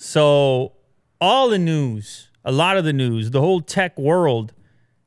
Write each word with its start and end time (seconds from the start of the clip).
So, 0.00 0.74
all 1.20 1.48
the 1.48 1.58
news, 1.58 2.30
a 2.44 2.52
lot 2.52 2.76
of 2.76 2.84
the 2.84 2.92
news, 2.92 3.32
the 3.32 3.40
whole 3.40 3.60
tech 3.60 3.98
world, 3.98 4.52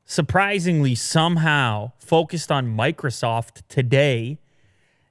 surprisingly, 0.04 0.96
somehow 0.96 1.94
focused 1.98 2.52
on 2.52 2.76
Microsoft 2.76 3.62
today. 3.70 4.38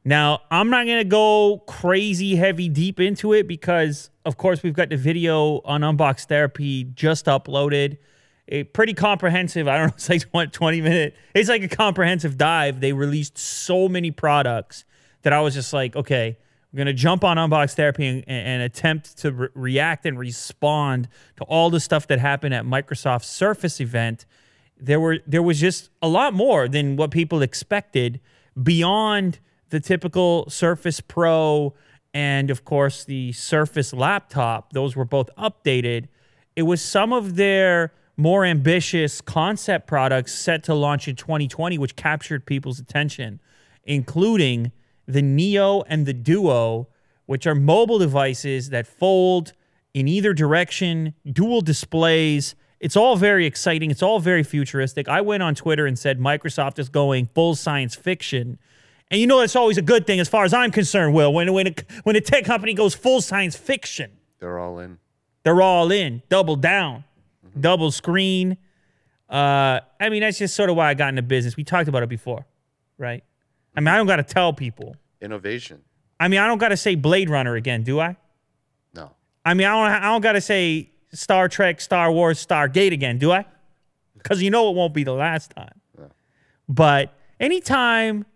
Now, 0.05 0.43
I'm 0.51 0.69
not 0.69 0.85
going 0.85 0.99
to 0.99 1.09
go 1.09 1.63
crazy 1.67 2.37
heavy 2.37 2.69
deep 2.69 3.01
into 3.01 3.33
it 3.33 3.49
because, 3.49 4.11
of 4.27 4.37
course, 4.37 4.63
we've 4.63 4.75
got 4.75 4.91
the 4.91 4.99
video 4.99 5.63
on 5.65 5.81
Unbox 5.81 6.27
Therapy 6.27 6.85
just 6.85 7.25
uploaded. 7.25 7.97
A 8.49 8.65
pretty 8.65 8.93
comprehensive, 8.93 9.67
I 9.67 9.79
don't 9.79 9.87
know, 9.87 9.95
it's 10.13 10.27
like 10.35 10.53
20 10.53 10.83
minute. 10.83 11.17
It's 11.35 11.49
like 11.49 11.63
a 11.63 11.69
comprehensive 11.69 12.37
dive. 12.37 12.81
They 12.81 12.93
released 12.93 13.39
so 13.39 13.89
many 13.89 14.11
products 14.11 14.85
that 15.23 15.33
I 15.33 15.41
was 15.41 15.55
just 15.55 15.73
like, 15.73 15.97
okay, 15.97 16.37
we're 16.73 16.79
going 16.79 16.87
to 16.87 16.93
jump 16.93 17.25
on 17.25 17.37
Unbox 17.37 17.75
Therapy 17.75 18.07
and, 18.07 18.25
and 18.29 18.63
attempt 18.63 19.19
to 19.19 19.33
re- 19.33 19.49
react 19.55 20.07
and 20.07 20.19
respond 20.19 21.09
to 21.37 21.45
all 21.45 21.69
the 21.69 21.81
stuff 21.81 22.07
that 22.07 22.21
happened 22.21 22.55
at 22.55 22.65
Microsoft's 22.65 23.27
Surface 23.27 23.81
event. 23.81 24.25
There 24.79 25.01
were 25.01 25.19
there 25.27 25.43
was 25.43 25.61
just 25.61 25.91
a 26.01 26.09
lot 26.09 26.33
more 26.33 26.69
than 26.69 26.97
what 26.97 27.11
people 27.11 27.43
expected 27.43 28.21
beyond 28.61 29.41
the 29.71 29.81
typical 29.81 30.49
Surface 30.49 31.01
Pro 31.01 31.75
and 32.15 32.51
of 32.51 32.65
course 32.65 33.05
the 33.05 33.33
Surface 33.33 33.93
laptop. 33.93 34.73
Those 34.73 34.95
were 34.95 35.05
both 35.05 35.29
updated. 35.37 36.09
It 36.55 36.63
was 36.63 36.81
some 36.81 37.13
of 37.13 37.37
their 37.37 37.93
more 38.17 38.45
ambitious 38.45 39.21
concept 39.21 39.87
products 39.87 40.35
set 40.35 40.63
to 40.65 40.75
launch 40.75 41.09
in 41.09 41.17
2020 41.17 41.79
which 41.79 41.97
captured 41.97 42.47
people's 42.47 42.79
attention, 42.79 43.41
including 43.85 44.71
the 45.11 45.23
Neo 45.23 45.83
and 45.83 46.07
the 46.07 46.13
Duo, 46.15 46.89
which 47.27 47.47
are 47.47 47.55
mobile 47.55 47.99
devices 47.99 48.71
that 48.71 48.87
fold 48.87 49.53
in 49.95 50.09
either 50.09 50.33
direction, 50.33 51.15
dual 51.31 51.61
displays. 51.61 52.55
It's 52.79 52.97
all 52.97 53.17
very 53.17 53.45
exciting. 53.45 53.91
It's 53.91 54.03
all 54.03 54.21
very 54.21 54.43
futuristic. 54.43 55.09
I 55.09 55.21
went 55.21 55.43
on 55.43 55.55
Twitter 55.55 55.87
and 55.87 55.99
said 55.99 56.19
Microsoft 56.19 56.79
is 56.79 56.89
going 56.89 57.29
full 57.35 57.55
science 57.55 57.95
fiction. 57.95 58.59
And 59.11 59.21
you 59.21 59.27
know 59.27 59.41
that's 59.41 59.57
always 59.57 59.77
a 59.77 59.83
good 59.83 60.07
thing 60.07 60.21
as 60.21 60.29
far 60.29 60.45
as 60.45 60.55
I'm 60.55 60.71
concerned, 60.71 61.15
Will. 61.15 61.33
When 61.33 61.53
when 61.53 61.67
a, 61.67 61.75
when 62.05 62.15
a 62.17 62.21
tech 62.21 62.45
company 62.45 62.73
goes 62.75 62.95
full 62.95 63.21
science 63.21 63.57
fiction, 63.57 64.13
They're 64.39 64.59
all 64.59 64.79
in. 64.79 64.99
they're 65.43 65.61
all 65.61 65.91
in, 65.91 66.23
double 66.29 66.55
down, 66.57 67.03
double 67.59 67.91
screen. 67.91 68.57
Uh, 69.29 69.81
I 70.01 70.09
mean, 70.09 70.21
that's 70.21 70.39
just 70.39 70.55
sort 70.55 70.71
of 70.71 70.77
why 70.77 70.89
I 70.89 70.95
got 70.95 71.09
into 71.11 71.23
business. 71.23 71.57
We 71.57 71.65
talked 71.65 71.89
about 71.89 72.03
it 72.05 72.09
before, 72.09 72.47
right? 72.99 73.23
I 73.77 73.81
mean, 73.81 73.89
I 73.89 73.97
don't 73.97 74.07
got 74.07 74.17
to 74.17 74.23
tell 74.23 74.53
people. 74.53 74.97
Innovation. 75.21 75.83
I 76.19 76.29
mean, 76.29 76.41
I 76.41 76.47
don't 76.47 76.59
got 76.59 76.69
to 76.69 76.77
say 76.77 76.95
Blade 76.95 77.31
Runner 77.31 77.55
again, 77.55 77.83
do 77.83 78.01
I? 78.01 78.17
No. 78.95 79.13
I 79.45 79.55
mean, 79.55 79.67
I 79.67 79.71
don't. 79.71 80.03
I 80.03 80.07
don't 80.09 80.21
got 80.21 80.33
to 80.33 80.41
say 80.41 80.91
Star 81.13 81.49
Trek, 81.49 81.81
Star 81.81 82.13
Wars, 82.13 82.45
Stargate 82.45 82.93
again, 82.93 83.19
do 83.19 83.33
I? 83.33 83.45
Because 84.23 84.43
you 84.43 84.51
know 84.51 84.69
it 84.69 84.77
won't 84.77 84.93
be 84.93 85.03
the 85.03 85.15
last 85.15 85.51
time. 85.57 85.81
But 86.71 87.15
anytime 87.41 88.27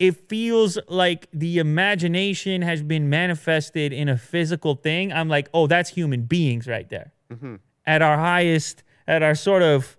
it 0.00 0.28
feels 0.28 0.76
like 0.88 1.28
the 1.32 1.58
imagination 1.58 2.62
has 2.62 2.82
been 2.82 3.08
manifested 3.08 3.92
in 3.92 4.08
a 4.08 4.18
physical 4.18 4.74
thing, 4.74 5.12
I'm 5.12 5.28
like, 5.28 5.48
oh, 5.54 5.68
that's 5.68 5.90
human 5.90 6.22
beings 6.22 6.66
right 6.66 6.88
there. 6.88 7.12
Mm-hmm. 7.30 7.56
At 7.86 8.02
our 8.02 8.16
highest, 8.16 8.82
at 9.06 9.22
our 9.22 9.36
sort 9.36 9.62
of 9.62 9.96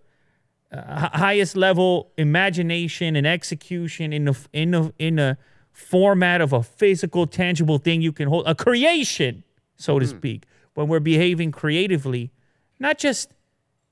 uh, 0.71 1.09
highest 1.13 1.55
level 1.55 2.11
imagination 2.17 3.15
and 3.15 3.25
execution 3.27 4.11
in 4.11 4.25
the 4.25 4.47
in 4.51 4.71
the 4.71 4.93
in 4.99 5.15
the 5.15 5.37
format 5.71 6.41
of 6.41 6.53
a 6.53 6.63
physical 6.63 7.27
tangible 7.27 7.77
thing 7.77 8.01
you 8.01 8.11
can 8.11 8.27
hold 8.29 8.45
a 8.47 8.55
creation 8.55 9.43
so 9.75 9.99
to 9.99 10.07
speak 10.07 10.45
when 10.73 10.87
we're 10.87 10.99
behaving 10.99 11.51
creatively 11.51 12.31
not 12.79 12.97
just 12.97 13.33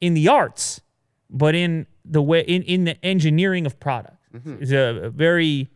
in 0.02 0.14
the 0.14 0.28
arts 0.28 0.82
but 1.30 1.56
in 1.56 1.86
the 2.06 2.22
way 2.22 2.42
in, 2.42 2.62
in 2.64 2.84
the 2.86 3.04
engineering 3.04 3.66
of 3.66 3.80
products. 3.80 4.17
It's 4.62 4.72
a, 4.72 5.06
a 5.06 5.10
very 5.10 5.70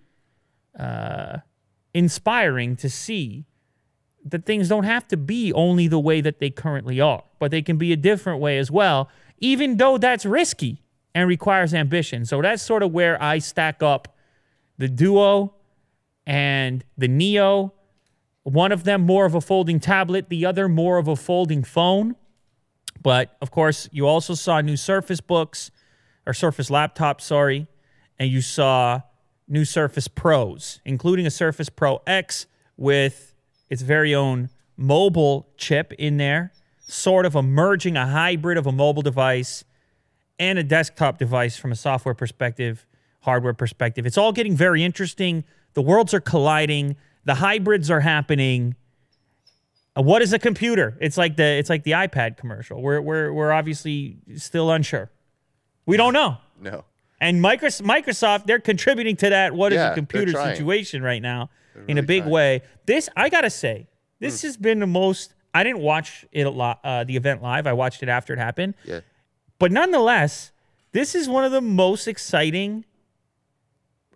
uh, 0.77 1.37
inspiring 1.93 2.75
to 2.77 2.89
see 2.89 3.45
that 4.25 4.45
things 4.45 4.67
don't 4.69 4.83
have 4.83 5.07
to 5.09 5.17
be 5.17 5.53
only 5.53 5.87
the 5.87 5.99
way 5.99 6.21
that 6.21 6.39
they 6.39 6.49
currently 6.49 6.99
are, 6.99 7.23
but 7.39 7.51
they 7.51 7.61
can 7.61 7.77
be 7.77 7.93
a 7.93 7.95
different 7.95 8.39
way 8.41 8.57
as 8.57 8.69
well, 8.69 9.09
even 9.39 9.77
though 9.77 9.97
that's 9.97 10.25
risky 10.25 10.81
and 11.17 11.27
requires 11.27 11.73
ambition. 11.73 12.25
So 12.25 12.43
that's 12.43 12.61
sort 12.61 12.83
of 12.83 12.91
where 12.91 13.21
I 13.21 13.39
stack 13.39 13.81
up 13.81 14.15
the 14.77 14.87
Duo 14.87 15.55
and 16.27 16.85
the 16.95 17.07
Neo. 17.07 17.73
One 18.43 18.71
of 18.71 18.83
them 18.83 19.01
more 19.01 19.25
of 19.25 19.33
a 19.33 19.41
folding 19.41 19.79
tablet, 19.79 20.29
the 20.29 20.45
other 20.45 20.69
more 20.69 20.99
of 20.99 21.07
a 21.07 21.15
folding 21.15 21.63
phone. 21.63 22.15
But 23.01 23.35
of 23.41 23.49
course, 23.49 23.89
you 23.91 24.05
also 24.05 24.35
saw 24.35 24.61
new 24.61 24.77
Surface 24.77 25.19
books 25.19 25.71
or 26.27 26.35
Surface 26.35 26.69
laptops, 26.69 27.21
sorry, 27.21 27.65
and 28.19 28.29
you 28.29 28.41
saw 28.41 29.01
new 29.47 29.65
Surface 29.65 30.07
Pros, 30.07 30.81
including 30.85 31.25
a 31.25 31.31
Surface 31.31 31.69
Pro 31.69 31.99
X 32.05 32.45
with 32.77 33.33
its 33.71 33.81
very 33.81 34.13
own 34.13 34.51
mobile 34.77 35.49
chip 35.57 35.93
in 35.93 36.17
there, 36.17 36.53
sort 36.85 37.25
of 37.25 37.35
a 37.35 37.41
merging 37.41 37.97
a 37.97 38.05
hybrid 38.05 38.55
of 38.55 38.67
a 38.67 38.71
mobile 38.71 39.01
device 39.01 39.63
and 40.39 40.59
a 40.59 40.63
desktop 40.63 41.17
device 41.17 41.57
from 41.57 41.71
a 41.71 41.75
software 41.75 42.13
perspective, 42.13 42.85
hardware 43.21 43.53
perspective. 43.53 44.05
It's 44.05 44.17
all 44.17 44.31
getting 44.31 44.55
very 44.55 44.83
interesting. 44.83 45.43
The 45.73 45.81
worlds 45.81 46.13
are 46.13 46.19
colliding, 46.19 46.95
the 47.25 47.35
hybrids 47.35 47.89
are 47.91 47.99
happening. 48.01 48.75
Uh, 49.97 50.01
What 50.01 50.21
is 50.21 50.33
a 50.33 50.39
computer? 50.39 50.97
It's 51.01 51.17
like 51.17 51.35
the 51.37 51.43
it's 51.43 51.69
like 51.69 51.83
the 51.83 51.91
iPad 51.91 52.37
commercial. 52.37 52.81
We're 52.81 53.01
we're 53.01 53.33
we're 53.33 53.51
obviously 53.51 54.17
still 54.35 54.71
unsure. 54.71 55.09
We 55.85 55.97
don't 55.97 56.13
know. 56.13 56.37
No. 56.61 56.83
And 57.19 57.43
Microsoft, 57.43 57.81
Microsoft, 57.81 58.45
they're 58.45 58.59
contributing 58.59 59.15
to 59.17 59.29
that. 59.29 59.53
What 59.53 59.73
is 59.73 59.77
Yeah, 59.77 59.91
a 59.91 59.95
computer 59.95 60.31
situation 60.33 61.01
right 61.01 61.21
now 61.21 61.49
in 61.87 61.97
a 61.97 62.03
big 62.03 62.21
trying. 62.23 62.31
Way? 62.31 62.61
This 62.85 63.09
I 63.15 63.29
gotta 63.29 63.49
say, 63.49 63.87
this 64.19 64.41
has 64.43 64.55
been 64.57 64.79
the 64.79 64.87
most. 64.87 65.33
I 65.53 65.63
didn't 65.63 65.79
watch 65.79 66.25
it 66.31 66.45
a 66.45 66.49
lot, 66.51 66.79
uh, 66.83 67.03
the 67.03 67.15
event 67.15 67.41
live. 67.41 67.65
I 67.65 67.73
watched 67.73 68.03
it 68.03 68.09
after 68.09 68.33
it 68.33 68.37
happened, 68.39 68.75
Yeah. 68.85 68.99
But 69.59 69.71
nonetheless, 69.71 70.51
this 70.91 71.15
is 71.15 71.27
one 71.29 71.43
of 71.43 71.51
the 71.51 71.61
most 71.61 72.07
exciting 72.07 72.85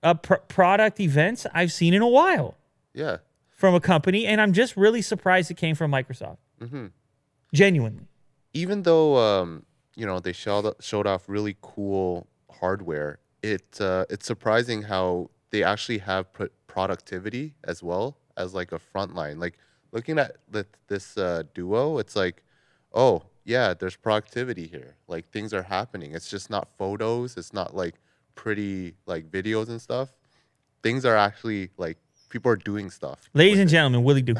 uh, 0.04 0.14
pr- 0.16 0.36
product 0.48 1.00
events 1.00 1.46
I've 1.54 1.72
seen 1.72 1.94
in 1.94 2.02
a 2.02 2.08
while 2.08 2.56
Yeah. 2.94 3.18
from 3.50 3.76
a 3.76 3.80
company, 3.80 4.26
and 4.26 4.42
I'm 4.42 4.54
just 4.54 4.76
really 4.78 5.02
surprised 5.02 5.52
it 5.52 5.58
came 5.58 5.76
from 5.76 5.92
Microsoft. 5.92 6.38
Mm-hmm. 6.60 6.88
Genuinely, 7.54 8.08
Even 8.54 8.84
though 8.84 9.18
um, 9.18 9.66
you 9.96 10.06
know 10.06 10.20
they 10.20 10.32
showed 10.32 10.74
showed 10.80 11.06
off 11.06 11.28
really 11.28 11.58
cool 11.62 12.28
hardware, 12.50 13.20
it 13.44 13.80
uh, 13.82 14.06
it's 14.10 14.26
surprising 14.26 14.84
how 14.84 15.30
they 15.50 15.64
actually 15.64 15.98
have 15.98 16.32
put 16.34 16.54
productivity 16.68 17.56
as 17.66 17.84
well 17.84 18.16
as 18.38 18.54
like 18.54 18.72
a 18.72 18.80
front 18.80 19.16
line. 19.16 19.38
Like 19.38 19.58
looking 19.92 20.18
at 20.18 20.38
the, 20.50 20.66
this 20.88 21.18
uh, 21.18 21.44
duo, 21.54 21.98
it's 21.98 22.16
like, 22.16 22.42
oh 22.94 23.24
yeah, 23.44 23.74
there's 23.74 23.96
productivity 23.96 24.68
here. 24.68 24.96
Like 25.08 25.30
things 25.32 25.54
are 25.54 25.64
happening. 25.64 26.14
It's 26.14 26.30
just 26.30 26.50
not 26.50 26.68
photos. 26.78 27.38
It's 27.38 27.54
not 27.54 27.76
like 27.76 27.96
pretty 28.36 28.96
like 29.06 29.30
videos 29.30 29.70
and 29.70 29.82
stuff. 29.82 30.10
Things 30.84 31.06
are 31.06 31.16
actually 31.16 31.70
like 31.78 31.98
people 32.30 32.52
are 32.52 32.56
doing 32.56 32.90
stuff. 32.90 33.30
ladies 33.34 33.60
and 33.60 33.70
it. 33.70 33.72
gentlemen, 33.72 34.04
Willie 34.04 34.22
do. 34.22 34.36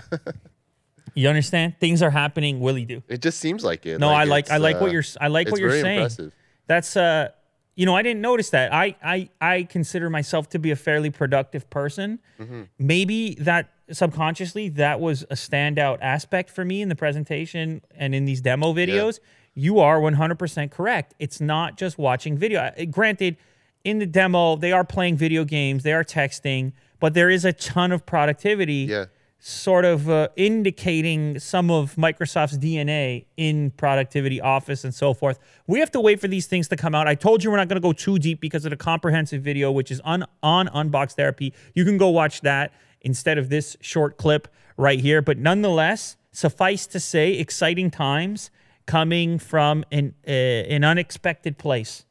you 1.14 1.28
understand? 1.30 1.76
Things 1.80 2.02
are 2.02 2.10
happening. 2.10 2.60
Willie 2.60 2.86
do. 2.86 3.04
It 3.08 3.22
just 3.22 3.40
seems 3.40 3.64
like 3.64 3.86
it. 3.86 4.00
No, 4.00 4.10
I 4.10 4.24
like 4.24 4.50
I 4.50 4.58
like 4.58 4.80
what 4.80 4.90
uh, 4.90 4.94
you're 4.94 5.02
s- 5.02 5.18
I 5.20 5.28
like 5.28 5.50
what 5.52 5.60
you're 5.60 5.72
saying. 5.72 5.98
impressive. 5.98 6.34
That's 6.68 6.96
uh 6.96 7.30
you 7.76 7.86
know, 7.86 7.96
I 7.96 8.02
didn't 8.02 8.22
notice 8.22 8.50
that. 8.52 8.74
I 8.74 8.96
I 9.04 9.30
I 9.40 9.64
consider 9.64 10.10
myself 10.10 10.50
to 10.50 10.60
be 10.60 10.72
a 10.72 10.76
fairly 10.76 11.10
productive 11.10 11.70
person. 11.70 12.20
Mm-hmm. 12.40 12.64
Maybe 12.78 13.36
that 13.36 13.70
subconsciously 13.92 14.70
that 14.70 15.00
was 15.00 15.24
a 15.24 15.36
standout 15.36 15.98
aspect 16.02 16.50
for 16.50 16.64
me 16.66 16.82
in 16.82 16.90
the 16.90 16.96
presentation 16.96 17.82
and 17.96 18.14
in 18.16 18.26
these 18.26 18.42
demo 18.42 18.74
videos. 18.74 19.20
You 19.54 19.80
are 19.80 20.00
100% 20.00 20.72
correct. 20.72 21.14
It's 21.20 21.42
not 21.42 21.78
just 21.78 21.98
watching 21.98 22.38
video. 22.38 22.72
Granted, 22.90 23.38
in 23.84 24.00
the 24.00 24.06
demo, 24.06 24.56
they 24.56 24.72
are 24.72 24.84
playing 24.84 25.18
video 25.18 25.44
games, 25.44 25.84
they 25.84 25.94
are 25.94 26.04
texting, 26.04 26.72
but 27.00 27.14
there 27.14 27.30
is 27.30 27.44
a 27.46 27.52
ton 27.54 27.92
of 27.92 28.06
productivity 28.06 28.86
Yeah. 28.90 29.06
sort 29.40 29.84
of 29.86 30.08
uh, 30.08 30.30
indicating 30.36 31.40
some 31.40 31.72
of 31.72 31.96
Microsoft's 31.96 32.58
DNA 32.60 33.26
in 33.38 33.72
productivity, 33.72 34.40
Office, 34.40 34.84
and 34.84 34.94
so 34.94 35.14
forth. 35.16 35.40
We 35.68 35.80
have 35.80 35.92
to 35.92 36.00
wait 36.00 36.22
for 36.22 36.28
these 36.28 36.46
things 36.46 36.68
to 36.70 36.76
come 36.76 36.94
out. 36.94 37.08
I 37.08 37.16
told 37.16 37.44
you 37.44 37.50
we're 37.50 37.58
not 37.58 37.68
going 37.68 37.82
to 37.82 37.82
go 37.82 37.92
too 37.94 38.20
deep 38.20 38.40
because 38.40 38.66
of 38.66 38.70
the 38.70 38.78
comprehensive 38.78 39.42
video, 39.42 39.72
which 39.72 39.90
is 39.90 40.00
on, 40.02 40.26
on 40.44 40.68
Unbox 40.68 41.14
Therapy. 41.14 41.54
You 41.74 41.84
can 41.84 41.98
go 41.98 42.10
watch 42.10 42.42
that 42.42 42.72
instead 43.02 43.38
of 43.38 43.50
this 43.50 43.76
short 43.82 44.18
clip 44.18 44.48
right 44.78 45.00
here. 45.00 45.22
But 45.22 45.38
nonetheless, 45.38 46.18
suffice 46.32 46.88
to 46.88 47.00
say, 47.00 47.34
exciting 47.34 47.92
times 47.92 48.52
coming 48.86 49.40
from 49.40 49.84
an, 49.92 50.14
uh, 50.28 50.32
an 50.32 50.84
unexpected 50.84 51.58
place. 51.58 52.06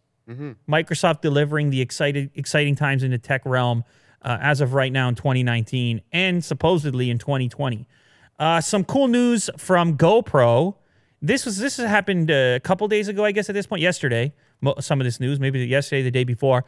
Microsoft 0.70 1.22
delivering 1.22 1.70
the 1.70 1.80
excited, 1.80 2.30
exciting 2.34 2.76
times 2.76 3.02
in 3.02 3.10
the 3.10 3.18
tech 3.18 3.42
realm 3.44 3.84
uh, 4.22 4.38
as 4.40 4.60
of 4.60 4.74
right 4.74 4.92
now 4.92 5.08
in 5.08 5.14
2019 5.14 6.02
and 6.12 6.44
supposedly 6.44 7.10
in 7.10 7.18
2020. 7.18 7.86
Uh, 8.38 8.60
some 8.60 8.84
cool 8.84 9.08
news 9.08 9.50
from 9.58 9.96
GoPro. 9.96 10.76
This 11.20 11.44
was 11.44 11.58
this 11.58 11.76
happened 11.76 12.30
a 12.30 12.60
couple 12.60 12.88
days 12.88 13.08
ago, 13.08 13.24
I 13.24 13.32
guess. 13.32 13.48
At 13.48 13.54
this 13.54 13.66
point, 13.66 13.82
yesterday. 13.82 14.32
Some 14.78 15.00
of 15.00 15.04
this 15.04 15.20
news, 15.20 15.40
maybe 15.40 15.60
yesterday, 15.66 16.02
the 16.02 16.10
day 16.10 16.24
before. 16.24 16.64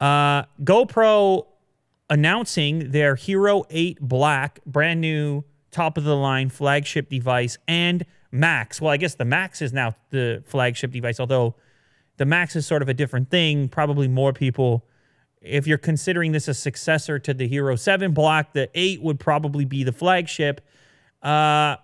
Uh, 0.00 0.44
GoPro 0.62 1.46
announcing 2.08 2.90
their 2.90 3.14
Hero 3.16 3.64
8 3.70 4.00
Black, 4.00 4.60
brand 4.64 5.00
new 5.00 5.44
top 5.70 5.98
of 5.98 6.04
the 6.04 6.16
line 6.16 6.48
flagship 6.48 7.10
device, 7.10 7.58
and 7.68 8.04
Max. 8.30 8.80
Well, 8.80 8.92
I 8.92 8.96
guess 8.96 9.14
the 9.14 9.24
Max 9.24 9.62
is 9.62 9.72
now 9.72 9.94
the 10.10 10.42
flagship 10.46 10.92
device, 10.92 11.20
although 11.20 11.54
the 12.16 12.24
Max 12.24 12.56
is 12.56 12.66
sort 12.66 12.82
of 12.82 12.88
a 12.88 12.94
different 12.94 13.30
thing. 13.30 13.68
Probably 13.68 14.08
more 14.08 14.32
people, 14.32 14.86
if 15.40 15.66
you're 15.66 15.78
considering 15.78 16.32
this 16.32 16.48
a 16.48 16.54
successor 16.54 17.18
to 17.18 17.34
the 17.34 17.46
Hero 17.46 17.76
7 17.76 18.12
Black, 18.12 18.52
the 18.52 18.70
8 18.74 19.02
would 19.02 19.20
probably 19.20 19.64
be 19.64 19.84
the 19.84 19.92
flagship. 19.92 20.60
Uh, 21.22 21.76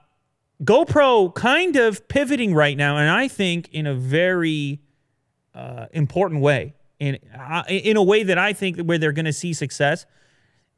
GoPro 0.62 1.34
kind 1.34 1.76
of 1.76 2.06
pivoting 2.08 2.54
right 2.54 2.76
now, 2.76 2.96
and 2.96 3.10
I 3.10 3.28
think 3.28 3.68
in 3.72 3.86
a 3.86 3.94
very 3.94 4.80
uh, 5.54 5.86
important 5.92 6.40
way, 6.40 6.74
in 7.02 7.18
in 7.68 7.96
a 7.96 8.02
way 8.02 8.22
that 8.22 8.38
I 8.38 8.52
think 8.52 8.78
where 8.80 8.96
they're 8.98 9.12
going 9.12 9.24
to 9.24 9.32
see 9.32 9.52
success. 9.52 10.06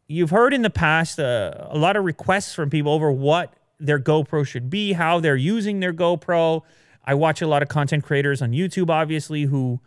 You've 0.09 0.31
heard 0.31 0.55
in 0.55 0.63
the 0.63 0.71
past 0.71 1.19
uh, 1.21 1.69
a 1.71 1.79
lot 1.79 1.97
of 1.97 2.05
requests 2.05 2.55
from 2.55 2.71
people 2.71 2.93
over 2.93 3.13
what 3.13 3.55
their 3.79 3.99
GoPro 3.99 4.47
should 4.47 4.71
be, 4.71 4.93
how 4.93 5.21
they're 5.21 5.37
using 5.37 5.81
their 5.81 5.93
GoPro. 5.93 6.63
I 7.05 7.15
watch 7.15 7.43
a 7.43 7.47
lot 7.47 7.63
of 7.63 7.69
content 7.69 8.05
creators 8.05 8.41
on 8.41 8.53
YouTube, 8.53 8.89
obviously, 8.89 9.43
who 9.43 9.81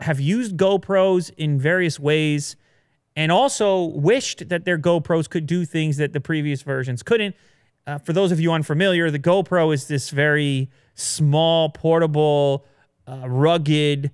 have 0.00 0.20
used 0.20 0.56
GoPros 0.56 1.30
in 1.36 1.58
various 1.58 2.00
ways 2.00 2.56
and 3.14 3.32
also 3.32 3.84
wished 3.84 4.48
that 4.48 4.64
their 4.64 4.78
GoPros 4.78 5.28
could 5.28 5.46
do 5.46 5.64
things 5.64 5.96
that 5.98 6.12
the 6.12 6.20
previous 6.20 6.62
versions 6.62 7.02
couldn't. 7.02 7.34
Uh, 7.86 7.98
for 7.98 8.12
those 8.12 8.32
of 8.32 8.40
you 8.40 8.52
unfamiliar, 8.52 9.10
the 9.10 9.18
GoPro 9.18 9.72
is 9.72 9.88
this 9.88 10.10
very 10.10 10.70
small, 10.94 11.70
portable, 11.70 12.64
uh, 13.06 13.28
rugged 13.28 14.10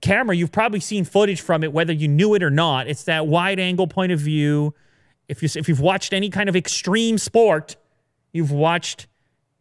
camera. 0.00 0.36
You've 0.36 0.52
probably 0.52 0.80
seen 0.80 1.04
footage 1.04 1.40
from 1.40 1.64
it, 1.64 1.72
whether 1.72 1.92
you 1.92 2.08
knew 2.08 2.34
it 2.34 2.42
or 2.42 2.50
not. 2.50 2.88
It's 2.88 3.04
that 3.04 3.26
wide 3.26 3.58
angle 3.58 3.86
point 3.86 4.12
of 4.12 4.20
view. 4.20 4.74
If 5.28 5.42
you 5.42 5.48
if 5.54 5.68
you've 5.68 5.80
watched 5.80 6.12
any 6.12 6.30
kind 6.30 6.48
of 6.48 6.56
extreme 6.56 7.18
sport, 7.18 7.76
you've 8.32 8.50
watched 8.50 9.06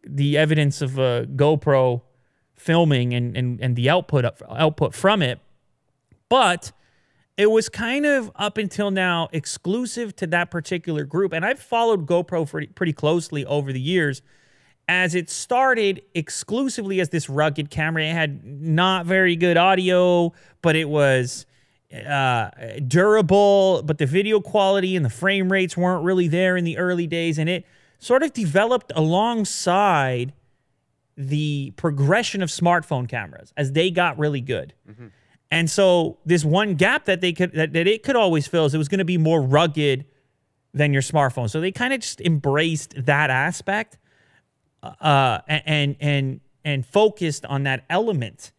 the 0.06 0.38
evidence 0.38 0.82
of 0.82 0.98
a 0.98 1.26
GoPro 1.36 2.02
filming 2.56 3.14
and 3.14 3.36
and 3.38 3.62
and 3.62 3.76
the 3.76 3.90
output 3.90 4.26
output 4.50 4.94
from 4.94 5.22
it. 5.22 5.40
But 6.30 6.72
it 7.38 7.50
was 7.50 7.70
kind 7.70 8.06
of 8.06 8.32
up 8.36 8.58
until 8.58 8.92
now 8.92 9.30
exclusive 9.32 10.16
to 10.18 10.28
that 10.28 10.52
particular 10.52 11.04
group, 11.04 11.34
and 11.34 11.46
I've 11.46 11.60
followed 11.60 12.06
GoPro 12.06 12.50
pretty, 12.50 12.68
pretty 12.68 12.94
closely 12.94 13.46
over 13.46 13.74
the 13.74 13.82
years 13.82 14.22
as 14.88 15.16
it 15.16 15.30
started 15.30 16.02
exclusively 16.14 17.00
as 17.00 17.10
this 17.10 17.30
rugged 17.30 17.70
camera. 17.70 18.04
It 18.04 18.14
had 18.14 18.44
not 18.44 19.06
very 19.06 19.36
good 19.36 19.58
audio, 19.58 20.34
but 20.62 20.76
it 20.76 20.90
was 20.90 21.46
uh, 21.94 22.50
durable, 22.88 23.82
but 23.84 23.98
the 23.98 24.06
video 24.06 24.40
quality 24.40 24.96
and 24.96 25.06
the 25.06 25.10
frame 25.10 25.52
rates 25.52 25.78
weren't 25.78 26.04
really 26.04 26.28
there 26.28 26.58
in 26.58 26.66
the 26.66 26.78
early 26.78 27.08
days. 27.08 27.38
And 27.38 27.50
it 27.50 27.66
sort 28.00 28.24
of 28.24 28.34
developed 28.34 28.92
alongside 28.96 30.34
the 31.16 31.72
progression 31.78 32.42
of 32.42 32.50
smartphone 32.50 33.08
cameras 33.08 33.54
as 33.56 33.72
they 33.74 33.92
got 33.92 34.18
really 34.18 34.42
good. 34.42 34.74
Mm-hmm. 34.90 35.08
And 35.52 35.70
so 35.70 36.18
this 36.26 36.44
one 36.44 36.76
gap 36.76 37.06
that 37.06 37.22
they 37.22 37.32
could 37.32 37.54
that, 37.54 37.74
that 37.74 37.88
it 37.88 38.02
could 38.02 38.16
always 38.16 38.48
fill 38.48 38.66
is 38.66 38.74
it 38.74 38.80
was 38.80 38.88
going 38.88 39.00
to 39.00 39.06
be 39.06 39.20
more 39.20 39.42
rugged 39.42 40.06
than 40.74 40.92
your 40.92 41.04
smartphone. 41.04 41.48
So 41.50 41.62
they 41.62 41.72
kind 41.72 41.94
of 41.94 42.00
just 42.00 42.20
embraced 42.22 43.06
that 43.06 43.30
aspect 43.30 44.00
uh, 44.84 45.40
and 45.48 45.96
and 46.00 46.40
and 46.66 46.86
focused 46.86 47.46
on 47.46 47.64
that 47.64 47.86
element 47.90 48.52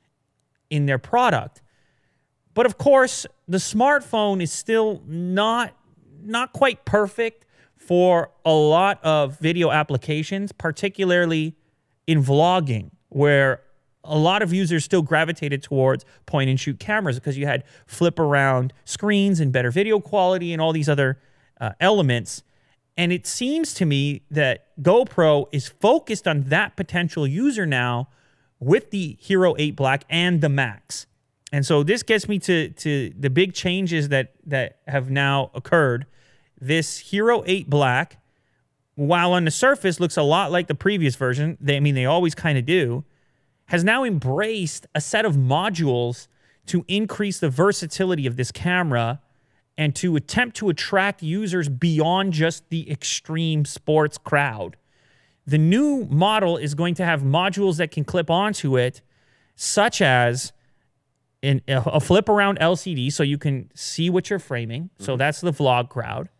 in 0.71 0.87
their 0.87 0.99
product. 0.99 1.63
But 2.55 2.67
of 2.67 2.79
course, 2.79 3.27
the 3.49 3.59
smartphone 3.59 4.43
is 4.43 4.53
still 4.53 5.03
not 5.07 5.77
not 6.23 6.53
quite 6.53 6.85
perfect 6.85 7.45
for 7.77 8.31
a 8.45 8.53
lot 8.53 8.99
of 9.05 9.39
video 9.39 9.71
applications, 9.71 10.53
particularly 10.53 11.55
in 12.07 12.23
vlogging, 12.23 12.91
where 13.09 13.61
a 14.05 14.17
lot 14.17 14.43
of 14.43 14.53
users 14.53 14.85
still 14.85 15.03
gravitated 15.03 15.63
towards 15.63 16.05
point 16.27 16.51
and 16.51 16.61
shoot 16.61 16.79
cameras 16.79 17.19
because 17.19 17.37
you 17.37 17.47
had 17.47 17.65
flip 17.87 18.19
around 18.19 18.73
screens 18.85 19.41
and 19.41 19.53
better 19.53 19.71
video 19.71 19.99
quality 19.99 20.53
and 20.53 20.61
all 20.61 20.73
these 20.73 20.89
other 20.89 21.19
uh, 21.61 21.73
elements. 21.81 22.43
And 22.97 23.13
it 23.13 23.27
seems 23.27 23.75
to 23.75 23.87
me 23.87 24.23
that 24.31 24.67
GoPro 24.81 25.47
is 25.53 25.69
focused 25.69 26.29
on 26.29 26.45
that 26.45 26.77
potential 26.77 27.27
user 27.27 27.67
now 27.67 28.09
with 28.61 28.91
the 28.91 29.17
Hero 29.21 29.55
8 29.59 29.75
Black 29.75 30.05
and 30.09 30.41
the 30.41 30.49
Max. 30.49 31.07
And 31.53 31.67
so 31.67 31.83
this 31.83 32.03
gets 32.03 32.29
me 32.29 32.39
to, 32.41 32.71
to 32.71 33.13
the 33.19 33.31
big 33.31 33.53
changes 33.55 34.09
that, 34.09 34.35
that 34.47 34.79
have 34.87 35.11
now 35.11 35.51
occurred. 35.55 36.07
This 36.61 36.99
Hero 36.99 37.43
8 37.47 37.69
Black, 37.69 38.19
while 38.95 39.33
on 39.33 39.45
the 39.45 39.51
surface 39.51 39.99
looks 39.99 40.17
a 40.17 40.23
lot 40.23 40.53
like 40.53 40.69
the 40.69 40.75
previous 40.75 41.17
version, 41.17 41.59
they, 41.61 41.77
I 41.77 41.81
mean, 41.81 41.95
they 41.95 42.07
always 42.07 42.35
kind 42.35 42.59
of 42.59 42.65
do, 42.65 43.05
has 43.67 43.83
now 43.83 44.05
embraced 44.05 44.87
a 44.95 45.01
set 45.01 45.25
of 45.25 45.37
modules 45.37 46.29
to 46.67 46.85
increase 46.89 47.39
the 47.41 47.49
versatility 47.49 48.27
of 48.27 48.37
this 48.37 48.51
camera 48.51 49.21
and 49.77 49.95
to 49.97 50.17
attempt 50.17 50.57
to 50.57 50.69
attract 50.69 51.23
users 51.23 51.69
beyond 51.69 52.33
just 52.33 52.69
the 52.71 52.91
extreme 52.91 53.65
sports 53.65 54.19
crowd. 54.19 54.77
The 55.47 55.59
new 55.59 56.07
model 56.11 56.57
is 56.57 56.75
going 56.75 56.95
to 56.95 57.05
have 57.05 57.23
modules 57.23 57.77
that 57.79 57.91
can 57.91 58.05
clip 58.05 58.31
onto 58.31 58.77
it, 58.79 59.03
such 59.57 60.01
as 60.01 60.53
in 61.43 61.61
a 61.69 62.01
flip 62.01 62.29
around 62.29 62.59
LCD 62.59 63.13
so 63.13 63.23
you 63.23 63.37
can 63.37 63.71
see 63.75 64.09
what 64.09 64.31
you're 64.31 64.39
framing. 64.39 64.85
Mm-hmm. 64.85 65.05
So 65.05 65.17
that's 65.17 65.41
the 65.41 65.53
vlog 65.53 65.91
crowd. 65.91 66.31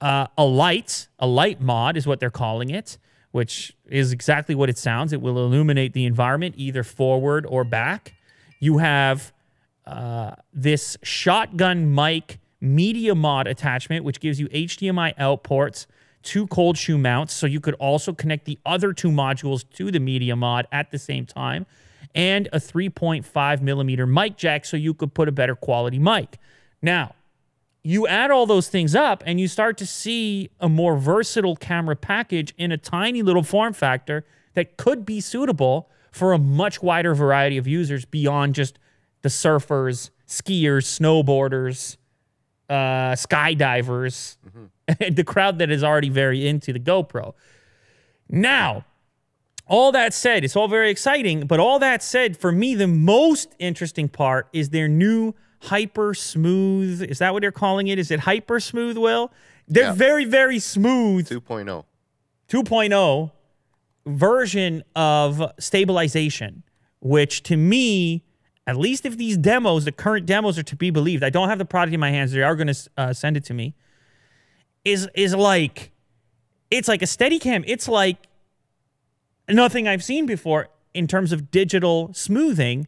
Uh, 0.00 0.26
a 0.36 0.44
light, 0.44 1.08
a 1.18 1.26
light 1.26 1.60
mod 1.60 1.96
is 1.96 2.06
what 2.06 2.20
they're 2.20 2.30
calling 2.30 2.70
it, 2.70 2.98
which 3.30 3.74
is 3.86 4.12
exactly 4.12 4.54
what 4.54 4.68
it 4.68 4.76
sounds. 4.76 5.12
It 5.12 5.22
will 5.22 5.38
illuminate 5.38 5.92
the 5.94 6.04
environment 6.04 6.56
either 6.58 6.82
forward 6.82 7.46
or 7.48 7.64
back. 7.64 8.14
You 8.60 8.78
have 8.78 9.32
uh, 9.86 10.32
this 10.52 10.98
shotgun 11.02 11.94
mic 11.94 12.38
media 12.60 13.14
mod 13.14 13.46
attachment, 13.46 14.04
which 14.04 14.20
gives 14.20 14.40
you 14.40 14.48
HDMI 14.48 15.14
out 15.18 15.42
ports, 15.42 15.86
two 16.22 16.46
cold 16.46 16.76
shoe 16.76 16.98
mounts, 16.98 17.34
so 17.34 17.46
you 17.46 17.60
could 17.60 17.74
also 17.74 18.12
connect 18.12 18.44
the 18.44 18.58
other 18.66 18.92
two 18.92 19.10
modules 19.10 19.64
to 19.74 19.90
the 19.90 20.00
media 20.00 20.36
mod 20.36 20.66
at 20.72 20.90
the 20.90 20.98
same 20.98 21.26
time, 21.26 21.66
and 22.14 22.48
a 22.52 22.58
3.5 22.58 23.60
millimeter 23.62 24.06
mic 24.06 24.36
jack, 24.36 24.64
so 24.64 24.76
you 24.76 24.94
could 24.94 25.14
put 25.14 25.28
a 25.28 25.32
better 25.32 25.54
quality 25.54 25.98
mic. 25.98 26.38
Now, 26.82 27.14
you 27.82 28.06
add 28.06 28.30
all 28.30 28.46
those 28.46 28.68
things 28.68 28.94
up 28.94 29.22
and 29.24 29.40
you 29.40 29.48
start 29.48 29.78
to 29.78 29.86
see 29.86 30.50
a 30.60 30.68
more 30.68 30.96
versatile 30.96 31.56
camera 31.56 31.96
package 31.96 32.52
in 32.58 32.72
a 32.72 32.76
tiny 32.76 33.22
little 33.22 33.42
form 33.42 33.72
factor 33.72 34.24
that 34.54 34.76
could 34.76 35.06
be 35.06 35.20
suitable 35.20 35.88
for 36.10 36.32
a 36.32 36.38
much 36.38 36.82
wider 36.82 37.14
variety 37.14 37.56
of 37.56 37.66
users 37.66 38.04
beyond 38.04 38.54
just 38.54 38.78
the 39.22 39.28
surfers, 39.28 40.10
skiers, 40.26 40.84
snowboarders, 40.84 41.96
uh, 42.68 43.12
skydivers, 43.12 44.36
mm-hmm. 44.46 44.64
and 45.00 45.16
the 45.16 45.24
crowd 45.24 45.58
that 45.58 45.70
is 45.70 45.82
already 45.82 46.08
very 46.08 46.46
into 46.46 46.72
the 46.72 46.80
GoPro. 46.80 47.34
Now, 48.28 48.84
all 49.66 49.92
that 49.92 50.14
said, 50.14 50.44
it's 50.44 50.56
all 50.56 50.68
very 50.68 50.90
exciting, 50.90 51.46
but 51.46 51.60
all 51.60 51.78
that 51.78 52.02
said, 52.02 52.36
for 52.36 52.52
me, 52.52 52.74
the 52.74 52.86
most 52.86 53.54
interesting 53.58 54.08
part 54.08 54.48
is 54.52 54.70
their 54.70 54.88
new 54.88 55.34
hyper 55.62 56.14
smooth. 56.14 57.02
Is 57.02 57.18
that 57.18 57.32
what 57.32 57.42
they're 57.42 57.52
calling 57.52 57.88
it? 57.88 57.98
Is 57.98 58.10
it 58.10 58.20
hyper 58.20 58.60
smooth, 58.60 58.96
Will? 58.96 59.30
They're 59.66 59.84
yeah. 59.84 59.92
very, 59.92 60.24
very 60.24 60.58
smooth. 60.58 61.28
2.0. 61.28 61.84
2.0 62.48 63.30
version 64.06 64.82
of 64.96 65.52
stabilization, 65.58 66.62
which 67.00 67.42
to 67.44 67.56
me 67.56 68.24
at 68.68 68.76
least 68.76 69.06
if 69.06 69.16
these 69.16 69.38
demos, 69.38 69.86
the 69.86 69.92
current 69.92 70.26
demos 70.26 70.58
are 70.58 70.62
to 70.62 70.76
be 70.76 70.90
believed, 70.90 71.24
I 71.24 71.30
don't 71.30 71.48
have 71.48 71.56
the 71.56 71.64
product 71.64 71.94
in 71.94 72.00
my 72.00 72.10
hands. 72.10 72.32
They 72.32 72.42
are 72.42 72.54
going 72.54 72.66
to 72.66 72.90
uh, 72.98 73.12
send 73.14 73.38
it 73.38 73.44
to 73.44 73.54
me. 73.54 73.74
Is 74.84 75.08
is 75.14 75.34
like, 75.34 75.90
it's 76.70 76.86
like 76.86 77.00
a 77.00 77.06
steady 77.06 77.38
cam. 77.38 77.64
It's 77.66 77.88
like 77.88 78.18
nothing 79.48 79.88
I've 79.88 80.04
seen 80.04 80.26
before 80.26 80.68
in 80.92 81.06
terms 81.06 81.32
of 81.32 81.50
digital 81.50 82.12
smoothing. 82.12 82.86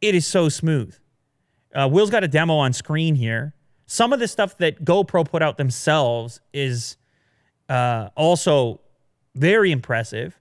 It 0.00 0.14
is 0.14 0.24
so 0.24 0.48
smooth. 0.48 0.96
Uh, 1.74 1.88
Will's 1.90 2.10
got 2.10 2.22
a 2.22 2.28
demo 2.28 2.54
on 2.54 2.72
screen 2.72 3.16
here. 3.16 3.54
Some 3.86 4.12
of 4.12 4.20
the 4.20 4.28
stuff 4.28 4.56
that 4.58 4.84
GoPro 4.84 5.28
put 5.28 5.42
out 5.42 5.56
themselves 5.58 6.40
is 6.52 6.96
uh, 7.68 8.10
also 8.16 8.80
very 9.34 9.72
impressive. 9.72 10.38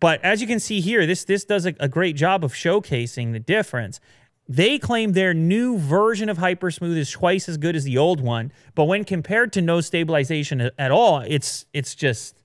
But 0.00 0.22
as 0.24 0.40
you 0.40 0.46
can 0.46 0.60
see 0.60 0.80
here, 0.80 1.06
this 1.06 1.24
this 1.24 1.44
does 1.44 1.66
a, 1.66 1.74
a 1.80 1.88
great 1.88 2.16
job 2.16 2.44
of 2.44 2.52
showcasing 2.52 3.32
the 3.32 3.38
difference. 3.40 4.00
They 4.48 4.78
claim 4.78 5.12
their 5.12 5.32
new 5.32 5.78
version 5.78 6.28
of 6.28 6.36
Hypersmooth 6.36 6.96
is 6.96 7.10
twice 7.10 7.48
as 7.48 7.56
good 7.56 7.74
as 7.74 7.84
the 7.84 7.96
old 7.96 8.20
one, 8.20 8.52
but 8.74 8.84
when 8.84 9.04
compared 9.04 9.52
to 9.54 9.62
no 9.62 9.80
stabilization 9.80 10.70
at 10.78 10.90
all, 10.90 11.20
it's 11.20 11.66
it's 11.72 11.94
just 11.94 12.42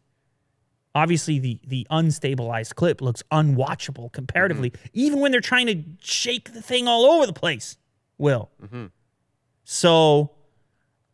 obviously 0.95 1.39
the 1.39 1.59
the 1.65 1.87
unstabilized 1.91 2.75
clip 2.75 3.01
looks 3.01 3.23
unwatchable 3.31 4.11
comparatively, 4.11 4.71
mm-hmm. 4.71 4.87
even 4.93 5.19
when 5.19 5.31
they're 5.31 5.41
trying 5.41 5.67
to 5.67 5.83
shake 6.01 6.53
the 6.53 6.61
thing 6.61 6.87
all 6.87 7.05
over 7.05 7.25
the 7.25 7.33
place. 7.33 7.77
Will. 8.17 8.49
Mm-hmm. 8.61 8.87
So 9.63 10.31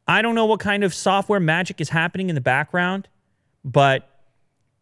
I 0.08 0.22
don't 0.22 0.36
know 0.36 0.46
what 0.46 0.60
kind 0.60 0.84
of 0.84 0.94
software 0.94 1.39
magic 1.39 1.82
is 1.82 1.89
happening 1.89 2.30
in 2.30 2.36
the 2.36 2.42
background, 2.42 3.08
but 3.63 4.10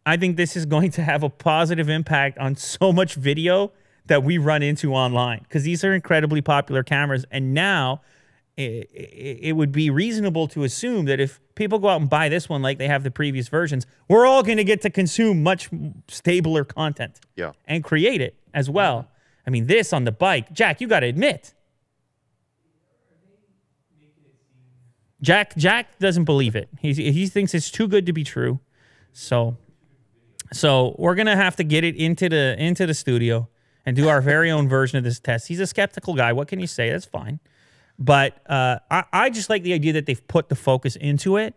I 0.06 0.16
think 0.16 0.36
this 0.36 0.56
is 0.56 0.66
going 0.66 0.90
to 0.92 1.02
have 1.02 1.22
a 1.22 1.30
positive 1.30 1.88
impact 1.88 2.38
on 2.38 2.56
so 2.56 2.92
much 2.92 3.14
video 3.14 3.72
that 4.06 4.22
we 4.22 4.36
run 4.36 4.62
into 4.62 4.94
online 4.94 5.40
because 5.44 5.62
these 5.62 5.82
are 5.82 5.94
incredibly 5.94 6.42
popular 6.42 6.82
cameras. 6.82 7.24
And 7.30 7.54
now 7.54 8.02
it, 8.56 8.90
it 8.92 9.56
would 9.56 9.72
be 9.72 9.88
reasonable 9.88 10.46
to 10.48 10.62
assume 10.62 11.06
that 11.06 11.20
if 11.20 11.40
people 11.54 11.78
go 11.78 11.88
out 11.88 12.00
and 12.02 12.10
buy 12.10 12.28
this 12.28 12.48
one 12.48 12.60
like 12.60 12.76
they 12.78 12.86
have 12.88 13.02
the 13.02 13.10
previous 13.10 13.48
versions, 13.48 13.86
we're 14.08 14.26
all 14.26 14.42
going 14.42 14.58
to 14.58 14.64
get 14.64 14.82
to 14.82 14.90
consume 14.90 15.42
much 15.42 15.70
stabler 16.08 16.64
content 16.64 17.18
Yeah. 17.34 17.52
and 17.66 17.82
create 17.82 18.20
it 18.20 18.36
as 18.52 18.68
well. 18.68 19.08
I 19.46 19.50
mean, 19.50 19.66
this 19.66 19.92
on 19.92 20.04
the 20.04 20.12
bike, 20.12 20.52
Jack, 20.52 20.80
you 20.82 20.86
got 20.86 21.00
to 21.00 21.06
admit. 21.06 21.54
Jack 25.22 25.56
Jack 25.56 25.98
doesn't 25.98 26.24
believe 26.24 26.54
it. 26.54 26.68
He 26.80 26.92
he 26.92 27.26
thinks 27.28 27.54
it's 27.54 27.70
too 27.70 27.88
good 27.88 28.04
to 28.04 28.12
be 28.12 28.24
true. 28.24 28.60
So 29.12 29.56
so 30.52 30.94
we're 30.98 31.14
gonna 31.14 31.36
have 31.36 31.56
to 31.56 31.64
get 31.64 31.84
it 31.84 31.96
into 31.96 32.28
the 32.28 32.56
into 32.58 32.86
the 32.86 32.94
studio 32.94 33.48
and 33.86 33.96
do 33.96 34.08
our 34.08 34.20
very 34.20 34.50
own 34.50 34.68
version 34.68 34.98
of 34.98 35.04
this 35.04 35.20
test. 35.20 35.48
He's 35.48 35.60
a 35.60 35.66
skeptical 35.66 36.14
guy. 36.14 36.32
What 36.32 36.48
can 36.48 36.60
you 36.60 36.66
say? 36.66 36.90
That's 36.90 37.04
fine. 37.04 37.40
But 37.98 38.40
uh, 38.50 38.78
I, 38.90 39.04
I 39.12 39.30
just 39.30 39.50
like 39.50 39.62
the 39.62 39.72
idea 39.72 39.92
that 39.94 40.06
they've 40.06 40.26
put 40.26 40.48
the 40.48 40.56
focus 40.56 40.96
into 40.96 41.36
it 41.36 41.54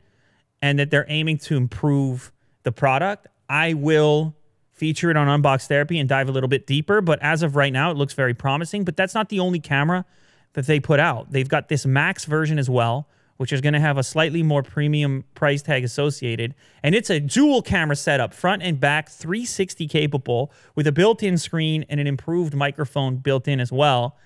and 0.62 0.78
that 0.80 0.92
they're 0.92 1.06
aiming 1.08 1.38
to 1.40 1.56
improve 1.56 2.32
the 2.64 2.72
product. 2.72 3.28
I 3.50 3.74
will 3.74 4.36
feature 4.72 5.10
it 5.10 5.18
on 5.18 5.42
Unbox 5.42 5.68
Therapy 5.68 5.98
and 5.98 6.08
dive 6.08 6.30
a 6.30 6.32
little 6.32 6.50
bit 6.50 6.68
deeper. 6.68 7.02
But 7.02 7.20
as 7.22 7.42
of 7.42 7.56
right 7.56 7.74
now, 7.74 7.90
it 7.92 7.98
looks 7.98 8.14
very 8.14 8.34
promising. 8.34 8.84
But 8.84 8.96
that's 8.96 9.16
not 9.16 9.30
the 9.30 9.40
only 9.40 9.60
camera 9.60 10.06
that 10.54 10.68
they 10.68 10.80
put 10.80 11.00
out. 11.00 11.32
They've 11.32 11.48
got 11.48 11.70
this 11.70 11.86
Max 11.86 12.26
version 12.26 12.60
as 12.60 12.70
well, 12.70 13.08
which 13.38 13.54
is 13.54 13.62
going 13.62 13.74
to 13.74 13.80
have 13.80 13.98
a 13.98 14.04
slightly 14.04 14.44
more 14.44 14.64
premium 14.64 15.24
price 15.36 15.62
tag 15.62 15.84
associated. 15.84 16.54
And 16.84 16.94
it's 16.94 17.10
a 17.10 17.20
dual 17.20 17.62
camera 17.62 17.96
setup, 17.96 18.34
front 18.34 18.64
and 18.64 18.80
back, 18.80 19.10
360 19.10 19.88
capable, 19.88 20.52
with 20.76 20.88
a 20.88 20.92
built 20.92 21.24
in 21.24 21.38
screen 21.38 21.86
and 21.90 22.00
an 22.00 22.08
improved 22.08 22.54
microphone 22.54 23.18
built 23.18 23.48
in 23.48 23.60
as 23.60 23.72
well. 23.72 24.18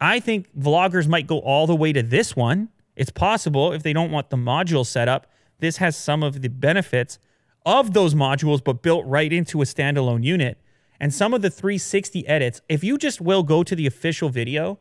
I 0.00 0.20
think 0.20 0.54
vloggers 0.56 1.08
might 1.08 1.26
go 1.26 1.38
all 1.38 1.66
the 1.66 1.76
way 1.76 1.92
to 1.92 2.02
this 2.02 2.36
one. 2.36 2.68
It's 2.96 3.10
possible 3.10 3.72
if 3.72 3.82
they 3.82 3.92
don't 3.92 4.10
want 4.10 4.30
the 4.30 4.36
module 4.36 4.84
setup. 4.84 5.26
This 5.60 5.78
has 5.78 5.96
some 5.96 6.22
of 6.22 6.42
the 6.42 6.48
benefits 6.48 7.18
of 7.64 7.94
those 7.94 8.14
modules, 8.14 8.62
but 8.62 8.82
built 8.82 9.06
right 9.06 9.32
into 9.32 9.62
a 9.62 9.64
standalone 9.64 10.22
unit. 10.22 10.60
And 11.00 11.12
some 11.12 11.34
of 11.34 11.42
the 11.42 11.50
360 11.50 12.26
edits, 12.26 12.60
if 12.68 12.82
you 12.82 12.98
just 12.98 13.20
will 13.20 13.42
go 13.42 13.62
to 13.62 13.74
the 13.74 13.86
official 13.86 14.28
video, 14.28 14.78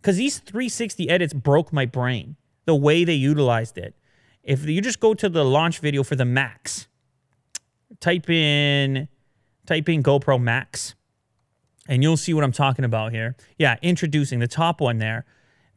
because 0.00 0.16
these 0.16 0.38
360 0.38 1.08
edits 1.08 1.34
broke 1.34 1.72
my 1.72 1.84
brain 1.84 2.36
the 2.68 2.74
way 2.74 3.02
they 3.02 3.14
utilized 3.14 3.78
it. 3.78 3.94
If 4.42 4.66
you 4.66 4.82
just 4.82 5.00
go 5.00 5.14
to 5.14 5.30
the 5.30 5.42
launch 5.42 5.78
video 5.78 6.02
for 6.02 6.16
the 6.16 6.26
Max, 6.26 6.86
type 7.98 8.28
in 8.28 9.08
type 9.64 9.88
in 9.88 10.02
GoPro 10.02 10.38
Max, 10.38 10.94
and 11.88 12.02
you'll 12.02 12.18
see 12.18 12.34
what 12.34 12.44
I'm 12.44 12.52
talking 12.52 12.84
about 12.84 13.12
here. 13.12 13.36
Yeah, 13.58 13.76
introducing 13.80 14.38
the 14.38 14.46
top 14.46 14.82
one 14.82 14.98
there. 14.98 15.24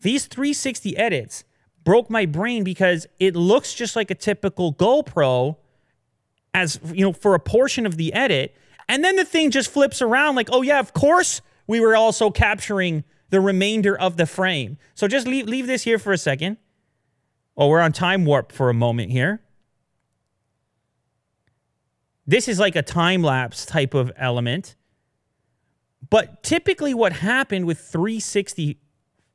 These 0.01 0.25
360 0.25 0.97
edits 0.97 1.45
broke 1.85 2.09
my 2.09 2.25
brain 2.25 2.65
because 2.65 3.07
it 3.19 3.37
looks 3.37 3.73
just 3.73 3.95
like 3.95 4.11
a 4.11 4.15
typical 4.15 4.73
GoPro 4.73 5.55
as 6.53 6.77
you 6.93 7.05
know 7.05 7.13
for 7.13 7.35
a 7.35 7.39
portion 7.39 7.85
of 7.85 7.95
the 7.95 8.13
edit 8.13 8.53
and 8.89 9.01
then 9.01 9.15
the 9.15 9.23
thing 9.23 9.49
just 9.49 9.71
flips 9.71 10.01
around 10.01 10.35
like 10.35 10.49
oh 10.51 10.61
yeah 10.61 10.79
of 10.79 10.93
course 10.93 11.41
we 11.65 11.79
were 11.79 11.95
also 11.95 12.29
capturing 12.29 13.05
the 13.29 13.39
remainder 13.39 13.97
of 13.97 14.17
the 14.17 14.25
frame 14.25 14.77
so 14.93 15.07
just 15.07 15.25
leave, 15.25 15.47
leave 15.47 15.65
this 15.65 15.83
here 15.83 15.97
for 15.97 16.11
a 16.11 16.17
second 16.17 16.57
oh 17.61 17.67
we're 17.67 17.79
on 17.79 17.91
time 17.91 18.25
warp 18.25 18.51
for 18.51 18.69
a 18.69 18.73
moment 18.73 19.11
here 19.11 19.41
this 22.27 22.47
is 22.47 22.59
like 22.59 22.75
a 22.75 22.81
time 22.81 23.21
lapse 23.21 23.65
type 23.65 23.93
of 23.93 24.11
element 24.17 24.75
but 26.09 26.43
typically 26.43 26.93
what 26.93 27.13
happened 27.13 27.65
with 27.65 27.79
360 27.79 28.77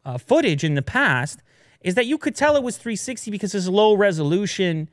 uh, 0.04 0.18
footage 0.18 0.62
in 0.64 0.74
the 0.74 0.82
past 0.82 1.42
is 1.80 1.94
that 1.94 2.06
you 2.06 2.18
could 2.18 2.34
tell 2.34 2.56
it 2.56 2.62
was 2.62 2.76
360 2.76 3.30
because 3.30 3.54
it's 3.54 3.68
low 3.68 3.94
resolution 3.94 4.88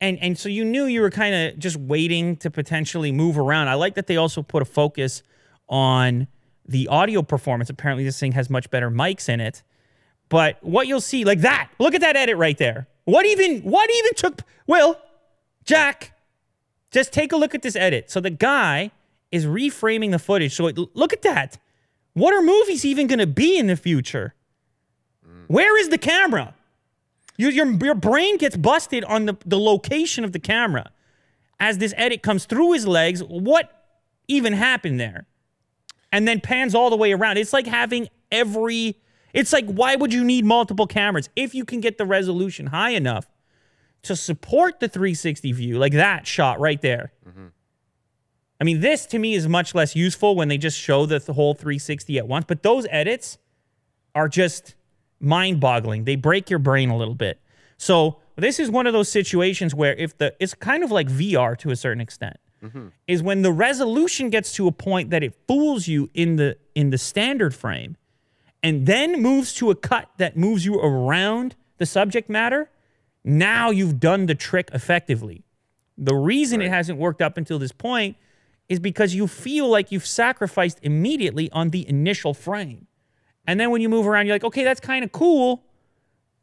and 0.00 0.18
and 0.22 0.38
so 0.38 0.48
you 0.48 0.64
knew 0.64 0.84
you 0.84 1.00
were 1.00 1.10
kind 1.10 1.34
of 1.34 1.58
just 1.58 1.76
waiting 1.76 2.36
to 2.36 2.50
potentially 2.50 3.10
move 3.12 3.38
around. 3.38 3.68
I 3.68 3.74
like 3.74 3.94
that 3.94 4.06
they 4.06 4.16
also 4.16 4.42
put 4.42 4.62
a 4.62 4.64
focus 4.64 5.22
on 5.68 6.28
the 6.66 6.86
audio 6.88 7.22
performance. 7.22 7.70
Apparently 7.70 8.04
this 8.04 8.20
thing 8.20 8.32
has 8.32 8.48
much 8.48 8.70
better 8.70 8.90
mics 8.90 9.28
in 9.28 9.40
it. 9.40 9.62
But 10.28 10.62
what 10.62 10.86
you'll 10.86 11.00
see 11.00 11.24
like 11.24 11.40
that. 11.40 11.70
Look 11.78 11.94
at 11.94 12.00
that 12.02 12.16
edit 12.16 12.36
right 12.36 12.58
there. 12.58 12.86
What 13.04 13.24
even 13.26 13.62
what 13.62 13.90
even 13.90 14.14
took 14.14 14.42
Will 14.66 14.96
Jack 15.64 16.12
just 16.90 17.12
take 17.12 17.32
a 17.32 17.36
look 17.36 17.54
at 17.54 17.62
this 17.62 17.76
edit. 17.76 18.10
So 18.10 18.20
the 18.20 18.30
guy 18.30 18.90
is 19.30 19.46
reframing 19.46 20.10
the 20.10 20.18
footage. 20.18 20.54
So 20.54 20.66
it, 20.68 20.78
look 20.94 21.12
at 21.12 21.22
that. 21.22 21.58
What 22.14 22.34
are 22.34 22.42
movies 22.42 22.84
even 22.84 23.06
going 23.06 23.18
to 23.18 23.26
be 23.26 23.58
in 23.58 23.66
the 23.66 23.76
future? 23.76 24.34
Where 25.48 25.78
is 25.78 25.88
the 25.88 25.98
camera? 25.98 26.54
Your, 27.36 27.50
your, 27.50 27.70
your 27.84 27.94
brain 27.94 28.36
gets 28.36 28.56
busted 28.56 29.04
on 29.04 29.26
the, 29.26 29.36
the 29.46 29.58
location 29.58 30.24
of 30.24 30.32
the 30.32 30.38
camera. 30.38 30.90
As 31.60 31.78
this 31.78 31.94
edit 31.96 32.22
comes 32.22 32.44
through 32.44 32.72
his 32.72 32.86
legs, 32.86 33.22
what 33.22 33.70
even 34.28 34.52
happened 34.52 35.00
there? 35.00 35.26
And 36.12 36.26
then 36.26 36.40
pans 36.40 36.74
all 36.74 36.90
the 36.90 36.96
way 36.96 37.12
around. 37.12 37.38
It's 37.38 37.52
like 37.52 37.66
having 37.66 38.08
every. 38.30 38.96
It's 39.32 39.52
like, 39.52 39.66
why 39.66 39.96
would 39.96 40.12
you 40.12 40.24
need 40.24 40.44
multiple 40.44 40.86
cameras 40.86 41.28
if 41.36 41.54
you 41.54 41.64
can 41.64 41.80
get 41.80 41.98
the 41.98 42.06
resolution 42.06 42.68
high 42.68 42.90
enough 42.90 43.26
to 44.02 44.16
support 44.16 44.80
the 44.80 44.88
360 44.88 45.52
view, 45.52 45.78
like 45.78 45.92
that 45.92 46.26
shot 46.26 46.60
right 46.60 46.80
there? 46.80 47.12
I 48.60 48.64
mean, 48.64 48.80
this 48.80 49.06
to 49.06 49.18
me 49.18 49.34
is 49.34 49.46
much 49.46 49.74
less 49.74 49.94
useful 49.94 50.34
when 50.34 50.48
they 50.48 50.58
just 50.58 50.78
show 50.78 51.06
the, 51.06 51.20
whole 51.32 51.54
360 51.54 52.18
at 52.18 52.26
once. 52.26 52.44
But 52.48 52.62
those 52.62 52.86
edits 52.90 53.38
are 54.14 54.28
just 54.28 54.74
mind 55.20 55.60
boggling. 55.60 56.04
They 56.04 56.16
break 56.16 56.50
your 56.50 56.58
brain 56.58 56.90
a 56.90 56.96
little 56.96 57.14
bit. 57.14 57.40
So 57.76 58.18
this 58.36 58.58
is 58.58 58.70
one 58.70 58.86
of 58.86 58.92
those 58.92 59.08
situations 59.08 59.74
where 59.74 59.94
if 59.94 60.18
the 60.18 60.34
it's 60.40 60.54
kind 60.54 60.82
of 60.82 60.90
like 60.90 61.08
VR 61.08 61.56
to 61.58 61.70
a 61.70 61.76
certain 61.76 62.00
extent. 62.00 62.36
Mm-hmm. 62.62 62.88
Is 63.06 63.22
when 63.22 63.42
the 63.42 63.52
resolution 63.52 64.30
gets 64.30 64.52
to 64.54 64.66
a 64.66 64.72
point 64.72 65.10
that 65.10 65.22
it 65.22 65.32
fools 65.46 65.86
you 65.86 66.10
in 66.12 66.34
the 66.36 66.56
in 66.74 66.90
the 66.90 66.98
standard 66.98 67.54
frame 67.54 67.96
and 68.62 68.86
then 68.86 69.22
moves 69.22 69.54
to 69.54 69.70
a 69.70 69.74
cut 69.74 70.10
that 70.18 70.36
moves 70.36 70.64
you 70.64 70.78
around 70.80 71.54
the 71.78 71.86
subject 71.86 72.28
matter, 72.28 72.70
now 73.24 73.70
you've 73.70 74.00
done 74.00 74.26
the 74.26 74.34
trick 74.34 74.70
effectively. 74.72 75.44
The 75.96 76.14
reason 76.14 76.60
it 76.60 76.70
hasn't 76.70 76.98
worked 76.98 77.22
up 77.22 77.36
until 77.36 77.58
this 77.58 77.72
point 77.72 78.16
is 78.68 78.80
because 78.80 79.14
you 79.14 79.26
feel 79.26 79.68
like 79.68 79.90
you've 79.90 80.06
sacrificed 80.06 80.78
immediately 80.82 81.50
on 81.52 81.70
the 81.70 81.88
initial 81.88 82.34
frame. 82.34 82.86
And 83.46 83.58
then 83.58 83.70
when 83.70 83.80
you 83.80 83.88
move 83.88 84.06
around, 84.06 84.26
you're 84.26 84.34
like, 84.34 84.44
okay, 84.44 84.64
that's 84.64 84.80
kind 84.80 85.04
of 85.04 85.10
cool, 85.10 85.64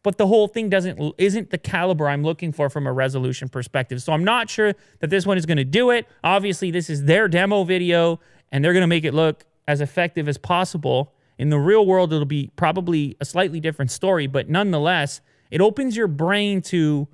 but 0.05 0.19
the 0.19 0.27
whole 0.27 0.47
thing 0.47 0.69
doesn't 0.69 1.15
isn't 1.17 1.49
the 1.49 1.57
caliber 1.57 2.07
I'm 2.07 2.21
looking 2.21 2.51
for 2.51 2.69
from 2.69 2.85
a 2.85 2.93
resolution 2.93 3.49
perspective. 3.49 4.03
So 4.03 4.13
I'm 4.13 4.23
not 4.23 4.51
sure 4.51 4.73
that 4.99 5.09
this 5.09 5.25
one 5.25 5.35
is 5.35 5.47
going 5.47 5.57
to 5.57 5.63
do 5.63 5.89
it. 5.89 6.07
Obviously, 6.23 6.69
this 6.69 6.91
is 6.91 7.05
their 7.05 7.27
demo 7.27 7.63
video, 7.63 8.19
and 8.51 8.63
they're 8.63 8.73
going 8.73 8.83
to 8.83 8.87
make 8.87 9.03
it 9.03 9.15
look 9.15 9.45
as 9.67 9.81
effective 9.81 10.27
as 10.27 10.37
possible. 10.37 11.14
In 11.37 11.49
the 11.49 11.59
real 11.59 11.85
world, 11.85 12.13
it'll 12.13 12.25
be 12.25 12.51
probably 12.55 13.17
a 13.19 13.25
slightly 13.25 13.59
different 13.59 13.91
story, 13.91 14.27
but 14.27 14.49
nonetheless, 14.49 15.21
it 15.51 15.61
opens 15.61 15.97
your 15.97 16.07
brain 16.07 16.61
to 16.63 17.07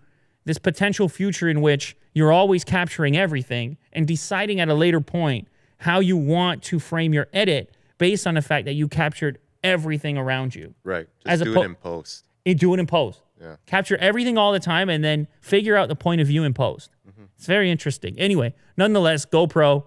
this 0.45 0.57
potential 0.57 1.09
future 1.09 1.49
in 1.49 1.61
which 1.61 1.95
you're 2.13 2.31
always 2.31 2.63
capturing 2.63 3.17
everything 3.17 3.77
and 3.93 4.07
deciding 4.07 4.59
at 4.59 4.69
a 4.69 4.73
later 4.73 5.01
point 5.01 5.47
how 5.77 5.99
you 5.99 6.17
want 6.17 6.61
to 6.63 6.79
frame 6.79 7.13
your 7.13 7.27
edit 7.33 7.75
based 7.97 8.27
on 8.27 8.35
the 8.35 8.41
fact 8.41 8.65
that 8.65 8.73
you 8.73 8.87
captured 8.87 9.39
everything 9.63 10.17
around 10.17 10.55
you. 10.55 10.73
Right. 10.83 11.07
Just 11.25 11.27
As 11.27 11.41
do 11.41 11.59
it 11.59 11.65
in 11.65 11.75
post. 11.75 12.27
And 12.45 12.57
do 12.57 12.73
it 12.73 12.79
in 12.79 12.87
post. 12.87 13.21
Yeah. 13.39 13.55
Capture 13.65 13.97
everything 13.97 14.37
all 14.37 14.51
the 14.51 14.59
time 14.59 14.89
and 14.89 15.03
then 15.03 15.27
figure 15.41 15.75
out 15.75 15.87
the 15.87 15.95
point 15.95 16.21
of 16.21 16.27
view 16.27 16.43
in 16.43 16.53
post. 16.53 16.91
Mm-hmm. 17.07 17.23
It's 17.35 17.47
very 17.47 17.71
interesting. 17.71 18.17
Anyway, 18.19 18.53
nonetheless, 18.77 19.25
GoPro, 19.25 19.85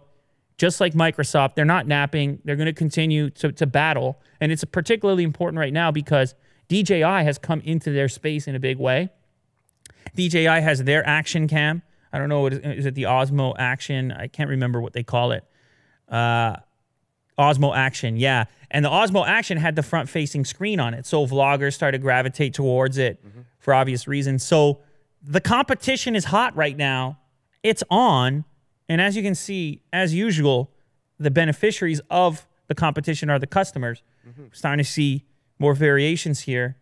just 0.57 0.81
like 0.81 0.95
Microsoft, 0.95 1.55
they're 1.55 1.65
not 1.65 1.87
napping. 1.87 2.41
They're 2.45 2.57
going 2.57 2.67
to 2.67 2.73
continue 2.73 3.31
to, 3.31 3.53
to 3.53 3.67
battle. 3.67 4.21
And 4.41 4.53
it's 4.53 4.65
particularly 4.65 5.25
important 5.25 5.59
right 5.59 5.73
now 5.73 5.91
because 5.91 6.35
DJI 6.69 7.03
has 7.03 7.39
come 7.39 7.61
into 7.61 7.91
their 7.91 8.09
space 8.09 8.47
in 8.47 8.55
a 8.55 8.61
big 8.61 8.79
way. 8.79 9.11
DJI 10.15 10.47
has 10.47 10.85
their 10.85 11.07
action 11.07 11.49
cam. 11.49 11.83
I 12.13 12.19
don't 12.19 12.29
know 12.29 12.43
what 12.43 12.53
is, 12.53 12.61
is 12.61 12.87
it 12.87 12.95
the 12.95 13.05
Osmo 13.05 13.55
Action? 13.59 14.13
I 14.13 14.29
can't 14.29 14.49
remember 14.49 14.81
what 14.81 14.93
they 14.93 15.03
call 15.03 15.33
it. 15.33 15.45
Uh, 16.09 16.57
Osmo 17.37 17.77
Action, 17.77 18.17
yeah. 18.17 18.45
And 18.71 18.85
the 18.85 18.91
Osmo 18.91 19.27
Action 19.27 19.59
had 19.59 19.75
the 19.75 19.83
front 19.83 20.09
facing 20.09 20.45
screen 20.45 20.79
on 20.79 20.95
it. 20.95 21.07
So 21.07 21.27
vloggers 21.27 21.75
started 21.75 21.99
to 21.99 22.03
gravitate 22.03 22.55
towards 22.55 22.99
it 22.99 23.21
for 23.59 23.75
obvious 23.75 24.07
reasons. 24.07 24.45
So 24.45 24.81
the 25.21 25.41
competition 25.41 26.15
is 26.15 26.27
hot 26.27 26.55
right 26.55 26.77
now. 26.77 27.19
It's 27.65 27.83
on. 27.91 28.45
And 28.89 29.01
as 29.01 29.17
you 29.17 29.23
can 29.23 29.35
see, 29.35 29.83
as 29.93 30.15
usual, 30.15 30.71
the 31.19 31.31
beneficiaries 31.31 32.01
of 32.11 32.47
the 32.69 32.75
competition 32.75 33.31
are 33.31 33.39
the 33.39 33.47
customers. 33.47 34.03
We're 34.39 34.55
starting 34.55 34.85
to 34.85 34.91
see 34.91 35.25
more 35.59 35.75
variations 35.75 36.41
here 36.41 36.77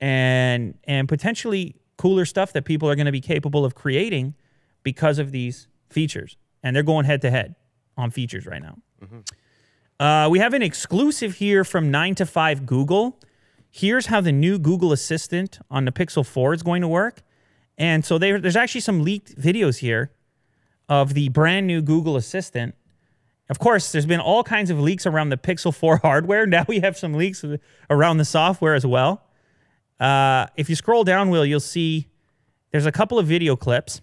and 0.00 0.76
and 0.84 1.08
potentially 1.08 1.76
cooler 1.96 2.24
stuff 2.26 2.52
that 2.52 2.64
people 2.64 2.88
are 2.90 2.94
going 2.94 3.06
to 3.06 3.12
be 3.12 3.20
capable 3.20 3.64
of 3.64 3.74
creating 3.74 4.34
because 4.82 5.18
of 5.18 5.32
these 5.32 5.68
features. 5.88 6.36
And 6.62 6.74
they're 6.74 6.82
going 6.82 7.06
head 7.06 7.22
to 7.22 7.30
head 7.30 7.54
on 7.96 8.10
features 8.10 8.46
right 8.46 8.62
now. 8.62 8.78
Uh, 9.98 10.28
we 10.28 10.38
have 10.40 10.52
an 10.52 10.62
exclusive 10.62 11.36
here 11.36 11.64
from 11.64 11.90
9 11.90 12.14
to 12.16 12.26
5 12.26 12.66
Google. 12.66 13.18
Here's 13.70 14.06
how 14.06 14.20
the 14.20 14.32
new 14.32 14.58
Google 14.58 14.92
Assistant 14.92 15.58
on 15.70 15.86
the 15.86 15.92
Pixel 15.92 16.24
4 16.26 16.54
is 16.54 16.62
going 16.62 16.82
to 16.82 16.88
work. 16.88 17.22
And 17.78 18.04
so 18.04 18.18
there, 18.18 18.38
there's 18.38 18.56
actually 18.56 18.82
some 18.82 19.02
leaked 19.02 19.38
videos 19.40 19.78
here 19.78 20.10
of 20.88 21.14
the 21.14 21.28
brand 21.28 21.66
new 21.66 21.82
Google 21.82 22.16
Assistant. 22.16 22.74
Of 23.48 23.58
course, 23.58 23.92
there's 23.92 24.06
been 24.06 24.20
all 24.20 24.42
kinds 24.42 24.70
of 24.70 24.80
leaks 24.80 25.06
around 25.06 25.28
the 25.28 25.36
Pixel 25.36 25.74
4 25.74 25.96
hardware. 26.02 26.46
Now 26.46 26.64
we 26.68 26.80
have 26.80 26.96
some 26.96 27.14
leaks 27.14 27.44
around 27.90 28.18
the 28.18 28.24
software 28.24 28.74
as 28.74 28.86
well. 28.86 29.22
Uh, 29.98 30.46
if 30.56 30.68
you 30.68 30.76
scroll 30.76 31.04
down, 31.04 31.30
Will, 31.30 31.46
you'll 31.46 31.60
see 31.60 32.08
there's 32.70 32.86
a 32.86 32.92
couple 32.92 33.18
of 33.18 33.26
video 33.26 33.56
clips. 33.56 34.02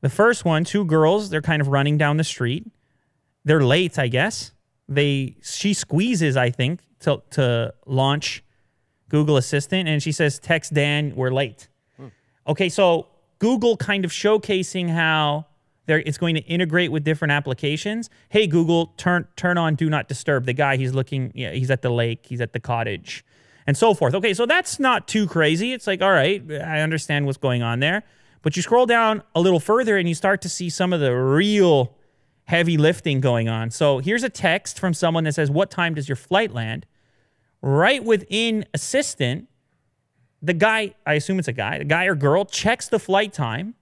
The 0.00 0.08
first 0.08 0.44
one, 0.44 0.64
two 0.64 0.84
girls, 0.84 1.30
they're 1.30 1.42
kind 1.42 1.60
of 1.62 1.68
running 1.68 1.96
down 1.98 2.16
the 2.16 2.24
street. 2.24 2.66
They're 3.44 3.62
late, 3.64 3.98
I 3.98 4.08
guess. 4.08 4.52
They 4.88 5.36
she 5.42 5.74
squeezes, 5.74 6.36
I 6.36 6.50
think, 6.50 6.80
to 7.00 7.22
to 7.30 7.74
launch 7.86 8.44
Google 9.08 9.36
Assistant, 9.36 9.88
and 9.88 10.02
she 10.02 10.12
says, 10.12 10.38
"Text 10.38 10.74
Dan, 10.74 11.14
we're 11.16 11.30
late." 11.32 11.68
Okay, 12.46 12.68
so 12.68 13.08
Google 13.38 13.76
kind 13.76 14.04
of 14.04 14.12
showcasing 14.12 14.88
how 14.88 15.46
it's 15.88 16.18
going 16.18 16.34
to 16.34 16.42
integrate 16.42 16.90
with 16.90 17.04
different 17.04 17.32
applications. 17.32 18.10
Hey 18.28 18.46
Google, 18.46 18.92
turn 18.96 19.28
turn 19.36 19.58
on 19.58 19.74
do 19.74 19.88
not 19.88 20.08
disturb. 20.08 20.46
The 20.46 20.52
guy 20.52 20.76
he's 20.76 20.94
looking, 20.94 21.32
yeah, 21.34 21.52
he's 21.52 21.70
at 21.70 21.82
the 21.82 21.90
lake, 21.90 22.26
he's 22.26 22.40
at 22.40 22.52
the 22.52 22.60
cottage, 22.60 23.24
and 23.66 23.76
so 23.76 23.94
forth. 23.94 24.14
Okay, 24.14 24.34
so 24.34 24.46
that's 24.46 24.80
not 24.80 25.06
too 25.08 25.26
crazy. 25.26 25.72
It's 25.72 25.86
like, 25.86 26.02
all 26.02 26.12
right, 26.12 26.42
I 26.50 26.80
understand 26.80 27.26
what's 27.26 27.38
going 27.38 27.62
on 27.62 27.80
there. 27.80 28.02
But 28.42 28.56
you 28.56 28.62
scroll 28.62 28.86
down 28.86 29.22
a 29.34 29.40
little 29.40 29.60
further 29.60 29.96
and 29.96 30.08
you 30.08 30.14
start 30.14 30.40
to 30.42 30.48
see 30.48 30.70
some 30.70 30.92
of 30.92 31.00
the 31.00 31.12
real 31.14 31.96
heavy 32.44 32.76
lifting 32.76 33.20
going 33.20 33.48
on. 33.48 33.70
So 33.70 33.98
here's 33.98 34.22
a 34.22 34.28
text 34.28 34.78
from 34.78 34.94
someone 34.94 35.24
that 35.24 35.34
says, 35.34 35.50
What 35.50 35.70
time 35.70 35.94
does 35.94 36.08
your 36.08 36.16
flight 36.16 36.52
land? 36.52 36.86
Right 37.60 38.04
within 38.04 38.64
Assistant, 38.72 39.48
the 40.40 40.54
guy, 40.54 40.94
I 41.04 41.14
assume 41.14 41.38
it's 41.38 41.48
a 41.48 41.52
guy, 41.52 41.78
the 41.78 41.84
guy 41.84 42.04
or 42.04 42.14
girl 42.14 42.44
checks 42.44 42.88
the 42.88 42.98
flight 42.98 43.32
time. 43.32 43.74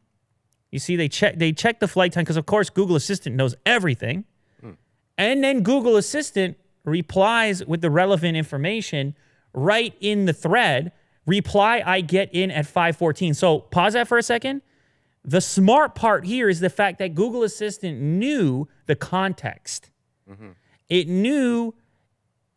You 0.74 0.80
see, 0.80 0.96
they 0.96 1.08
check 1.08 1.38
they 1.38 1.52
check 1.52 1.78
the 1.78 1.86
flight 1.86 2.12
time 2.12 2.24
because 2.24 2.36
of 2.36 2.46
course 2.46 2.68
Google 2.68 2.96
Assistant 2.96 3.36
knows 3.36 3.54
everything. 3.64 4.24
And 5.16 5.44
then 5.44 5.62
Google 5.62 5.96
Assistant 5.96 6.56
replies 6.84 7.64
with 7.64 7.80
the 7.80 7.90
relevant 7.90 8.36
information 8.36 9.14
right 9.52 9.94
in 10.00 10.24
the 10.24 10.32
thread. 10.32 10.90
Reply 11.26 11.80
I 11.86 12.00
get 12.00 12.28
in 12.32 12.50
at 12.50 12.66
514. 12.66 13.34
So 13.34 13.60
pause 13.60 13.92
that 13.92 14.08
for 14.08 14.18
a 14.18 14.22
second. 14.24 14.62
The 15.24 15.40
smart 15.40 15.94
part 15.94 16.24
here 16.24 16.48
is 16.48 16.58
the 16.58 16.68
fact 16.68 16.98
that 16.98 17.14
Google 17.14 17.44
Assistant 17.44 18.00
knew 18.00 18.66
the 18.86 18.96
context. 18.96 19.92
Mm-hmm. 20.28 20.50
It 20.88 21.06
knew 21.06 21.72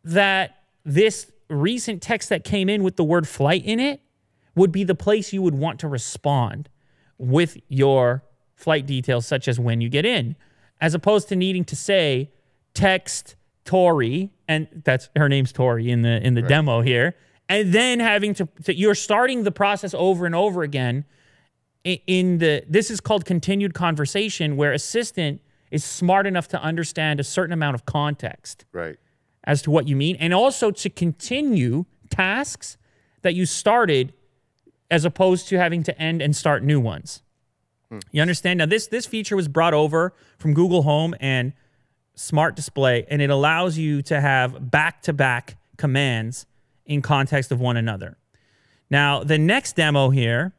that 0.02 0.64
this 0.84 1.30
recent 1.48 2.02
text 2.02 2.30
that 2.30 2.42
came 2.42 2.68
in 2.68 2.82
with 2.82 2.96
the 2.96 3.04
word 3.04 3.28
flight 3.28 3.64
in 3.64 3.78
it 3.78 4.00
would 4.56 4.72
be 4.72 4.82
the 4.82 4.96
place 4.96 5.32
you 5.32 5.40
would 5.40 5.54
want 5.54 5.78
to 5.78 5.86
respond 5.86 6.68
with 7.18 7.56
your 7.68 8.22
flight 8.54 8.86
details, 8.86 9.26
such 9.26 9.48
as 9.48 9.58
when 9.60 9.80
you 9.80 9.88
get 9.88 10.04
in, 10.06 10.36
as 10.80 10.94
opposed 10.94 11.28
to 11.28 11.36
needing 11.36 11.64
to 11.64 11.76
say 11.76 12.30
text 12.74 13.34
Tori, 13.64 14.30
and 14.46 14.66
that's 14.84 15.10
her 15.16 15.28
name's 15.28 15.52
Tori 15.52 15.90
in 15.90 16.02
the 16.02 16.24
in 16.26 16.34
the 16.34 16.42
demo 16.42 16.80
here, 16.80 17.14
and 17.48 17.72
then 17.72 18.00
having 18.00 18.34
to, 18.34 18.48
to 18.64 18.74
you're 18.74 18.94
starting 18.94 19.42
the 19.44 19.50
process 19.50 19.92
over 19.94 20.24
and 20.26 20.34
over 20.34 20.62
again 20.62 21.04
i- 21.84 22.00
in 22.06 22.38
the 22.38 22.64
this 22.68 22.90
is 22.90 23.00
called 23.00 23.24
continued 23.24 23.74
conversation 23.74 24.56
where 24.56 24.72
assistant 24.72 25.40
is 25.70 25.84
smart 25.84 26.26
enough 26.26 26.48
to 26.48 26.62
understand 26.62 27.20
a 27.20 27.24
certain 27.24 27.52
amount 27.52 27.74
of 27.74 27.84
context 27.84 28.64
Right. 28.72 28.96
as 29.44 29.60
to 29.62 29.70
what 29.70 29.86
you 29.86 29.96
mean 29.96 30.16
and 30.18 30.32
also 30.32 30.70
to 30.70 30.88
continue 30.88 31.84
tasks 32.10 32.78
that 33.22 33.34
you 33.34 33.44
started 33.44 34.14
as 34.90 35.04
opposed 35.04 35.48
to 35.48 35.58
having 35.58 35.82
to 35.82 35.98
end 36.00 36.22
and 36.22 36.34
start 36.34 36.62
new 36.62 36.80
ones. 36.80 37.22
Hmm. 37.90 37.98
You 38.10 38.22
understand? 38.22 38.58
Now 38.58 38.66
this 38.66 38.86
this 38.86 39.06
feature 39.06 39.36
was 39.36 39.48
brought 39.48 39.74
over 39.74 40.14
from 40.38 40.54
Google 40.54 40.82
Home 40.82 41.14
and 41.20 41.52
Smart 42.14 42.56
Display 42.56 43.06
and 43.08 43.22
it 43.22 43.30
allows 43.30 43.78
you 43.78 44.02
to 44.02 44.20
have 44.20 44.70
back-to-back 44.70 45.56
commands 45.76 46.46
in 46.84 47.02
context 47.02 47.52
of 47.52 47.60
one 47.60 47.76
another. 47.76 48.16
Now, 48.90 49.22
the 49.22 49.36
next 49.36 49.76
demo 49.76 50.08
here 50.10 50.54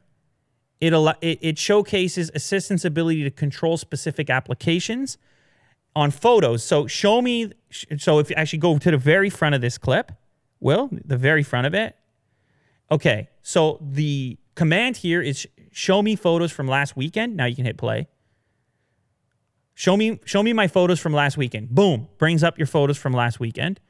it, 0.80 0.94
it, 1.20 1.38
it 1.42 1.58
showcases 1.58 2.30
assistant's 2.34 2.84
ability 2.84 3.22
to 3.24 3.30
control 3.30 3.76
specific 3.76 4.30
applications 4.30 5.18
on 5.94 6.10
photos. 6.10 6.64
So 6.64 6.86
show 6.86 7.20
me. 7.20 7.52
So 7.98 8.18
if 8.18 8.30
you 8.30 8.36
actually 8.36 8.60
go 8.60 8.78
to 8.78 8.90
the 8.90 8.96
very 8.96 9.30
front 9.30 9.54
of 9.54 9.60
this 9.60 9.76
clip, 9.76 10.12
Will, 10.58 10.88
the 10.92 11.16
very 11.16 11.42
front 11.42 11.66
of 11.66 11.74
it. 11.74 11.96
Okay. 12.90 13.28
So 13.42 13.78
the 13.80 14.38
command 14.54 14.98
here 14.98 15.22
is 15.22 15.48
show 15.72 16.02
me 16.02 16.16
photos 16.16 16.52
from 16.52 16.68
last 16.68 16.96
weekend. 16.96 17.36
Now 17.36 17.46
you 17.46 17.56
can 17.56 17.64
hit 17.64 17.76
play. 17.76 18.08
Show 19.74 19.96
me, 19.96 20.20
show 20.26 20.42
me 20.42 20.52
my 20.52 20.68
photos 20.68 21.00
from 21.00 21.14
last 21.14 21.38
weekend. 21.38 21.70
Boom, 21.70 22.08
brings 22.18 22.42
up 22.42 22.58
your 22.58 22.66
photos 22.66 22.98
from 22.98 23.14
last 23.14 23.40
weekend. 23.40 23.80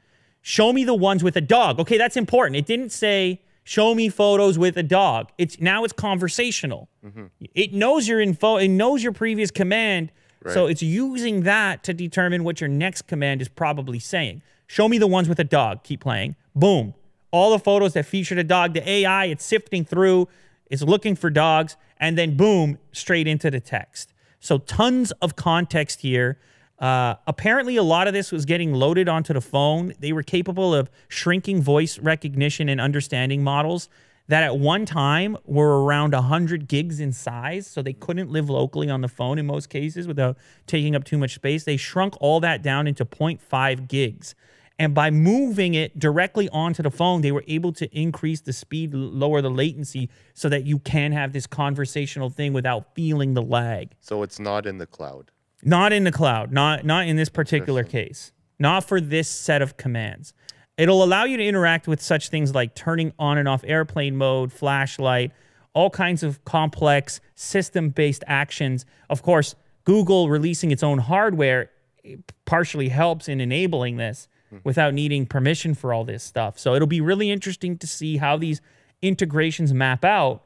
Show 0.41 0.71
me 0.71 0.85
the 0.85 0.93
ones 0.93 1.23
with 1.23 1.35
a 1.35 1.41
dog. 1.41 1.79
Okay, 1.79 1.97
that's 1.97 2.15
important. 2.15 2.55
It 2.55 2.65
didn't 2.65 2.91
say 2.91 3.41
show 3.63 3.93
me 3.93 4.09
photos 4.09 4.57
with 4.57 4.77
a 4.77 4.83
dog. 4.83 5.31
It's 5.37 5.59
now 5.59 5.83
it's 5.83 5.93
conversational. 5.93 6.89
Mm-hmm. 7.05 7.25
It 7.53 7.73
knows 7.73 8.07
your 8.07 8.21
info. 8.21 8.55
It 8.57 8.69
knows 8.69 9.03
your 9.03 9.11
previous 9.11 9.51
command. 9.51 10.11
So 10.47 10.65
it's 10.65 10.81
using 10.81 11.43
that 11.43 11.83
to 11.83 11.93
determine 11.93 12.43
what 12.43 12.59
your 12.61 12.67
next 12.67 13.03
command 13.03 13.43
is 13.43 13.47
probably 13.47 13.99
saying. 13.99 14.41
Show 14.65 14.87
me 14.87 14.97
the 14.97 15.05
ones 15.05 15.29
with 15.29 15.39
a 15.39 15.43
dog. 15.43 15.83
Keep 15.83 16.01
playing. 16.01 16.35
Boom. 16.55 16.95
All 17.31 17.51
the 17.51 17.59
photos 17.59 17.93
that 17.93 18.05
featured 18.05 18.37
a 18.37 18.43
dog. 18.43 18.73
The 18.73 18.87
AI, 18.87 19.25
it's 19.25 19.43
sifting 19.43 19.85
through, 19.85 20.27
it's 20.69 20.81
looking 20.81 21.15
for 21.15 21.29
dogs, 21.29 21.75
and 21.97 22.17
then 22.17 22.35
boom, 22.35 22.77
straight 22.91 23.27
into 23.27 23.49
the 23.49 23.59
text. 23.59 24.13
So 24.39 24.57
tons 24.57 25.11
of 25.21 25.35
context 25.35 26.01
here. 26.01 26.39
Uh, 26.79 27.15
apparently, 27.27 27.77
a 27.77 27.83
lot 27.83 28.07
of 28.07 28.13
this 28.13 28.31
was 28.31 28.45
getting 28.45 28.73
loaded 28.73 29.07
onto 29.07 29.33
the 29.33 29.41
phone. 29.41 29.93
They 29.99 30.11
were 30.11 30.23
capable 30.23 30.73
of 30.73 30.89
shrinking 31.07 31.61
voice 31.61 31.99
recognition 31.99 32.67
and 32.69 32.81
understanding 32.81 33.43
models 33.43 33.87
that 34.27 34.43
at 34.43 34.57
one 34.57 34.85
time 34.85 35.37
were 35.45 35.83
around 35.83 36.13
100 36.13 36.67
gigs 36.67 36.99
in 36.99 37.11
size. 37.11 37.67
So 37.67 37.81
they 37.81 37.93
couldn't 37.93 38.31
live 38.31 38.49
locally 38.49 38.89
on 38.89 39.01
the 39.01 39.07
phone 39.07 39.37
in 39.37 39.45
most 39.45 39.69
cases 39.69 40.07
without 40.07 40.37
taking 40.65 40.95
up 40.95 41.03
too 41.03 41.17
much 41.17 41.35
space. 41.35 41.65
They 41.65 41.77
shrunk 41.77 42.15
all 42.21 42.39
that 42.39 42.63
down 42.63 42.87
into 42.87 43.05
0.5 43.05 43.87
gigs. 43.87 44.33
And 44.81 44.95
by 44.95 45.11
moving 45.11 45.75
it 45.75 45.99
directly 45.99 46.49
onto 46.49 46.81
the 46.81 46.89
phone, 46.89 47.21
they 47.21 47.31
were 47.31 47.43
able 47.47 47.71
to 47.73 47.87
increase 47.95 48.41
the 48.41 48.51
speed, 48.51 48.95
lower 48.95 49.39
the 49.39 49.51
latency 49.51 50.09
so 50.33 50.49
that 50.49 50.65
you 50.65 50.79
can 50.79 51.11
have 51.11 51.33
this 51.33 51.45
conversational 51.45 52.31
thing 52.31 52.51
without 52.51 52.95
feeling 52.95 53.35
the 53.35 53.43
lag. 53.43 53.91
So 53.99 54.23
it's 54.23 54.39
not 54.39 54.65
in 54.65 54.79
the 54.79 54.87
cloud. 54.87 55.29
Not 55.61 55.93
in 55.93 56.03
the 56.03 56.11
cloud, 56.11 56.51
not 56.51 56.83
not 56.83 57.05
in 57.05 57.15
this 57.15 57.29
particular 57.29 57.83
case. 57.83 58.31
Not 58.57 58.83
for 58.83 58.99
this 58.99 59.29
set 59.29 59.61
of 59.61 59.77
commands. 59.77 60.33
It'll 60.79 61.03
allow 61.03 61.25
you 61.25 61.37
to 61.37 61.45
interact 61.45 61.87
with 61.87 62.01
such 62.01 62.29
things 62.29 62.55
like 62.55 62.73
turning 62.73 63.13
on 63.19 63.37
and 63.37 63.47
off 63.47 63.63
airplane 63.67 64.17
mode, 64.17 64.51
flashlight, 64.51 65.31
all 65.73 65.91
kinds 65.91 66.23
of 66.23 66.43
complex 66.43 67.21
system-based 67.35 68.23
actions. 68.25 68.87
Of 69.11 69.21
course, 69.21 69.53
Google 69.83 70.27
releasing 70.27 70.71
its 70.71 70.81
own 70.81 70.97
hardware 70.97 71.69
eh, 72.03 72.15
partially 72.45 72.89
helps 72.89 73.29
in 73.29 73.39
enabling 73.39 73.97
this 73.97 74.27
without 74.63 74.93
needing 74.93 75.25
permission 75.25 75.73
for 75.73 75.93
all 75.93 76.03
this 76.03 76.23
stuff. 76.23 76.59
So 76.59 76.75
it'll 76.75 76.87
be 76.87 77.01
really 77.01 77.31
interesting 77.31 77.77
to 77.77 77.87
see 77.87 78.17
how 78.17 78.37
these 78.37 78.61
integrations 79.01 79.73
map 79.73 80.03
out 80.05 80.43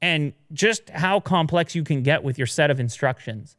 and 0.00 0.32
just 0.52 0.90
how 0.90 1.20
complex 1.20 1.74
you 1.74 1.84
can 1.84 2.02
get 2.02 2.22
with 2.22 2.38
your 2.38 2.46
set 2.46 2.70
of 2.70 2.80
instructions. 2.80 3.56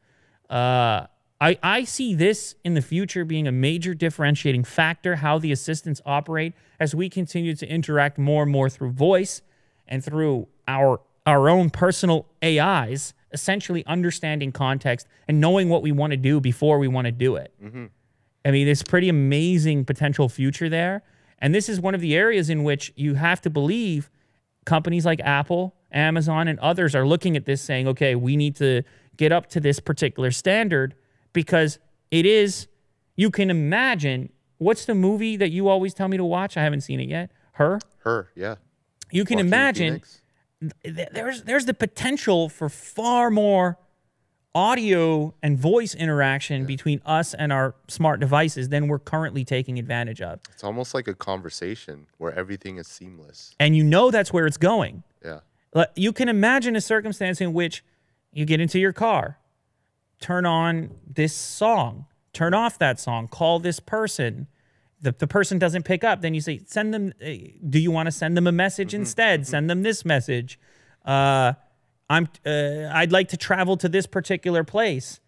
Uh, 0.50 1.08
I, 1.42 1.58
I 1.62 1.84
see 1.84 2.16
this 2.16 2.56
in 2.64 2.76
the 2.76 2.82
future 2.82 3.26
being 3.26 3.48
a 3.48 3.52
major 3.52 3.94
differentiating 3.94 4.64
factor, 4.64 5.18
how 5.18 5.38
the 5.38 5.52
assistants 5.52 6.02
operate 6.06 6.54
as 6.80 6.96
we 6.96 7.10
continue 7.10 7.56
to 7.56 7.68
interact 7.68 8.18
more 8.18 8.44
and 8.44 8.52
more 8.52 8.70
through 8.70 8.92
voice 8.92 9.42
and 9.88 10.04
through 10.04 10.48
our, 10.68 11.02
our 11.26 11.50
own 11.50 11.70
personal 11.70 12.26
AIs, 12.44 13.14
essentially 13.32 13.86
understanding 13.86 14.52
context 14.52 15.08
and 15.28 15.42
knowing 15.42 15.68
what 15.68 15.82
we 15.82 15.92
want 15.92 16.12
to 16.12 16.18
do 16.18 16.40
before 16.40 16.80
we 16.80 16.88
want 16.88 17.06
to 17.06 17.12
do 17.12 17.36
it. 17.36 17.54
I 18.46 18.52
mean, 18.52 18.66
there's 18.66 18.84
pretty 18.84 19.10
amazing 19.10 19.86
potential 19.86 20.30
future 20.30 20.70
there. 20.70 21.04
And 21.40 21.54
this 21.54 21.68
is 21.68 21.80
one 21.80 21.96
of 21.96 22.02
the 22.02 22.16
areas 22.16 22.50
in 22.50 22.64
which 22.64 22.94
you 22.96 23.16
have 23.16 23.42
to 23.42 23.50
believe 23.50 24.10
companies 24.66 25.06
like 25.06 25.20
Apple, 25.22 25.76
Amazon, 25.92 26.48
and 26.48 26.60
others 26.60 26.96
are 26.96 27.06
looking 27.06 27.36
at 27.36 27.46
this 27.46 27.62
saying, 27.62 27.88
okay, 27.88 28.16
we 28.16 28.38
need 28.38 28.56
to 28.58 28.84
get 29.18 29.32
up 29.32 29.48
to 29.48 29.60
this 29.60 29.80
particular 29.80 30.32
standard 30.32 30.96
because 31.34 31.80
it 32.12 32.26
is, 32.26 32.68
you 33.16 33.32
can 33.32 33.50
imagine, 33.50 34.30
what's 34.58 34.86
the 34.86 34.96
movie 34.96 35.38
that 35.38 35.50
you 35.50 35.68
always 35.68 35.94
tell 35.94 36.08
me 36.08 36.18
to 36.18 36.24
watch? 36.24 36.56
I 36.56 36.64
haven't 36.64 36.82
seen 36.82 37.00
it 37.00 37.10
yet. 37.10 37.32
Her? 37.54 37.80
Her, 38.00 38.30
yeah. 38.36 38.56
You 39.12 39.26
can 39.26 39.40
imagine 39.40 40.02
th- 40.84 41.10
there's 41.12 41.44
there's 41.44 41.66
the 41.66 41.74
potential 41.74 42.50
for 42.50 42.70
far 42.70 43.30
more 43.30 43.78
audio 44.56 45.34
and 45.44 45.60
voice 45.60 45.94
interaction 45.94 46.66
between 46.66 47.02
us 47.06 47.34
and 47.34 47.52
our 47.52 47.76
smart 47.90 48.22
devices 48.22 48.70
than 48.70 48.88
we're 48.88 48.98
currently 48.98 49.44
taking 49.44 49.78
advantage 49.78 50.22
of. 50.22 50.40
It's 50.54 50.64
almost 50.64 50.94
like 50.94 51.10
a 51.10 51.14
conversation 51.14 52.08
where 52.18 52.34
everything 52.34 52.78
is 52.78 52.88
seamless. 52.88 53.54
And 53.60 53.76
you 53.76 53.84
know 53.84 54.12
that's 54.12 54.32
where 54.32 54.48
it's 54.48 54.58
going. 54.58 55.04
Yeah. 55.24 55.42
Like, 55.74 55.90
You 55.96 56.14
can 56.14 56.30
imagine 56.30 56.78
a 56.78 56.82
circumstance 56.82 57.42
in 57.42 57.54
which 57.54 57.84
you 58.32 58.46
get 58.46 58.62
into 58.62 58.80
your 58.80 58.94
car, 58.94 59.40
turn 60.22 60.46
on 60.46 60.92
this 61.06 61.34
song, 61.34 62.06
turn 62.32 62.54
off 62.54 62.80
that 62.80 62.98
song, 63.00 63.28
call 63.28 63.60
this 63.60 63.82
person. 63.82 64.48
The, 65.02 65.12
the 65.12 65.28
person 65.28 65.60
doesn't 65.60 65.84
pick 65.84 66.06
up, 66.06 66.22
then 66.22 66.34
you 66.34 66.40
say, 66.40 66.62
send 66.66 66.94
them, 66.94 67.14
eh, 67.20 67.50
do 67.70 67.78
you 67.78 67.92
want 67.92 68.08
to 68.08 68.12
send 68.12 68.38
them 68.38 68.48
a 68.48 68.52
message 68.54 68.94
instead? 68.94 69.46
Send 69.46 69.70
them 69.70 69.84
this 69.84 70.06
message. 70.06 70.58
Uh, 71.04 71.54
I'm, 72.10 72.28
uh, 72.46 72.90
I'd 72.94 73.12
like 73.12 73.30
to 73.30 73.38
travel 73.38 73.78
to 73.78 73.90
this 73.90 74.06
particular 74.06 74.64
place. 74.64 75.20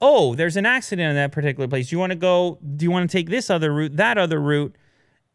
Oh, 0.00 0.34
there's 0.34 0.56
an 0.56 0.66
accident 0.66 1.08
in 1.10 1.16
that 1.16 1.32
particular 1.32 1.66
place. 1.66 1.88
Do 1.88 1.96
you 1.96 2.00
want 2.00 2.10
to 2.12 2.16
go? 2.16 2.58
Do 2.76 2.84
you 2.84 2.90
want 2.90 3.10
to 3.10 3.16
take 3.16 3.28
this 3.30 3.50
other 3.50 3.72
route, 3.72 3.96
that 3.96 4.16
other 4.18 4.40
route? 4.40 4.76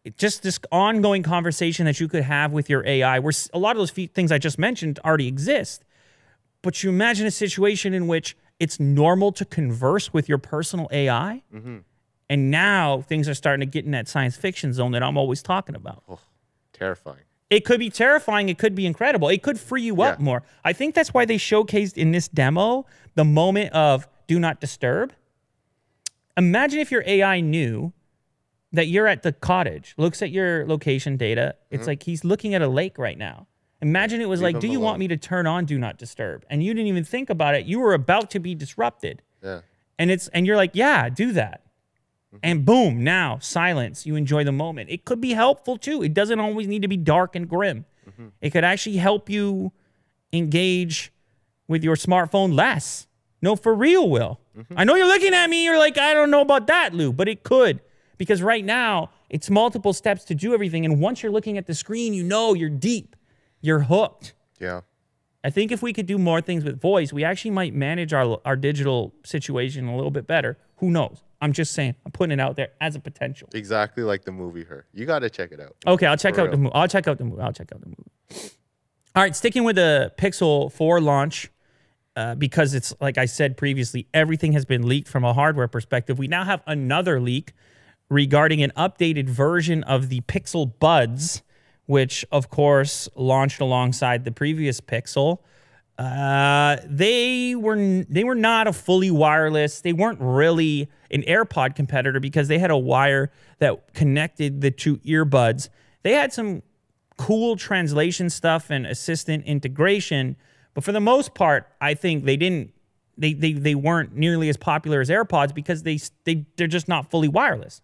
It- 0.06 0.18
just 0.18 0.44
this 0.44 0.60
ongoing 0.72 1.24
conversation 1.24 1.86
that 1.86 2.00
you 2.00 2.08
could 2.08 2.24
have 2.24 2.52
with 2.54 2.70
your 2.70 2.86
AI, 2.86 3.20
where 3.20 3.34
a 3.54 3.60
lot 3.60 3.72
of 3.72 3.78
those 3.78 3.92
things 3.92 4.32
I 4.32 4.38
just 4.38 4.60
mentioned 4.60 5.00
already 5.04 5.28
exist. 5.28 5.84
But 6.62 6.82
you 6.84 6.90
imagine 6.90 7.26
a 7.26 7.32
situation 7.32 7.94
in 7.94 8.08
which 8.08 8.38
it's 8.60 8.80
normal 8.80 9.32
to 9.34 9.44
converse 9.46 10.14
with 10.14 10.30
your 10.30 10.38
personal 10.38 10.88
AI, 10.92 11.42
and 12.30 12.52
now 12.52 13.02
things 13.02 13.28
are 13.28 13.34
starting 13.34 13.68
to 13.68 13.72
get 13.72 13.84
in 13.86 13.92
that 13.92 14.08
science 14.08 14.38
fiction 14.38 14.72
zone 14.72 14.92
that 14.94 15.04
I'm 15.04 15.18
always 15.18 15.42
talking 15.44 15.76
about. 15.76 16.04
Oh, 16.08 16.20
terrifying. 16.72 17.24
It 17.50 17.66
could 17.66 17.80
be 17.80 17.90
terrifying. 17.90 18.50
It 18.50 18.58
could 18.58 18.74
be 18.76 18.86
incredible. 18.86 19.30
It 19.30 19.44
could 19.44 19.60
free 19.60 19.84
you 19.84 20.02
up 20.02 20.20
Yeah. 20.20 20.24
more. 20.26 20.44
I 20.64 20.74
think 20.74 20.96
that's 20.96 21.14
why 21.14 21.26
they 21.26 21.38
showcased 21.38 21.98
in 21.98 22.12
this 22.12 22.28
demo 22.28 22.86
the 23.16 23.24
moment 23.26 23.72
of 23.74 24.08
do 24.28 24.40
not 24.40 24.60
disturb. 24.60 25.14
Imagine 26.38 26.80
if 26.80 26.92
your 26.92 27.04
AI 27.06 27.42
knew 27.42 27.94
that 28.72 28.88
you're 28.88 29.08
at 29.08 29.22
the 29.22 29.32
cottage, 29.32 29.94
looks 29.98 30.22
at 30.24 30.32
your 30.32 30.66
location 30.66 31.16
data. 31.16 31.56
It's 31.70 31.86
like 31.86 32.04
he's 32.04 32.24
looking 32.24 32.56
at 32.56 32.62
a 32.64 32.68
lake 32.68 32.98
right 32.98 33.18
now. 33.18 33.48
Imagine 33.82 34.20
it 34.22 34.30
was 34.30 34.40
Mm-hmm. 34.40 34.46
Leave 34.46 34.54
like, 34.56 34.62
do 34.62 34.68
you 34.68 34.80
want 34.80 34.98
me 35.00 35.08
to 35.10 35.18
turn 35.18 35.46
on 35.46 35.66
do 35.66 35.78
not 35.78 35.98
disturb? 36.00 36.44
And 36.50 36.64
you 36.64 36.74
didn't 36.74 36.88
even 36.88 37.04
think 37.04 37.30
about 37.30 37.54
it. 37.54 37.66
You 37.66 37.80
were 37.82 37.94
about 37.94 38.32
to 38.32 38.40
be 38.40 38.56
disrupted 38.56 39.22
Yeah. 39.44 39.60
and 40.00 40.10
it's 40.10 40.28
and 40.30 40.48
you're 40.48 40.56
like 40.56 40.72
yeah 40.74 41.10
do 41.10 41.34
that 41.34 41.62
Mm-hmm. 42.34 42.40
and 42.42 42.66
boom 42.66 43.04
now 43.04 43.38
silence 43.40 44.08
you 44.08 44.16
enjoy 44.16 44.44
the 44.44 44.52
moment. 44.52 44.90
It 44.90 45.06
could 45.06 45.22
be 45.22 45.34
helpful 45.34 45.78
too. 45.78 46.02
It 46.02 46.16
doesn't 46.16 46.40
always 46.40 46.68
need 46.68 46.82
to 46.82 46.88
be 46.88 46.98
dark 46.98 47.36
and 47.36 47.48
grim. 47.48 47.86
Mm-hmm. 48.10 48.30
It 48.42 48.50
could 48.50 48.64
actually 48.64 48.98
help 48.98 49.30
you 49.30 49.72
engage 50.32 51.14
with 51.68 51.84
your 51.84 51.96
smartphone 51.96 52.56
less. 52.56 53.06
No 53.44 53.56
for 53.56 53.76
real 53.76 54.10
will. 54.10 54.40
Mm-hmm. 54.58 54.74
I 54.76 54.84
know 54.84 54.96
you're 54.96 55.06
looking 55.06 55.36
at 55.36 55.48
me 55.48 55.64
you're 55.64 55.78
like 55.78 55.98
i 56.00 56.14
don't 56.14 56.32
know 56.32 56.42
about 56.42 56.66
that 56.68 56.96
Lew 56.96 57.14
but 57.14 57.28
it 57.28 57.44
could. 57.44 57.82
Because 58.18 58.42
right 58.42 58.66
now 58.66 59.12
it's 59.30 59.52
multiple 59.52 59.94
steps 59.94 60.24
to 60.26 60.34
do 60.34 60.56
everything 60.56 60.86
and 60.86 61.00
once 61.00 61.22
you're 61.22 61.32
looking 61.32 61.60
at 61.60 61.68
the 61.68 61.76
screen 61.76 62.16
you 62.16 62.24
know 62.24 62.56
you're 62.56 62.70
deep. 62.70 63.16
You're 63.62 63.82
hooked. 63.82 64.34
Yeah. 64.60 64.82
I 65.44 65.52
think 65.52 65.72
if 65.72 65.84
we 65.84 65.94
could 65.94 66.06
do 66.08 66.18
more 66.18 66.42
things 66.42 66.64
with 66.64 66.82
voice, 66.82 67.14
we 67.14 67.24
actually 67.24 67.52
might 67.52 67.76
manage 67.76 68.12
our 68.12 68.40
our 68.44 68.56
digital 68.56 69.14
situation 69.24 69.88
a 69.88 69.96
little 69.96 70.10
bit 70.12 70.26
better. 70.26 70.58
Who 70.78 70.90
knows? 70.90 71.22
I'm 71.44 71.52
just 71.52 71.74
saying. 71.74 71.96
I'm 72.06 72.12
putting 72.14 72.32
it 72.32 72.42
out 72.42 72.56
there 72.56 72.70
as 72.80 72.96
a 72.96 73.02
potential. 73.02 73.50
Exactly 73.54 74.02
like 74.02 74.24
the 74.24 74.32
movie 74.32 74.64
Her. 74.64 74.86
You 74.94 75.06
got 75.06 75.20
to 75.20 75.30
check 75.30 75.52
it 75.52 75.60
out. 75.60 75.76
Okay, 75.86 76.06
I'll 76.06 76.16
check 76.16 76.36
For 76.36 76.42
out 76.42 76.52
the 76.52 76.58
movie. 76.58 76.72
I'll 76.74 76.88
check 76.88 77.06
out 77.06 77.18
the 77.18 77.26
movie. 77.26 77.42
I'll 77.42 77.52
check 77.52 77.70
out 77.74 77.82
the 77.82 77.88
movie. 77.88 78.50
All 79.14 79.22
right, 79.22 79.36
sticking 79.36 79.66
with 79.66 79.76
the 79.76 80.14
Pixel 80.18 80.72
4 80.72 81.02
launch, 81.02 81.52
uh, 82.16 82.36
because 82.36 82.74
it's 82.74 82.94
like 83.02 83.18
I 83.18 83.26
said 83.26 83.58
previously, 83.58 84.08
everything 84.14 84.54
has 84.54 84.64
been 84.64 84.88
leaked 84.88 85.10
from 85.10 85.26
a 85.26 85.34
hardware 85.34 85.68
perspective. 85.68 86.18
We 86.18 86.28
now 86.30 86.46
have 86.46 86.64
another 86.66 87.20
leak 87.20 87.52
regarding 88.10 88.64
an 88.64 88.72
updated 88.78 89.28
version 89.28 89.84
of 89.84 90.08
the 90.08 90.22
Pixel 90.22 90.72
Buds, 90.80 91.44
which 91.88 92.24
of 92.32 92.50
course 92.50 93.10
launched 93.16 93.60
alongside 93.60 94.24
the 94.24 94.32
previous 94.32 94.80
Pixel. 94.80 95.40
Uh, 95.98 96.78
they 96.86 97.54
were 97.56 98.04
they 98.10 98.24
were 98.24 98.36
not 98.36 98.68
a 98.68 98.74
fully 98.74 99.12
wireless. 99.12 99.82
They 99.82 99.94
weren't 99.94 100.20
really 100.20 100.90
an 101.12 101.22
AirPod 101.24 101.76
competitor 101.76 102.20
because 102.20 102.48
they 102.48 102.58
had 102.58 102.72
a 102.72 102.78
wire 102.78 103.32
that 103.60 103.94
connected 103.94 104.62
the 104.62 104.72
two 104.72 104.98
earbuds. 105.00 105.70
They 106.02 106.14
had 106.14 106.34
some 106.34 106.64
cool 107.18 107.56
translation 107.56 108.30
stuff 108.32 108.72
and 108.72 108.88
assistant 108.88 109.46
integration, 109.46 110.36
but 110.74 110.84
for 110.84 110.92
the 110.92 111.00
most 111.00 111.36
part, 111.36 111.68
I 111.80 111.94
think 111.94 112.26
they 112.26 112.38
didn't 112.38 112.74
they 113.16 113.34
they, 113.34 113.54
they 113.54 113.76
weren't 113.76 114.16
nearly 114.16 114.50
as 114.50 114.58
popular 114.58 115.00
as 115.00 115.10
AirPods 115.10 115.54
because 115.54 115.84
they 115.84 116.00
they 116.24 116.46
they're 116.58 116.66
just 116.66 116.88
not 116.88 117.12
fully 117.12 117.28
wireless, 117.28 117.84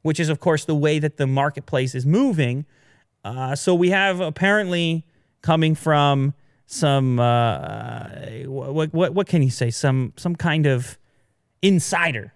which 0.00 0.18
is 0.18 0.30
of 0.30 0.40
course 0.40 0.64
the 0.64 0.74
way 0.74 0.98
that 0.98 1.18
the 1.18 1.26
marketplace 1.26 1.94
is 1.94 2.06
moving. 2.06 2.64
Uh, 3.22 3.54
so 3.54 3.74
we 3.74 3.90
have 3.90 4.20
apparently 4.20 5.04
coming 5.42 5.74
from 5.74 6.32
some 6.70 7.18
uh, 7.18 8.04
what, 8.46 8.92
what 8.94 9.12
what 9.12 9.26
can 9.26 9.42
you 9.42 9.50
say 9.50 9.70
some 9.70 10.12
some 10.16 10.36
kind 10.36 10.66
of 10.66 10.98
insider. 11.62 12.32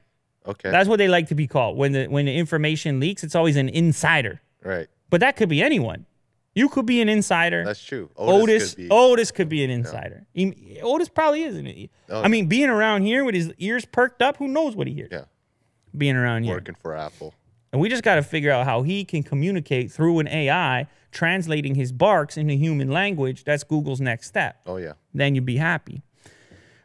Okay. 0.46 0.70
That's 0.70 0.88
what 0.88 0.98
they 0.98 1.08
like 1.08 1.28
to 1.28 1.34
be 1.34 1.46
called 1.46 1.78
when 1.78 1.92
the 1.92 2.06
when 2.06 2.26
the 2.26 2.36
information 2.36 2.98
leaks. 3.00 3.22
It's 3.22 3.36
always 3.36 3.56
an 3.56 3.68
insider, 3.68 4.40
right. 4.62 4.88
but 5.08 5.20
that 5.20 5.36
could 5.36 5.48
be 5.48 5.62
anyone. 5.62 6.04
You 6.54 6.68
could 6.68 6.84
be 6.86 7.00
an 7.00 7.08
insider. 7.08 7.64
That's 7.64 7.82
true. 7.82 8.10
Otis, 8.16 8.74
could 8.74 8.82
be- 8.82 8.88
Otis 8.90 9.30
could 9.30 9.48
be 9.48 9.64
an 9.64 9.70
insider. 9.70 10.26
He- 10.34 10.78
Otis 10.82 11.08
probably 11.08 11.44
is. 11.44 11.54
Isn't 11.54 11.66
he? 11.66 11.90
Oh, 12.08 12.22
I 12.22 12.28
mean, 12.28 12.46
being 12.46 12.68
around 12.68 13.02
here 13.02 13.24
with 13.24 13.34
his 13.34 13.52
ears 13.58 13.84
perked 13.84 14.20
up, 14.20 14.36
who 14.36 14.48
knows 14.48 14.76
what 14.76 14.86
he 14.86 14.94
hears? 14.94 15.08
yeah, 15.10 15.24
Being 15.96 16.14
around 16.16 16.44
here. 16.44 16.54
working 16.54 16.76
for 16.80 16.94
Apple. 16.94 17.34
And 17.72 17.80
we 17.80 17.88
just 17.88 18.04
got 18.04 18.16
to 18.16 18.22
figure 18.22 18.52
out 18.52 18.66
how 18.66 18.82
he 18.82 19.04
can 19.04 19.24
communicate 19.24 19.90
through 19.90 20.20
an 20.20 20.28
AI, 20.28 20.86
translating 21.14 21.74
his 21.74 21.92
barks 21.92 22.36
into 22.36 22.54
human 22.54 22.90
language. 22.90 23.44
That's 23.44 23.64
Google's 23.64 24.00
next 24.00 24.26
step. 24.26 24.60
Oh 24.66 24.76
yeah. 24.76 24.94
Then 25.14 25.34
you'd 25.34 25.46
be 25.46 25.56
happy. 25.56 26.02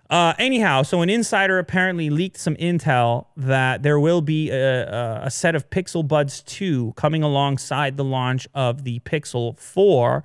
Uh, 0.09 0.33
anyhow, 0.39 0.81
so 0.81 1.01
an 1.01 1.09
insider 1.09 1.59
apparently 1.59 2.09
leaked 2.09 2.37
some 2.37 2.55
intel 2.55 3.27
that 3.37 3.83
there 3.83 3.99
will 3.99 4.21
be 4.21 4.49
a, 4.49 4.87
a, 4.87 5.21
a 5.25 5.29
set 5.29 5.53
of 5.53 5.69
Pixel 5.69 6.07
Buds 6.07 6.41
2 6.41 6.93
coming 6.95 7.21
alongside 7.21 7.95
the 7.95 8.03
launch 8.03 8.47
of 8.55 8.85
the 8.85 8.99
Pixel 9.01 9.57
4. 9.59 10.23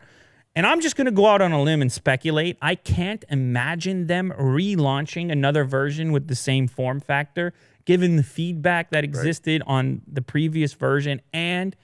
And 0.56 0.66
I'm 0.66 0.80
just 0.80 0.96
going 0.96 1.04
to 1.04 1.10
go 1.10 1.26
out 1.26 1.42
on 1.42 1.52
a 1.52 1.60
limb 1.60 1.82
and 1.82 1.92
speculate. 1.92 2.56
I 2.62 2.76
can't 2.76 3.24
imagine 3.28 4.06
them 4.06 4.32
relaunching 4.38 5.30
another 5.30 5.64
version 5.64 6.12
with 6.12 6.28
the 6.28 6.36
same 6.36 6.66
form 6.66 7.00
factor, 7.00 7.52
given 7.84 8.16
the 8.16 8.22
feedback 8.22 8.90
that 8.90 9.04
existed 9.04 9.62
on 9.66 10.00
the 10.10 10.22
previous 10.22 10.72
version 10.72 11.20
and 11.34 11.76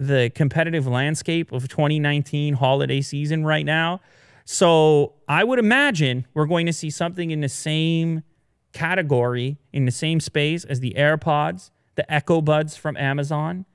the 0.00 0.32
competitive 0.34 0.86
landscape 0.86 1.52
of 1.52 1.68
2019 1.68 2.54
holiday 2.54 3.02
season 3.02 3.44
right 3.44 3.66
now. 3.66 4.00
So 4.46 5.12
I 5.28 5.44
would 5.44 5.58
imagine 5.58 6.26
we're 6.32 6.46
going 6.46 6.64
to 6.66 6.72
see 6.72 6.88
something 6.88 7.30
in 7.30 7.42
the 7.42 7.50
same 7.50 8.22
category, 8.72 9.58
in 9.74 9.84
the 9.84 9.92
same 9.92 10.18
space 10.18 10.64
as 10.64 10.80
the 10.80 10.94
AirPods, 10.96 11.70
the 11.96 12.10
Echo 12.12 12.40
Buds 12.40 12.76
from 12.76 12.96
Amazon. 12.96 13.66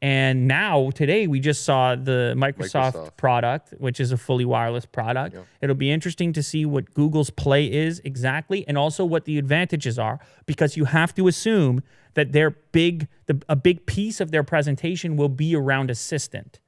And 0.00 0.46
now, 0.46 0.90
today, 0.90 1.26
we 1.26 1.40
just 1.40 1.64
saw 1.64 1.96
the 1.96 2.34
Microsoft, 2.36 2.92
Microsoft. 2.92 3.16
product, 3.16 3.74
which 3.78 3.98
is 3.98 4.12
a 4.12 4.16
fully 4.16 4.44
wireless 4.44 4.86
product. 4.86 5.36
It'll 5.60 5.74
be 5.74 5.90
interesting 5.90 6.32
to 6.34 6.42
see 6.42 6.64
what 6.64 6.94
Google's 6.94 7.30
play 7.30 7.70
is 7.70 8.00
exactly 8.04 8.66
and 8.68 8.78
also 8.78 9.04
what 9.04 9.24
the 9.24 9.38
advantages 9.38 9.98
are 9.98 10.20
because 10.46 10.76
you 10.76 10.84
have 10.84 11.14
to 11.16 11.26
assume 11.26 11.82
that 12.14 12.30
their 12.30 12.50
big, 12.50 13.08
the, 13.26 13.42
a 13.48 13.56
big 13.56 13.86
piece 13.86 14.20
of 14.20 14.30
their 14.30 14.44
presentation 14.44 15.16
will 15.16 15.28
be 15.28 15.56
around 15.56 15.90
Assistant 15.90 16.60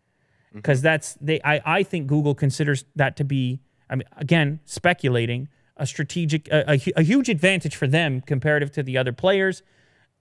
mm-hmm. 0.50 0.58
because 0.58 0.82
that's 0.82 1.14
they 1.20 1.40
I, 1.44 1.60
I 1.64 1.82
think 1.82 2.06
google 2.06 2.34
considers 2.34 2.84
that 2.96 3.16
to 3.16 3.24
be 3.24 3.60
i 3.88 3.94
mean 3.94 4.08
again 4.16 4.60
speculating 4.64 5.48
a 5.76 5.86
strategic 5.86 6.48
a, 6.48 6.72
a, 6.72 6.80
a 6.96 7.02
huge 7.02 7.28
advantage 7.28 7.76
for 7.76 7.86
them 7.86 8.20
comparative 8.20 8.70
to 8.72 8.82
the 8.82 8.98
other 8.98 9.12
players 9.12 9.62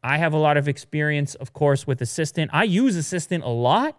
i 0.03 0.17
have 0.17 0.33
a 0.33 0.37
lot 0.37 0.57
of 0.57 0.67
experience 0.67 1.35
of 1.35 1.53
course 1.53 1.85
with 1.87 2.01
assistant 2.01 2.49
i 2.53 2.63
use 2.63 2.95
assistant 2.95 3.43
a 3.43 3.49
lot 3.49 3.97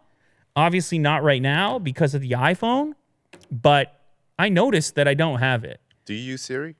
obviously 0.56 0.98
not 0.98 1.22
right 1.22 1.42
now 1.42 1.78
because 1.78 2.14
of 2.14 2.20
the 2.22 2.30
iphone 2.30 2.92
but 3.50 4.00
i 4.38 4.48
noticed 4.48 4.94
that 4.94 5.06
i 5.08 5.14
don't 5.14 5.38
have 5.40 5.64
it 5.64 5.80
Do 6.04 6.14
you 6.14 6.32
use 6.32 6.42
Siri? 6.42 6.76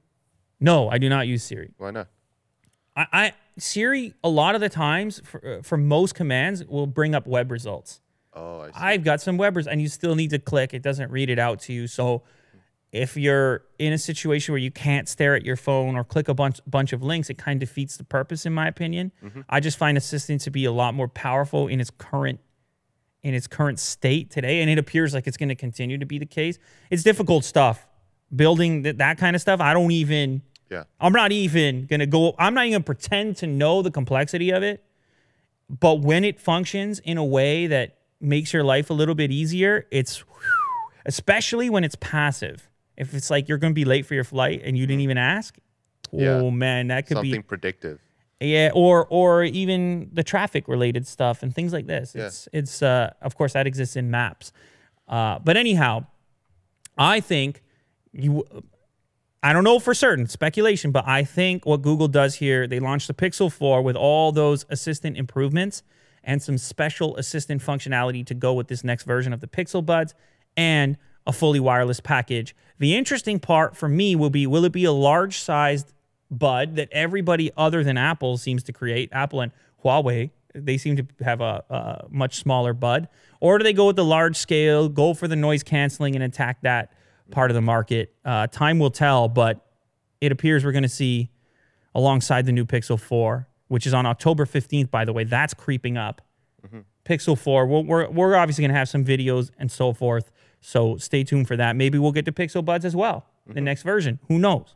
no 0.58 0.88
i 0.88 0.98
do 0.98 1.08
not 1.08 1.26
use 1.26 1.42
siri 1.42 1.70
Why 1.78 1.90
not? 1.90 2.08
I, 2.96 3.06
I 3.12 3.32
Siri, 3.58 4.14
a 4.24 4.28
lot 4.28 4.54
of 4.54 4.60
the 4.60 4.68
times, 4.68 5.20
for, 5.24 5.58
uh, 5.58 5.62
for 5.62 5.76
most 5.76 6.14
commands, 6.14 6.64
will 6.64 6.86
bring 6.86 7.14
up 7.14 7.26
web 7.26 7.50
results. 7.50 8.00
Oh, 8.32 8.60
I 8.62 8.66
see. 8.68 8.72
I've 8.74 9.04
got 9.04 9.20
some 9.20 9.36
web 9.36 9.56
results, 9.56 9.72
and 9.72 9.82
you 9.82 9.88
still 9.88 10.14
need 10.14 10.30
to 10.30 10.38
click. 10.38 10.72
It 10.72 10.82
doesn't 10.82 11.10
read 11.10 11.28
it 11.28 11.38
out 11.38 11.60
to 11.60 11.72
you. 11.72 11.86
So 11.86 12.22
if 12.92 13.16
you're 13.16 13.62
in 13.78 13.92
a 13.92 13.98
situation 13.98 14.52
where 14.52 14.58
you 14.58 14.70
can't 14.70 15.08
stare 15.08 15.34
at 15.36 15.44
your 15.44 15.56
phone 15.56 15.96
or 15.96 16.04
click 16.04 16.28
a 16.28 16.34
bunch 16.34 16.60
bunch 16.66 16.92
of 16.92 17.02
links, 17.02 17.30
it 17.30 17.38
kind 17.38 17.62
of 17.62 17.68
defeats 17.68 17.96
the 17.96 18.04
purpose, 18.04 18.46
in 18.46 18.52
my 18.52 18.66
opinion. 18.66 19.12
Mm-hmm. 19.22 19.42
I 19.48 19.60
just 19.60 19.78
find 19.78 19.96
Assistant 19.96 20.40
to 20.42 20.50
be 20.50 20.64
a 20.64 20.72
lot 20.72 20.94
more 20.94 21.08
powerful 21.08 21.68
in 21.68 21.80
its 21.80 21.90
current 21.90 22.40
in 23.22 23.34
its 23.34 23.46
current 23.46 23.78
state 23.78 24.30
today, 24.30 24.60
and 24.62 24.70
it 24.70 24.78
appears 24.78 25.12
like 25.14 25.26
it's 25.26 25.36
going 25.36 25.50
to 25.50 25.54
continue 25.54 25.98
to 25.98 26.06
be 26.06 26.18
the 26.18 26.26
case. 26.26 26.58
It's 26.90 27.02
difficult 27.02 27.44
stuff 27.44 27.86
building 28.34 28.82
th- 28.82 28.96
that 28.96 29.18
kind 29.18 29.36
of 29.36 29.42
stuff. 29.42 29.60
I 29.60 29.74
don't 29.74 29.90
even. 29.90 30.42
yeah. 30.68 30.84
I'm 31.00 31.12
not 31.12 31.32
even 31.32 31.86
gonna 31.86 32.06
go. 32.06 32.34
I'm 32.38 32.54
not 32.54 32.66
even 32.66 32.76
gonna 32.76 32.84
pretend 32.84 33.36
to 33.38 33.46
know 33.46 33.82
the 33.82 33.90
complexity 33.90 34.50
of 34.50 34.62
it. 34.62 34.82
But 35.68 36.00
when 36.00 36.24
it 36.24 36.40
functions 36.40 36.98
in 37.00 37.16
a 37.18 37.24
way 37.24 37.68
that 37.68 37.98
makes 38.20 38.52
your 38.52 38.64
life 38.64 38.90
a 38.90 38.92
little 38.92 39.14
bit 39.14 39.30
easier, 39.30 39.86
it's 39.90 40.24
especially 41.06 41.70
when 41.70 41.84
it's 41.84 41.96
passive. 42.00 42.68
If 43.00 43.14
it's 43.14 43.30
like 43.30 43.48
you're 43.48 43.58
gonna 43.58 43.74
be 43.74 43.84
late 43.84 44.06
for 44.06 44.14
your 44.14 44.24
flight 44.24 44.62
and 44.64 44.76
you 44.78 44.86
didn't 44.86 45.00
even 45.00 45.18
ask, 45.18 45.56
Yeah. 46.12 46.34
oh 46.42 46.50
man, 46.50 46.88
that 46.88 47.06
could 47.06 47.16
Something 47.16 47.30
be 47.30 47.36
something 47.36 47.48
predictive. 47.48 47.98
yeah, 48.40 48.70
or 48.74 49.06
or 49.08 49.42
even 49.44 50.10
the 50.12 50.22
traffic 50.22 50.68
related 50.68 51.06
stuff 51.06 51.42
and 51.42 51.54
things 51.54 51.72
like 51.72 51.86
this. 51.86 52.14
Yeah. 52.14 52.26
It's 52.26 52.48
it's 52.52 52.82
uh 52.82 53.12
of 53.22 53.34
course 53.36 53.54
that 53.54 53.66
exists 53.66 53.96
in 53.96 54.10
maps. 54.10 54.52
Uh, 55.08 55.38
but 55.40 55.56
anyhow, 55.56 56.06
I 56.98 57.20
think 57.20 57.62
you 58.12 58.44
I 59.42 59.54
don't 59.54 59.64
know 59.64 59.78
for 59.78 59.94
certain, 59.94 60.26
speculation, 60.26 60.90
but 60.92 61.08
I 61.08 61.24
think 61.24 61.64
what 61.64 61.80
Google 61.80 62.08
does 62.08 62.34
here, 62.34 62.66
they 62.66 62.78
launched 62.78 63.06
the 63.08 63.14
Pixel 63.14 63.50
4 63.50 63.80
with 63.80 63.96
all 63.96 64.32
those 64.32 64.66
assistant 64.68 65.16
improvements 65.16 65.82
and 66.22 66.42
some 66.42 66.58
special 66.58 67.16
assistant 67.16 67.62
functionality 67.62 68.26
to 68.26 68.34
go 68.34 68.52
with 68.52 68.68
this 68.68 68.84
next 68.84 69.04
version 69.04 69.32
of 69.32 69.40
the 69.40 69.46
Pixel 69.46 69.84
Buds 69.84 70.14
and 70.58 70.98
a 71.26 71.32
fully 71.32 71.58
wireless 71.58 72.00
package. 72.00 72.54
The 72.80 72.96
interesting 72.96 73.38
part 73.38 73.76
for 73.76 73.88
me 73.88 74.16
will 74.16 74.30
be 74.30 74.46
will 74.46 74.64
it 74.64 74.72
be 74.72 74.84
a 74.84 74.92
large 74.92 75.38
sized 75.38 75.92
bud 76.30 76.76
that 76.76 76.88
everybody 76.90 77.50
other 77.56 77.84
than 77.84 77.98
Apple 77.98 78.38
seems 78.38 78.62
to 78.64 78.72
create? 78.72 79.10
Apple 79.12 79.42
and 79.42 79.52
Huawei, 79.84 80.30
they 80.54 80.78
seem 80.78 80.96
to 80.96 81.06
have 81.20 81.42
a, 81.42 81.62
a 81.68 82.06
much 82.10 82.36
smaller 82.36 82.72
bud. 82.72 83.08
Or 83.38 83.58
do 83.58 83.64
they 83.64 83.74
go 83.74 83.86
with 83.86 83.96
the 83.96 84.04
large 84.04 84.36
scale, 84.36 84.88
go 84.88 85.12
for 85.12 85.28
the 85.28 85.36
noise 85.36 85.62
canceling 85.62 86.14
and 86.14 86.24
attack 86.24 86.62
that 86.62 86.92
part 87.30 87.50
of 87.50 87.54
the 87.54 87.60
market? 87.60 88.14
Uh, 88.24 88.46
time 88.46 88.78
will 88.78 88.90
tell, 88.90 89.28
but 89.28 89.66
it 90.22 90.32
appears 90.32 90.64
we're 90.64 90.72
going 90.72 90.82
to 90.82 90.88
see 90.88 91.30
alongside 91.94 92.46
the 92.46 92.52
new 92.52 92.64
Pixel 92.64 92.98
4, 92.98 93.46
which 93.68 93.86
is 93.86 93.92
on 93.92 94.06
October 94.06 94.46
15th, 94.46 94.90
by 94.90 95.04
the 95.04 95.12
way. 95.12 95.24
That's 95.24 95.52
creeping 95.52 95.98
up. 95.98 96.22
Pixel 97.04 97.38
4, 97.38 97.66
we're, 97.66 97.80
we're, 97.80 98.08
we're 98.10 98.36
obviously 98.36 98.62
going 98.62 98.72
to 98.72 98.78
have 98.78 98.88
some 98.88 99.04
videos 99.04 99.50
and 99.58 99.70
so 99.70 99.92
forth. 99.92 100.30
So 100.60 100.96
stay 100.96 101.24
tuned 101.24 101.48
for 101.48 101.56
that. 101.56 101.76
Maybe 101.76 101.98
we'll 101.98 102.12
get 102.12 102.24
to 102.26 102.32
Pixel 102.32 102.64
Buds 102.64 102.84
as 102.84 102.94
well, 102.94 103.26
the 103.46 103.60
next 103.60 103.82
version. 103.82 104.18
Who 104.28 104.38
knows? 104.38 104.74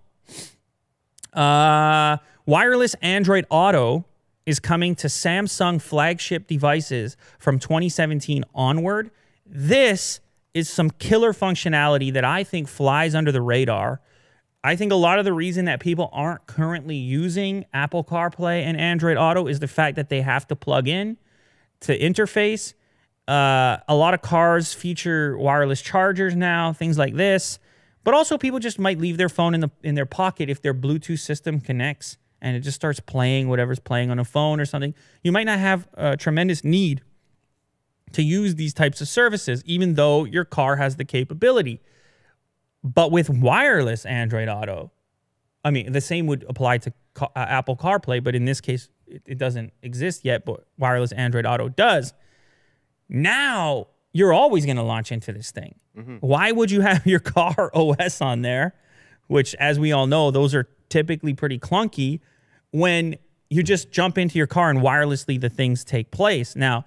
Uh, 1.33 2.19
wireless 2.47 2.95
Android 3.03 3.47
Auto 3.51 4.05
is 4.47 4.61
coming 4.61 4.95
to 4.97 5.07
Samsung 5.07 5.81
flagship 5.81 6.47
devices 6.47 7.17
from 7.39 7.59
2017 7.59 8.45
onward. 8.55 9.11
This 9.47 10.21
is 10.53 10.69
some 10.69 10.91
killer 10.91 11.33
functionality 11.33 12.13
that 12.13 12.25
I 12.25 12.45
think 12.45 12.69
flies 12.69 13.15
under 13.15 13.33
the 13.33 13.43
radar. 13.43 14.01
I 14.63 14.77
think 14.77 14.93
a 14.93 14.97
lot 14.97 15.19
of 15.19 15.25
the 15.25 15.33
reason 15.33 15.67
that 15.67 15.81
people 15.81 16.09
aren't 16.13 16.47
currently 16.47 16.97
using 16.97 17.67
Apple 17.75 18.05
CarPlay 18.05 18.63
and 18.63 18.79
Android 18.79 19.17
Auto 19.19 19.47
is 19.47 19.61
the 19.61 19.69
fact 19.69 19.97
that 19.97 20.09
they 20.09 20.23
have 20.23 20.47
to 20.49 20.57
plug 20.57 20.89
in 20.89 21.19
to 21.81 21.99
interface. 21.99 22.73
Uh, 23.27 23.79
a 23.89 23.95
lot 23.95 24.13
of 24.15 24.23
cars 24.23 24.75
feature 24.75 25.37
wireless 25.39 25.81
chargers 25.81 26.37
now, 26.37 26.73
things 26.73 26.99
like 26.99 27.15
this. 27.15 27.59
But 28.05 28.13
also, 28.13 28.37
people 28.37 28.59
just 28.59 28.79
might 28.79 28.99
leave 28.99 29.17
their 29.17 29.31
phone 29.31 29.55
in 29.55 29.61
the 29.61 29.71
in 29.83 29.95
their 29.95 30.07
pocket 30.07 30.51
if 30.51 30.61
their 30.61 30.75
Bluetooth 30.75 31.21
system 31.21 31.61
connects 31.61 32.19
and 32.45 32.55
it 32.55 32.61
just 32.61 32.77
starts 32.77 33.01
playing 33.01 33.49
whatever's 33.49 33.79
playing 33.79 34.11
on 34.11 34.19
a 34.19 34.25
phone 34.25 34.61
or 34.61 34.67
something. 34.67 34.95
You 35.23 35.33
might 35.33 35.47
not 35.47 35.59
have 35.59 35.89
a 35.95 36.15
tremendous 36.15 36.63
need 36.63 37.01
to 38.13 38.23
use 38.23 38.57
these 38.57 38.75
types 38.75 39.01
of 39.01 39.09
services, 39.09 39.63
even 39.65 39.95
though 39.95 40.25
your 40.25 40.45
car 40.45 40.77
has 40.77 40.97
the 40.97 41.07
capability. 41.07 41.81
But 42.85 43.11
with 43.11 43.31
wireless 43.31 44.05
Android 44.05 44.49
Auto, 44.49 44.93
I 45.65 45.71
mean, 45.71 45.93
the 45.93 46.03
same 46.03 46.27
would 46.27 46.45
apply 46.47 46.79
to 46.79 46.93
uh, 47.19 47.29
Apple 47.35 47.77
CarPlay, 47.77 48.23
but 48.23 48.35
in 48.35 48.45
this 48.45 48.61
case, 48.61 48.91
it, 49.07 49.23
it 49.25 49.39
doesn't 49.39 49.73
exist 49.83 50.23
yet, 50.23 50.45
but 50.45 50.67
wireless 50.77 51.13
Android 51.13 51.47
Auto 51.47 51.71
does. 51.71 52.13
Now 53.09 53.89
you're 54.13 54.33
always 54.33 54.65
going 54.65 54.77
to 54.77 54.83
launch 54.83 55.13
into 55.13 55.33
this 55.33 55.51
thing. 55.51 55.75
Mm-hmm. 55.99 56.17
Why 56.21 56.53
would 56.53 56.71
you 56.71 56.81
have 56.81 57.07
your 57.07 57.21
car 57.21 57.71
OS 57.75 58.21
on 58.21 58.43
there, 58.43 58.75
which, 59.27 59.55
as 59.57 59.79
we 59.79 59.93
all 59.93 60.07
know, 60.07 60.31
those 60.31 60.55
are 60.55 60.69
typically 60.89 61.35
pretty 61.35 61.59
clunky, 61.59 62.21
when 62.71 63.17
you 63.51 63.63
just 63.63 63.91
jump 63.91 64.17
into 64.17 64.39
your 64.39 64.47
car 64.47 64.71
and 64.71 64.81
wirelessly 64.81 65.41
the 65.41 65.51
things 65.51 65.85
take 65.85 66.11
place? 66.11 66.57
Now, 66.57 66.87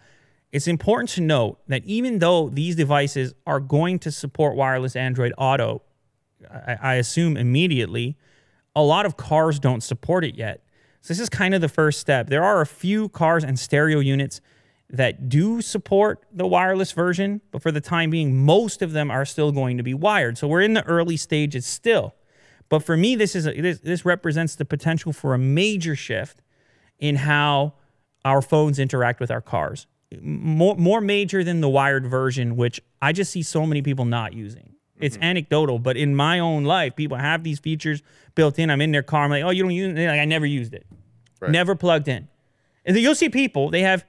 it's 0.52 0.68
important 0.68 1.10
to 1.12 1.22
note 1.22 1.60
that 1.68 1.84
even 1.84 2.20
though 2.20 2.50
these 2.50 2.76
devices 2.76 3.34
are 3.46 3.60
going 3.60 4.00
to 4.00 4.12
support 4.12 4.56
wireless 4.56 4.96
Android 4.96 5.34
Auto, 5.38 5.82
I, 6.50 6.78
I 6.82 6.94
assume 6.96 7.36
immediately, 7.36 8.18
a 8.76 8.82
lot 8.82 9.06
of 9.06 9.18
cars 9.18 9.60
don't 9.60 9.82
support 9.82 10.24
it 10.24 10.36
yet. 10.36 10.64
So 11.02 11.14
this 11.14 11.20
is 11.20 11.30
kind 11.30 11.54
of 11.54 11.62
the 11.62 11.70
first 11.70 12.00
step. 12.00 12.30
There 12.30 12.44
are 12.44 12.62
a 12.62 12.66
few 12.66 13.10
cars 13.10 13.44
and 13.44 13.60
stereo 13.60 14.00
units 14.00 14.40
that 14.90 15.28
do 15.28 15.62
support 15.62 16.24
the 16.32 16.48
wireless 16.48 16.94
version, 16.94 17.42
but 17.52 17.62
for 17.62 17.72
the 17.72 17.82
time 17.82 18.10
being, 18.10 18.46
most 18.46 18.82
of 18.82 18.94
them 18.94 19.12
are 19.12 19.26
still 19.26 19.52
going 19.52 19.78
to 19.78 19.84
be 19.84 19.94
wired. 19.94 20.38
So 20.38 20.48
we're 20.48 20.62
in 20.62 20.74
the 20.74 20.86
early 20.86 21.18
stages 21.18 21.66
still. 21.66 22.16
But 22.70 22.84
for 22.84 22.96
me, 22.96 23.16
this 23.16 23.36
is 23.36 23.48
a, 23.48 23.60
this, 23.60 23.80
this 23.80 24.06
represents 24.06 24.56
the 24.56 24.66
potential 24.66 25.14
for 25.14 25.34
a 25.34 25.38
major 25.38 25.96
shift 25.96 26.42
in 27.00 27.18
how 27.18 27.74
our 28.26 28.42
phones 28.42 28.80
interact 28.80 29.20
with 29.20 29.32
our 29.32 29.42
cars. 29.42 29.88
More 30.22 30.76
more 30.76 31.02
major 31.02 31.44
than 31.44 31.60
the 31.60 31.68
wired 31.68 32.08
version, 32.08 32.56
which 32.56 32.80
I 33.02 33.12
just 33.12 33.32
see 33.32 33.44
so 33.44 33.66
many 33.66 33.82
people 33.82 34.06
not 34.06 34.34
using. 34.34 34.76
It's 35.00 35.16
mm-hmm. 35.16 35.24
anecdotal, 35.24 35.80
but 35.80 35.98
in 35.98 36.16
my 36.16 36.40
own 36.40 36.64
life, 36.64 36.96
people 36.96 37.18
have 37.18 37.44
these 37.44 37.60
features 37.60 38.02
built 38.34 38.58
in. 38.58 38.70
I'm 38.70 38.82
in 38.82 38.92
their 38.92 39.04
car. 39.04 39.26
I'm 39.26 39.30
like, 39.30 39.44
oh, 39.44 39.50
you 39.50 39.64
don't 39.64 39.72
use 39.72 39.98
it? 39.98 40.08
Like, 40.08 40.20
I 40.20 40.26
never 40.26 40.46
used 40.46 40.74
it. 40.74 40.88
Right. 41.42 41.52
Never 41.52 41.76
plugged 41.76 42.08
in. 42.08 42.28
And 42.86 42.96
then 42.96 43.04
you'll 43.04 43.16
see 43.16 43.30
people, 43.30 43.70
they 43.70 43.82
have 43.82 44.06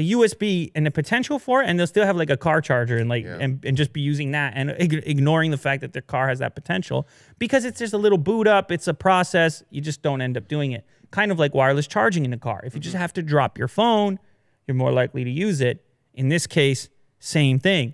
the 0.00 0.12
USB 0.12 0.72
and 0.74 0.86
the 0.86 0.90
potential 0.90 1.38
for 1.38 1.62
it, 1.62 1.68
and 1.68 1.78
they'll 1.78 1.86
still 1.86 2.06
have 2.06 2.16
like 2.16 2.30
a 2.30 2.36
car 2.36 2.62
charger 2.62 2.96
and 2.96 3.10
like 3.10 3.26
and, 3.26 3.62
and 3.66 3.76
just 3.76 3.92
be 3.92 4.00
using 4.00 4.30
that 4.30 4.54
and 4.56 4.74
ig- 4.78 5.02
ignoring 5.04 5.50
the 5.50 5.58
fact 5.58 5.82
that 5.82 5.92
their 5.92 6.00
car 6.00 6.26
has 6.26 6.38
that 6.38 6.54
potential 6.54 7.06
because 7.38 7.66
it's 7.66 7.78
just 7.78 7.92
a 7.92 7.98
little 7.98 8.16
boot 8.16 8.46
up, 8.46 8.72
it's 8.72 8.88
a 8.88 8.94
process, 8.94 9.62
you 9.68 9.82
just 9.82 10.00
don't 10.00 10.22
end 10.22 10.38
up 10.38 10.48
doing 10.48 10.72
it. 10.72 10.86
Kind 11.10 11.30
of 11.30 11.38
like 11.38 11.54
wireless 11.54 11.86
charging 11.86 12.24
in 12.24 12.30
the 12.30 12.38
car. 12.38 12.62
If 12.64 12.74
you 12.74 12.80
just 12.80 12.94
mm-hmm. 12.94 13.02
have 13.02 13.12
to 13.12 13.22
drop 13.22 13.58
your 13.58 13.68
phone, 13.68 14.18
you're 14.66 14.74
more 14.74 14.90
likely 14.90 15.22
to 15.22 15.30
use 15.30 15.60
it. 15.60 15.84
In 16.14 16.30
this 16.30 16.46
case, 16.46 16.88
same 17.18 17.58
thing. 17.58 17.92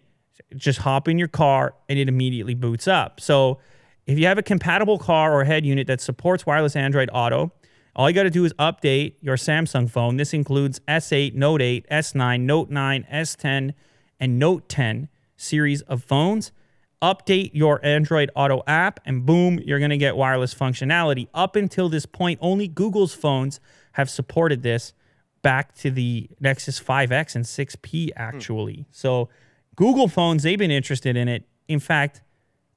Just 0.54 0.78
hop 0.78 1.08
in 1.08 1.18
your 1.18 1.26
car 1.26 1.74
and 1.88 1.98
it 1.98 2.08
immediately 2.08 2.54
boots 2.54 2.86
up. 2.86 3.18
So 3.18 3.58
if 4.06 4.16
you 4.16 4.26
have 4.26 4.38
a 4.38 4.44
compatible 4.44 4.98
car 4.98 5.34
or 5.34 5.42
head 5.42 5.66
unit 5.66 5.88
that 5.88 6.00
supports 6.00 6.46
wireless 6.46 6.76
Android 6.76 7.10
Auto, 7.12 7.50
all 7.96 8.10
you 8.10 8.14
got 8.14 8.24
to 8.24 8.30
do 8.30 8.44
is 8.44 8.52
update 8.54 9.14
your 9.22 9.36
Samsung 9.36 9.90
phone. 9.90 10.18
This 10.18 10.34
includes 10.34 10.80
S8, 10.80 11.34
Note 11.34 11.62
8, 11.62 11.88
S9, 11.90 12.40
Note 12.42 12.68
9, 12.68 13.06
S10, 13.10 13.72
and 14.20 14.38
Note 14.38 14.68
10 14.68 15.08
series 15.36 15.80
of 15.82 16.04
phones. 16.04 16.52
Update 17.00 17.50
your 17.54 17.84
Android 17.84 18.30
Auto 18.36 18.62
app, 18.66 19.00
and 19.06 19.24
boom, 19.24 19.58
you're 19.64 19.78
going 19.78 19.90
to 19.90 19.96
get 19.96 20.14
wireless 20.14 20.54
functionality. 20.54 21.28
Up 21.32 21.56
until 21.56 21.88
this 21.88 22.04
point, 22.04 22.38
only 22.42 22.68
Google's 22.68 23.14
phones 23.14 23.60
have 23.92 24.10
supported 24.10 24.62
this 24.62 24.92
back 25.40 25.74
to 25.76 25.90
the 25.90 26.28
Nexus 26.38 26.78
5X 26.78 27.34
and 27.34 27.44
6P, 27.44 28.10
actually. 28.14 28.74
Hmm. 28.74 28.82
So, 28.90 29.28
Google 29.74 30.08
phones, 30.08 30.42
they've 30.42 30.58
been 30.58 30.70
interested 30.70 31.16
in 31.16 31.28
it. 31.28 31.44
In 31.68 31.80
fact, 31.80 32.22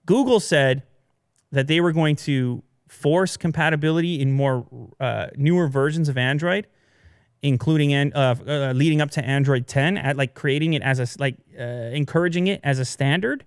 Google 0.05 0.39
said 0.39 0.83
that 1.51 1.67
they 1.67 1.81
were 1.81 1.91
going 1.91 2.15
to 2.17 2.63
force 2.89 3.37
compatibility 3.37 4.19
in 4.19 4.31
more 4.31 4.65
uh, 4.99 5.27
newer 5.35 5.67
versions 5.67 6.09
of 6.09 6.17
Android, 6.17 6.67
including 7.41 7.93
and 7.93 8.13
uh, 8.13 8.35
uh, 8.45 8.73
leading 8.73 8.99
up 8.99 9.11
to 9.11 9.23
Android 9.23 9.67
10, 9.67 9.95
at 9.95 10.17
like 10.17 10.33
creating 10.33 10.73
it 10.73 10.81
as 10.81 10.99
a 10.99 11.21
like 11.21 11.37
uh, 11.57 11.63
encouraging 11.63 12.47
it 12.47 12.59
as 12.63 12.79
a 12.79 12.85
standard. 12.85 13.45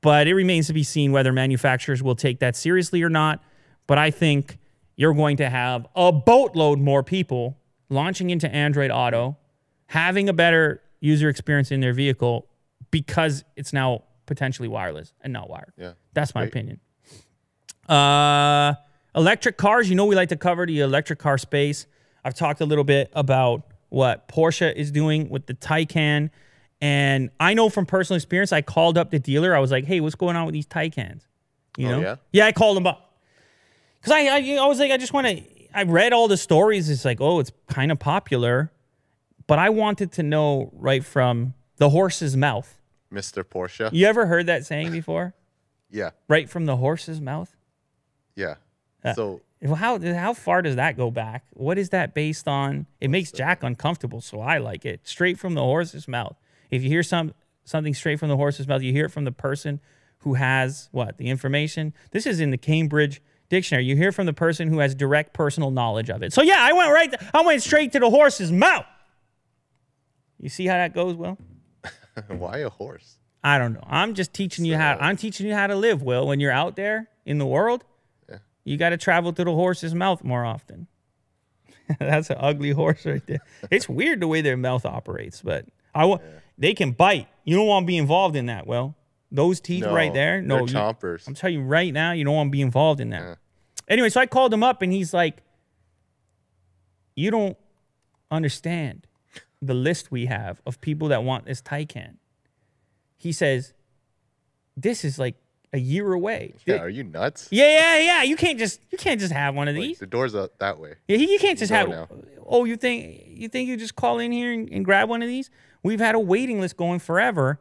But 0.00 0.26
it 0.26 0.34
remains 0.34 0.66
to 0.66 0.72
be 0.72 0.82
seen 0.82 1.12
whether 1.12 1.32
manufacturers 1.32 2.02
will 2.02 2.16
take 2.16 2.40
that 2.40 2.56
seriously 2.56 3.02
or 3.02 3.08
not. 3.08 3.42
But 3.86 3.98
I 3.98 4.10
think 4.10 4.58
you're 4.96 5.14
going 5.14 5.36
to 5.36 5.48
have 5.48 5.86
a 5.94 6.10
boatload 6.10 6.80
more 6.80 7.04
people 7.04 7.56
launching 7.88 8.30
into 8.30 8.52
Android 8.52 8.90
Auto, 8.90 9.36
having 9.86 10.28
a 10.28 10.32
better 10.32 10.82
user 11.00 11.28
experience 11.28 11.70
in 11.70 11.80
their 11.80 11.92
vehicle 11.92 12.48
because 12.90 13.44
it's 13.56 13.72
now 13.72 14.02
potentially 14.26 14.68
wireless 14.68 15.12
and 15.20 15.32
not 15.32 15.48
wired. 15.48 15.72
Yeah. 15.76 15.92
That's 16.12 16.34
my 16.34 16.42
Great. 16.42 16.48
opinion. 16.48 16.80
Uh, 17.88 18.74
electric 19.14 19.56
cars. 19.56 19.88
You 19.88 19.94
know 19.96 20.06
we 20.06 20.14
like 20.14 20.28
to 20.30 20.36
cover 20.36 20.66
the 20.66 20.80
electric 20.80 21.18
car 21.18 21.38
space. 21.38 21.86
I've 22.24 22.34
talked 22.34 22.60
a 22.60 22.64
little 22.66 22.84
bit 22.84 23.10
about 23.14 23.62
what 23.88 24.28
Porsche 24.28 24.74
is 24.74 24.90
doing 24.90 25.28
with 25.28 25.46
the 25.46 25.54
Taycan. 25.54 26.30
And 26.80 27.30
I 27.38 27.54
know 27.54 27.68
from 27.68 27.86
personal 27.86 28.16
experience, 28.16 28.52
I 28.52 28.62
called 28.62 28.96
up 28.98 29.10
the 29.10 29.18
dealer. 29.18 29.54
I 29.54 29.60
was 29.60 29.70
like, 29.70 29.84
hey, 29.84 30.00
what's 30.00 30.14
going 30.14 30.36
on 30.36 30.46
with 30.46 30.52
these 30.52 30.66
Taycans? 30.66 31.22
You 31.76 31.88
Oh, 31.88 31.90
know? 31.90 32.00
yeah? 32.00 32.16
Yeah, 32.32 32.46
I 32.46 32.52
called 32.52 32.76
them 32.76 32.86
up. 32.86 33.14
Because 34.00 34.12
I, 34.12 34.26
I, 34.26 34.56
I 34.60 34.66
was 34.66 34.78
like, 34.80 34.90
I 34.90 34.96
just 34.96 35.12
want 35.12 35.26
to, 35.28 35.42
I 35.74 35.84
read 35.84 36.12
all 36.12 36.26
the 36.28 36.36
stories. 36.36 36.90
It's 36.90 37.04
like, 37.04 37.20
oh, 37.20 37.38
it's 37.38 37.52
kind 37.68 37.92
of 37.92 37.98
popular. 37.98 38.72
But 39.46 39.58
I 39.58 39.70
wanted 39.70 40.12
to 40.12 40.22
know 40.22 40.70
right 40.74 41.04
from 41.04 41.54
the 41.76 41.90
horse's 41.90 42.36
mouth. 42.36 42.80
Mr. 43.12 43.44
Porsche. 43.44 43.90
You 43.92 44.06
ever 44.06 44.26
heard 44.26 44.46
that 44.46 44.64
saying 44.64 44.92
before? 44.92 45.34
Yeah. 45.94 46.12
right 46.26 46.48
from 46.48 46.64
the 46.64 46.76
horse's 46.78 47.20
mouth? 47.20 47.54
Yeah. 48.36 48.56
Uh, 49.04 49.14
So 49.14 49.40
How 49.76 49.98
how 49.98 50.34
far 50.34 50.62
does 50.62 50.76
that 50.76 50.96
go 50.96 51.10
back? 51.10 51.44
What 51.52 51.78
is 51.78 51.90
that 51.90 52.14
based 52.14 52.48
on? 52.48 52.86
It 53.00 53.08
makes 53.10 53.30
Jack 53.32 53.62
uncomfortable, 53.62 54.20
so 54.20 54.40
I 54.40 54.58
like 54.58 54.84
it. 54.84 55.06
Straight 55.06 55.38
from 55.38 55.54
the 55.54 55.62
horse's 55.62 56.08
mouth. 56.08 56.36
If 56.70 56.82
you 56.82 56.88
hear 56.88 57.02
some 57.02 57.34
something 57.64 57.94
straight 57.94 58.18
from 58.18 58.28
the 58.28 58.36
horse's 58.36 58.66
mouth, 58.66 58.82
you 58.82 58.92
hear 58.92 59.06
it 59.06 59.10
from 59.10 59.24
the 59.24 59.32
person 59.32 59.80
who 60.18 60.34
has 60.34 60.88
what 60.92 61.18
the 61.18 61.28
information. 61.28 61.92
This 62.10 62.26
is 62.26 62.40
in 62.40 62.50
the 62.50 62.58
Cambridge 62.58 63.20
Dictionary. 63.48 63.84
You 63.84 63.96
hear 63.96 64.12
from 64.12 64.26
the 64.26 64.32
person 64.32 64.68
who 64.68 64.78
has 64.78 64.94
direct 64.94 65.32
personal 65.32 65.70
knowledge 65.70 66.10
of 66.10 66.22
it. 66.22 66.32
So 66.32 66.42
yeah, 66.42 66.58
I 66.58 66.72
went 66.72 66.90
right. 66.92 67.14
I 67.34 67.42
went 67.42 67.62
straight 67.62 67.92
to 67.92 67.98
the 68.00 68.10
horse's 68.10 68.50
mouth. 68.50 68.86
You 70.38 70.48
see 70.48 70.66
how 70.66 70.74
that 70.74 70.94
goes, 70.94 71.14
Will? 71.14 71.38
why 72.28 72.58
a 72.58 72.68
horse? 72.70 73.18
I 73.44 73.58
don't 73.58 73.74
know. 73.74 73.84
I'm 73.86 74.14
just 74.14 74.32
teaching 74.32 74.64
you 74.64 74.76
how. 74.76 74.96
I'm 75.00 75.16
teaching 75.16 75.46
you 75.46 75.54
how 75.54 75.66
to 75.66 75.76
live. 75.76 76.02
Will, 76.02 76.26
when 76.26 76.40
you're 76.40 76.52
out 76.52 76.76
there 76.76 77.08
in 77.24 77.38
the 77.38 77.46
world. 77.46 77.84
You 78.64 78.76
got 78.76 78.90
to 78.90 78.96
travel 78.96 79.32
to 79.32 79.44
the 79.44 79.52
horse's 79.52 79.94
mouth 79.94 80.22
more 80.24 80.44
often. 80.44 80.86
That's 81.98 82.30
an 82.30 82.36
ugly 82.38 82.70
horse 82.70 83.04
right 83.06 83.26
there. 83.26 83.40
It's 83.70 83.88
weird 83.88 84.20
the 84.20 84.28
way 84.28 84.40
their 84.40 84.56
mouth 84.56 84.86
operates, 84.86 85.42
but 85.42 85.66
I 85.94 86.04
wa- 86.04 86.18
they 86.56 86.74
can 86.74 86.92
bite. 86.92 87.28
You 87.44 87.56
don't 87.56 87.66
want 87.66 87.84
to 87.84 87.86
be 87.86 87.96
involved 87.98 88.36
in 88.36 88.46
that. 88.46 88.66
Well, 88.66 88.94
those 89.30 89.60
teeth 89.60 89.84
right 89.94 90.12
there. 90.14 90.40
No, 90.42 90.58
you- 90.60 90.74
chompers. 90.74 91.26
I'm 91.26 91.34
telling 91.34 91.56
you 91.56 91.62
right 91.62 91.92
now, 91.92 92.12
you 92.12 92.24
don't 92.24 92.34
want 92.34 92.48
to 92.48 92.52
be 92.52 92.60
involved 92.62 93.00
in 93.00 93.10
that. 93.10 93.38
Anyway, 93.88 94.08
so 94.10 94.20
I 94.20 94.26
called 94.26 94.54
him 94.54 94.62
up 94.62 94.80
and 94.82 94.92
he's 94.92 95.12
like, 95.12 95.42
You 97.16 97.30
don't 97.30 97.56
understand 98.30 99.06
the 99.60 99.74
list 99.74 100.10
we 100.10 100.26
have 100.26 100.60
of 100.66 100.80
people 100.80 101.08
that 101.08 101.24
want 101.24 101.46
this 101.46 101.60
Taycan. 101.60 102.16
He 103.16 103.32
says, 103.32 103.74
This 104.76 105.04
is 105.04 105.18
like 105.18 105.36
a 105.72 105.78
year 105.78 106.12
away. 106.12 106.54
yeah, 106.66 106.76
are 106.78 106.88
you 106.88 107.02
nuts? 107.04 107.48
Yeah, 107.50 107.66
yeah, 107.66 107.98
yeah. 107.98 108.22
You 108.24 108.36
can't 108.36 108.58
just 108.58 108.80
you 108.90 108.98
can't 108.98 109.18
just 109.20 109.32
have 109.32 109.54
one 109.54 109.68
of 109.68 109.74
Like, 109.76 109.82
these. 109.84 109.98
the 109.98 110.06
door's 110.06 110.34
out 110.34 110.58
that 110.58 110.78
way. 110.78 110.94
Yeah, 111.08 111.16
you 111.16 111.38
can't 111.38 111.58
just 111.58 111.72
have. 111.72 111.88
now. 111.88 112.08
Oh, 112.46 112.64
you 112.64 112.76
think 112.76 113.22
you 113.26 113.48
think 113.48 113.68
you 113.68 113.76
just 113.76 113.96
call 113.96 114.18
in 114.18 114.32
here 114.32 114.52
and, 114.52 114.68
and 114.70 114.84
grab 114.84 115.08
one 115.08 115.22
of 115.22 115.28
these? 115.28 115.50
We've 115.82 116.00
had 116.00 116.14
a 116.14 116.20
waiting 116.20 116.60
list 116.60 116.76
going 116.76 116.98
forever. 116.98 117.58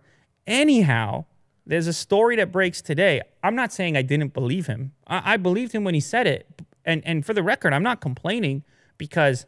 Anyhow, 0.47 1.25
there's 1.65 1.87
a 1.87 1.93
story 1.93 2.35
that 2.35 2.51
breaks 2.51 2.81
today. 2.81 3.21
I'm 3.43 3.55
not 3.55 3.71
saying 3.71 3.95
I 3.95 4.01
didn't 4.01 4.33
believe 4.33 4.67
him. 4.67 4.91
I, 5.07 5.33
I 5.33 5.37
believed 5.37 5.71
him 5.71 5.83
when 5.83 5.93
he 5.93 5.99
said 6.01 6.27
it, 6.27 6.47
and 6.83 7.01
and 7.05 7.25
for 7.25 7.33
the 7.33 7.43
record, 7.43 7.73
I'm 7.73 7.83
not 7.83 8.01
complaining 8.01 8.63
because 8.97 9.45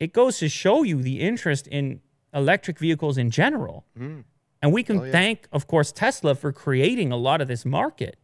it 0.00 0.12
goes 0.12 0.38
to 0.38 0.48
show 0.48 0.82
you 0.82 1.02
the 1.02 1.20
interest 1.20 1.66
in 1.68 2.00
electric 2.34 2.78
vehicles 2.78 3.16
in 3.18 3.30
general. 3.30 3.84
Hmm. 3.96 4.20
And 4.62 4.72
we 4.72 4.84
can 4.84 5.04
yeah. 5.04 5.10
thank, 5.10 5.48
of 5.52 5.66
course, 5.66 5.90
Tesla 5.90 6.34
for 6.36 6.52
creating 6.52 7.10
a 7.10 7.16
lot 7.16 7.40
of 7.40 7.48
this 7.48 7.64
market. 7.64 8.16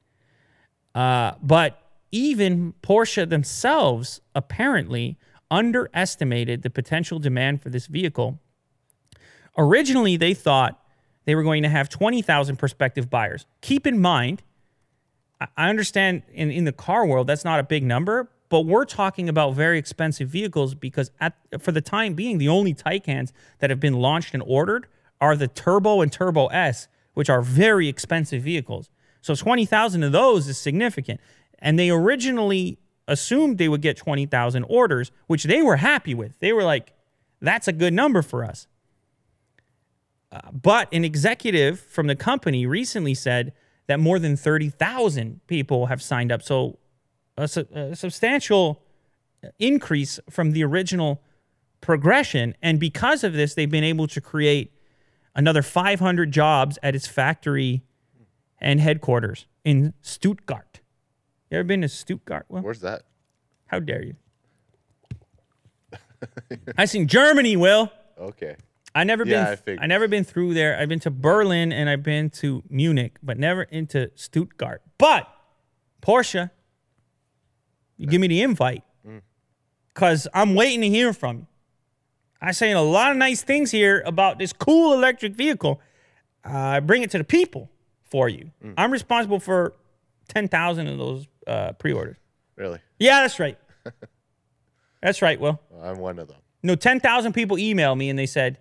Uh, 0.95 1.33
but 1.43 1.83
even 2.13 2.75
Porsche 2.83 3.29
themselves 3.29 4.21
apparently 4.35 5.19
underestimated 5.51 6.63
the 6.63 6.71
potential 6.71 7.19
demand 7.19 7.61
for 7.61 7.71
this 7.71 7.87
vehicle. 7.87 8.39
Originally, 9.57 10.17
they 10.17 10.35
thought 10.35 10.81
they 11.25 11.35
were 11.35 11.43
going 11.43 11.63
to 11.63 11.69
have 11.69 11.89
20,000 11.89 12.57
prospective 12.57 13.11
buyers. 13.11 13.47
Keep 13.61 13.87
in 13.87 14.01
mind, 14.01 14.43
I- 15.41 15.49
I 15.57 15.69
understand 15.69 16.23
in, 16.33 16.51
in 16.51 16.65
the 16.65 16.73
car 16.73 17.05
world, 17.05 17.27
that's 17.27 17.45
not 17.45 17.59
a 17.59 17.65
big 17.65 17.83
number, 17.83 18.31
but 18.49 18.63
we're 18.63 18.85
talking 18.85 19.29
about 19.29 19.55
very 19.55 19.79
expensive 19.79 20.29
vehicles 20.29 20.75
because 20.75 21.11
at 21.21 21.35
for 21.59 21.73
the 21.73 21.83
time 21.83 22.15
being, 22.15 22.39
the 22.39 22.49
only 22.49 22.73
Taycans 22.73 23.33
that 23.59 23.69
have 23.71 23.81
been 23.81 23.95
launched 23.95 24.33
and 24.33 24.43
ordered 24.47 24.87
are 25.21 25.37
the 25.37 25.49
Turbo 25.49 26.01
and 26.01 26.13
Turbo 26.13 26.47
S, 26.47 26.89
which 27.15 27.29
are 27.29 27.43
very 27.43 27.89
expensive 27.89 28.43
vehicles. 28.43 28.91
So 29.21 29.35
20,000 29.35 30.03
of 30.03 30.13
those 30.13 30.49
is 30.49 30.59
significant. 30.59 31.21
And 31.59 31.79
they 31.79 31.91
originally 31.91 32.79
assumed 33.09 33.59
they 33.59 33.69
would 33.69 33.83
get 33.83 33.97
20,000 33.97 34.65
orders, 34.65 35.11
which 35.27 35.45
they 35.45 35.63
were 35.63 35.77
happy 35.77 36.15
with. 36.15 36.39
They 36.39 36.53
were 36.53 36.63
like, 36.63 36.93
that's 37.41 37.69
a 37.69 37.73
good 37.73 37.93
number 37.93 38.23
for 38.23 38.45
us. 38.45 38.67
Uh, 40.31 40.41
but 40.53 40.93
an 40.93 41.05
executive 41.05 41.81
from 41.81 42.07
the 42.07 42.17
company 42.17 42.67
recently 42.67 43.15
said 43.15 43.53
that 43.87 43.99
more 43.99 44.19
than 44.19 44.37
30,000 44.37 45.41
people 45.47 45.87
have 45.87 46.03
signed 46.03 46.31
up. 46.31 46.43
So 46.43 46.79
a, 47.37 47.49
su- 47.49 47.67
a 47.73 47.97
substantial 47.97 48.83
increase 49.59 50.21
from 50.29 50.53
the 50.53 50.63
original 50.65 51.23
progression. 51.81 52.55
And 52.63 52.79
because 52.79 53.25
of 53.25 53.33
this, 53.33 53.55
they've 53.55 53.71
been 53.71 53.85
able 53.85 54.07
to 54.09 54.21
create 54.21 54.73
another 55.35 55.63
500 55.63 56.31
jobs 56.33 56.79
at 56.83 56.95
its 56.95 57.07
factory 57.07 57.83
and 58.61 58.81
headquarters 58.81 59.47
in 59.65 59.95
Stuttgart. 60.01 60.81
You 61.51 61.59
ever 61.59 61.65
been 61.65 61.83
to 61.83 61.89
Stuttgart? 61.89 62.47
Will? 62.49 62.63
Where's 62.63 62.81
that? 62.81 63.03
How 63.67 63.79
dare 63.81 64.03
you? 64.03 64.15
I 66.77 66.85
seen 66.87 67.07
Germany, 67.07 67.57
Will. 67.57 67.93
Okay. 68.19 68.57
I 68.95 69.05
never 69.05 69.25
Yeah, 69.25 69.43
I 69.43 69.49
been. 69.51 69.57
figured. 69.59 69.79
I, 69.83 69.87
never 69.87 70.09
been 70.09 70.25
through 70.25 70.55
there. 70.55 70.77
I've 70.79 70.89
been 70.89 70.99
to 71.01 71.11
Berlin 71.11 71.73
and 71.73 71.89
I've 71.89 72.03
been 72.03 72.31
to 72.31 72.65
Munich, 72.69 73.19
but 73.23 73.39
never 73.39 73.63
into 73.65 74.11
Stuttgart. 74.17 74.83
But 74.99 75.29
Porsche, 76.03 76.51
you 77.97 78.07
give 78.09 78.21
me 78.21 78.27
the 78.29 78.43
invite 78.43 78.83
Mm. 79.07 79.21
because 79.95 80.27
I'm 80.35 80.55
waiting 80.57 80.81
to 80.81 80.89
hear 80.89 81.13
from 81.13 81.39
you. 81.39 81.47
I'm 82.41 82.53
saying 82.53 82.75
a 82.75 82.83
lot 82.83 83.11
of 83.11 83.17
nice 83.17 83.43
things 83.43 83.71
here 83.71 84.03
about 84.07 84.39
this 84.39 84.53
cool 84.53 84.95
electric 84.95 85.35
vehicle. 85.35 85.81
I 86.45 86.81
bring 86.81 87.03
it 87.03 87.11
to 87.11 87.19
the 87.19 87.25
people 87.25 87.69
for 88.05 88.29
you. 88.29 88.53
Mm. 88.65 88.75
I'm 88.77 88.93
responsible 88.93 89.41
for 89.41 89.75
ten 90.29 90.49
thousand 90.49 90.87
of 90.87 90.99
those 90.99 91.27
uh, 91.47 91.73
pre-orders. 91.73 92.17
Really? 92.57 92.81
Yeah, 92.99 93.23
that's 93.23 93.39
right. 93.39 93.59
that's 95.03 95.23
right. 95.23 95.41
Will. 95.41 95.61
Well, 95.71 95.91
I'm 95.91 95.99
one 95.99 96.19
of 96.19 96.29
them. 96.29 96.39
No, 96.63 96.75
10,000 96.75 97.33
people 97.33 97.57
emailed 97.57 97.97
me 97.97 98.11
and 98.11 98.19
they 98.19 98.27
said, 98.27 98.59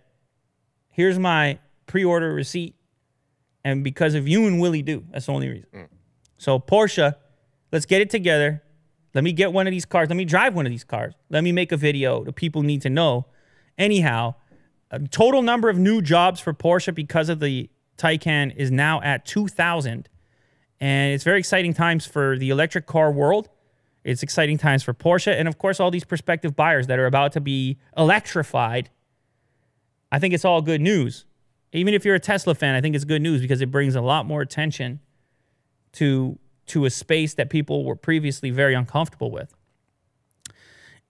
here's 0.91 1.17
my 1.17 1.59
pre 1.87 2.05
order 2.05 2.33
receipt. 2.33 2.75
And 3.63 3.83
because 3.83 4.13
of 4.13 4.27
you 4.27 4.45
and 4.47 4.61
Willie 4.61 4.83
Do, 4.83 5.03
that's 5.11 5.25
the 5.25 5.33
only 5.33 5.49
reason. 5.49 5.89
So, 6.37 6.59
Porsche, 6.59 7.15
let's 7.71 7.85
get 7.85 8.01
it 8.01 8.09
together. 8.09 8.63
Let 9.13 9.23
me 9.23 9.33
get 9.33 9.51
one 9.51 9.67
of 9.67 9.71
these 9.71 9.85
cars. 9.85 10.09
Let 10.09 10.15
me 10.15 10.25
drive 10.25 10.53
one 10.53 10.65
of 10.65 10.71
these 10.71 10.83
cars. 10.83 11.15
Let 11.29 11.43
me 11.43 11.51
make 11.51 11.71
a 11.71 11.77
video. 11.77 12.23
The 12.23 12.31
people 12.31 12.61
need 12.61 12.83
to 12.83 12.89
know. 12.89 13.25
Anyhow, 13.77 14.35
total 15.11 15.41
number 15.41 15.69
of 15.69 15.77
new 15.77 16.01
jobs 16.01 16.39
for 16.39 16.53
Porsche 16.53 16.93
because 16.93 17.29
of 17.29 17.39
the 17.39 17.69
Taycan 17.97 18.55
is 18.55 18.71
now 18.71 19.01
at 19.01 19.25
2,000. 19.25 20.07
And 20.79 21.13
it's 21.13 21.23
very 21.23 21.39
exciting 21.39 21.73
times 21.73 22.05
for 22.05 22.37
the 22.37 22.49
electric 22.49 22.85
car 22.85 23.11
world. 23.11 23.49
It's 24.03 24.23
exciting 24.23 24.57
times 24.57 24.83
for 24.83 24.93
Porsche. 24.93 25.37
And 25.37 25.47
of 25.47 25.57
course, 25.57 25.79
all 25.79 25.91
these 25.91 26.05
prospective 26.05 26.55
buyers 26.55 26.87
that 26.87 26.99
are 26.99 27.07
about 27.07 27.33
to 27.33 27.41
be 27.41 27.77
electrified. 27.97 28.89
I 30.11 30.19
think 30.19 30.33
it's 30.33 30.45
all 30.45 30.61
good 30.61 30.81
news. 30.81 31.25
Even 31.73 31.93
if 31.93 32.05
you're 32.05 32.15
a 32.15 32.19
Tesla 32.19 32.55
fan, 32.55 32.75
I 32.75 32.81
think 32.81 32.95
it's 32.95 33.03
good 33.03 33.21
news 33.21 33.41
because 33.41 33.59
it 33.59 33.69
brings 33.71 33.95
a 33.95 34.01
lot 34.01 34.25
more 34.25 34.41
attention 34.41 35.01
to, 35.93 36.39
to 36.67 36.85
a 36.85 36.89
space 36.89 37.33
that 37.33 37.49
people 37.49 37.83
were 37.83 37.95
previously 37.95 38.49
very 38.49 38.73
uncomfortable 38.73 39.31
with. 39.31 39.53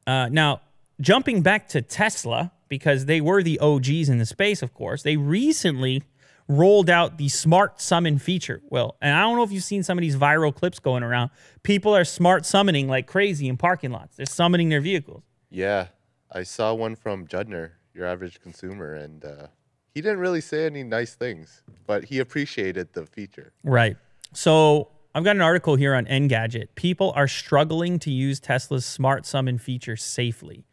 Uh, 0.07 0.29
now, 0.31 0.61
jumping 0.99 1.41
back 1.41 1.67
to 1.69 1.81
Tesla, 1.81 2.51
because 2.67 3.05
they 3.05 3.21
were 3.21 3.43
the 3.43 3.59
OGs 3.59 4.09
in 4.09 4.17
the 4.17 4.25
space, 4.25 4.61
of 4.61 4.73
course, 4.73 5.03
they 5.03 5.17
recently 5.17 6.03
rolled 6.47 6.89
out 6.89 7.17
the 7.17 7.29
smart 7.29 7.81
summon 7.81 8.17
feature. 8.17 8.61
Well, 8.69 8.95
and 9.01 9.13
I 9.13 9.21
don't 9.21 9.35
know 9.35 9.43
if 9.43 9.51
you've 9.51 9.63
seen 9.63 9.83
some 9.83 9.97
of 9.97 10.01
these 10.01 10.15
viral 10.15 10.55
clips 10.55 10.79
going 10.79 11.03
around. 11.03 11.31
People 11.63 11.95
are 11.95 12.05
smart 12.05 12.45
summoning 12.45 12.87
like 12.87 13.07
crazy 13.07 13.47
in 13.47 13.57
parking 13.57 13.91
lots. 13.91 14.15
They're 14.15 14.25
summoning 14.25 14.69
their 14.69 14.81
vehicles. 14.81 15.23
Yeah, 15.49 15.87
I 16.31 16.43
saw 16.43 16.73
one 16.73 16.95
from 16.95 17.27
Judner, 17.27 17.71
your 17.93 18.05
average 18.05 18.39
consumer, 18.39 18.93
and 18.95 19.23
uh, 19.23 19.47
he 19.93 20.01
didn't 20.01 20.19
really 20.19 20.41
say 20.41 20.65
any 20.65 20.83
nice 20.83 21.15
things, 21.15 21.63
but 21.85 22.05
he 22.05 22.19
appreciated 22.19 22.93
the 22.93 23.05
feature. 23.05 23.53
Right. 23.63 23.97
So 24.33 24.89
I've 25.15 25.23
got 25.23 25.35
an 25.35 25.41
article 25.41 25.75
here 25.75 25.95
on 25.95 26.05
Engadget. 26.05 26.67
People 26.75 27.11
are 27.15 27.27
struggling 27.27 27.97
to 27.99 28.11
use 28.11 28.39
Tesla's 28.39 28.85
smart 28.85 29.25
summon 29.25 29.57
feature 29.57 29.95
safely. 29.95 30.66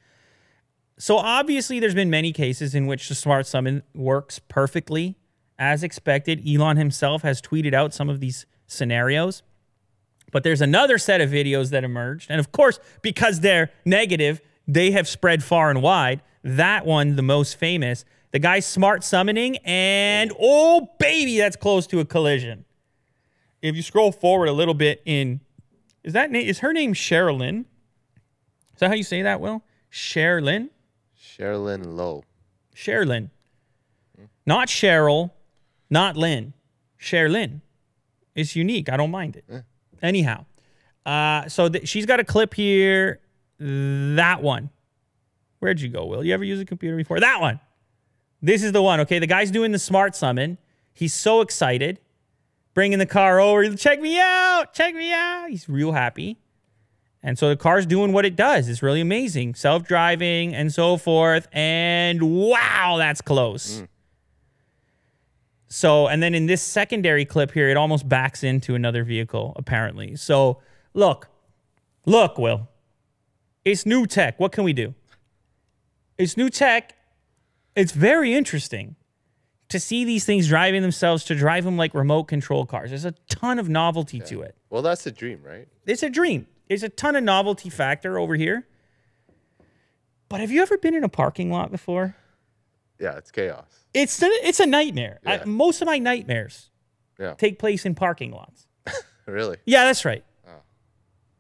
So 0.99 1.17
obviously, 1.17 1.81
there's 1.81 1.95
been 1.95 2.11
many 2.11 2.33
cases 2.33 2.75
in 2.75 2.87
which 2.87 3.09
the 3.09 3.15
smart 3.15 3.47
summon 3.47 3.83
works 3.95 4.39
perfectly 4.39 5.17
as 5.59 5.83
expected. 5.83 6.47
Elon 6.49 6.77
himself 6.77 7.23
has 7.23 7.43
tweeted 7.43 7.75
out 7.75 7.93
some 7.93 8.09
of 8.09 8.21
these 8.21 8.47
scenarios. 8.67 9.43
But 10.31 10.43
there's 10.43 10.61
another 10.61 10.99
set 10.99 11.21
of 11.21 11.31
videos 11.31 11.71
that 11.71 11.85
emerged. 11.85 12.31
And 12.31 12.41
of 12.41 12.53
course, 12.53 12.79
because 13.03 13.41
they're 13.41 13.71
negative, 13.85 14.41
they 14.67 14.91
have 14.93 15.07
spread 15.07 15.45
far 15.45 15.71
and 15.71 15.83
wide. 15.83 16.23
That 16.43 16.85
one, 16.85 17.17
the 17.17 17.23
most 17.23 17.57
famous, 17.57 18.05
the 18.33 18.39
guy 18.39 18.61
smart 18.61 19.05
summoning, 19.05 19.59
and 19.59 20.33
oh 20.41 20.91
baby, 20.99 21.39
that's 21.39 21.57
close 21.57 21.87
to 21.89 22.01
a 22.01 22.05
collision. 22.05 22.65
If 23.63 23.77
you 23.77 23.83
scroll 23.83 24.13
forward 24.13 24.49
a 24.49 24.53
little 24.53 24.75
bit 24.75 25.03
in, 25.05 25.41
is 26.03 26.13
that 26.13 26.35
is 26.35 26.59
her 26.59 26.73
name 26.73 26.95
Sherilyn? 26.95 27.61
Is 27.61 28.81
that 28.81 28.89
how 28.89 28.95
you 28.95 29.05
say 29.05 29.23
that, 29.23 29.41
Will? 29.41 29.63
Sherilyn? 29.91 30.71
Sherilyn 31.37 31.97
Lowe. 31.97 32.25
Sherilyn. 32.75 33.31
Not 34.47 34.69
Cheryl, 34.69 35.31
not 35.91 36.17
Lynn. 36.17 36.53
Sherilyn. 37.01 37.61
It's 38.35 38.55
unique. 38.55 38.89
I 38.89 38.97
don't 38.97 39.11
mind 39.11 39.37
it. 39.37 39.45
Anyhow, 40.03 40.45
uh, 41.07 41.49
so 41.49 41.71
she's 41.85 42.07
got 42.07 42.21
a 42.21 42.25
clip 42.25 42.55
here. 42.55 43.21
That 43.59 44.43
one. 44.43 44.71
Where'd 45.61 45.81
you 45.81 45.89
go, 45.89 46.05
Will? 46.05 46.23
You 46.25 46.35
ever 46.35 46.45
use 46.45 46.61
a 46.61 46.65
computer 46.65 46.97
before? 46.97 47.21
That 47.21 47.41
one. 47.41 47.61
This 48.43 48.63
is 48.63 48.73
the 48.73 48.83
one. 48.83 49.01
Okay, 49.01 49.19
the 49.19 49.27
guy's 49.27 49.51
doing 49.51 49.73
the 49.73 49.79
smart 49.79 50.15
summon. 50.15 50.59
He's 50.93 51.15
so 51.15 51.41
excited, 51.41 52.01
bringing 52.75 52.99
the 52.99 53.07
car 53.07 53.41
over. 53.41 53.75
Check 53.75 54.01
me 54.01 54.21
out. 54.21 54.75
Check 54.75 54.95
me 54.95 55.13
out. 55.13 55.49
He's 55.49 55.69
real 55.69 55.93
happy. 55.93 56.39
And 57.27 57.39
so 57.39 57.49
the 57.49 57.57
car's 57.57 57.87
doing 57.87 58.13
what 58.13 58.27
it 58.27 58.37
does. 58.37 58.69
It's 58.69 58.83
really 58.83 59.01
amazing. 59.01 59.55
Self 59.55 59.89
driving 59.89 60.55
and 60.55 60.73
so 60.73 60.99
forth. 60.99 61.49
And 61.53 62.23
wow, 62.23 62.97
that's 62.99 63.23
close. 63.23 63.81
Mm. 63.81 63.89
So, 65.69 66.07
and 66.07 66.23
then 66.23 66.35
in 66.35 66.47
this 66.47 66.63
secondary 66.63 67.25
clip 67.25 67.51
here, 67.51 67.71
it 67.71 67.79
almost 67.79 68.09
backs 68.09 68.45
into 68.45 68.75
another 68.75 69.03
vehicle, 69.03 69.55
apparently. 69.57 70.15
So, 70.17 70.61
look, 70.93 71.29
look, 72.05 72.37
Will, 72.39 72.69
it's 73.65 73.87
new 73.87 74.07
tech. 74.07 74.39
What 74.39 74.53
can 74.53 74.63
we 74.63 74.75
do? 74.75 74.95
It's 76.19 76.37
new 76.37 76.51
tech. 76.51 76.95
It's 77.75 77.91
very 77.91 78.35
interesting 78.35 78.97
to 79.71 79.81
see 79.81 80.05
these 80.05 80.27
things 80.27 80.47
driving 80.47 80.83
themselves, 80.83 81.25
to 81.25 81.35
drive 81.35 81.65
them 81.65 81.79
like 81.79 81.95
remote 81.95 82.25
control 82.25 82.67
cars. 82.67 82.91
There's 82.91 83.07
a 83.07 83.15
ton 83.29 83.59
of 83.59 83.69
novelty 83.69 84.21
to 84.21 84.43
it. 84.43 84.55
Well, 84.69 84.83
that's 84.83 85.07
a 85.07 85.11
dream, 85.11 85.41
right? 85.43 85.67
It's 85.87 86.03
a 86.03 86.11
dream. 86.11 86.47
There's 86.69 86.83
a 86.83 86.89
ton 86.89 87.17
of 87.17 87.25
novelty 87.25 87.69
factor 87.71 88.19
over 88.19 88.35
here. 88.37 88.67
But 90.29 90.41
have 90.41 90.51
you 90.51 90.63
ever 90.63 90.79
been 90.79 90.95
in 90.95 91.05
a 91.05 91.09
parking 91.09 91.51
lot 91.51 91.71
before? 91.71 92.17
Yeah, 92.99 93.17
it's 93.17 93.31
chaos. 93.31 93.67
It's 93.93 94.23
a, 94.23 94.27
it's 94.27 94.61
a 94.61 94.67
nightmare. 94.67 95.21
I, 95.27 95.45
most 95.45 95.83
of 95.83 95.87
my 95.87 95.99
nightmares 95.99 96.71
Yeah. 97.19 97.35
take 97.35 97.59
place 97.59 97.85
in 97.85 97.95
parking 97.95 98.31
lots. 98.33 98.67
Really? 99.27 99.57
Yeah, 99.65 99.85
that's 99.85 100.05
right. 100.05 100.23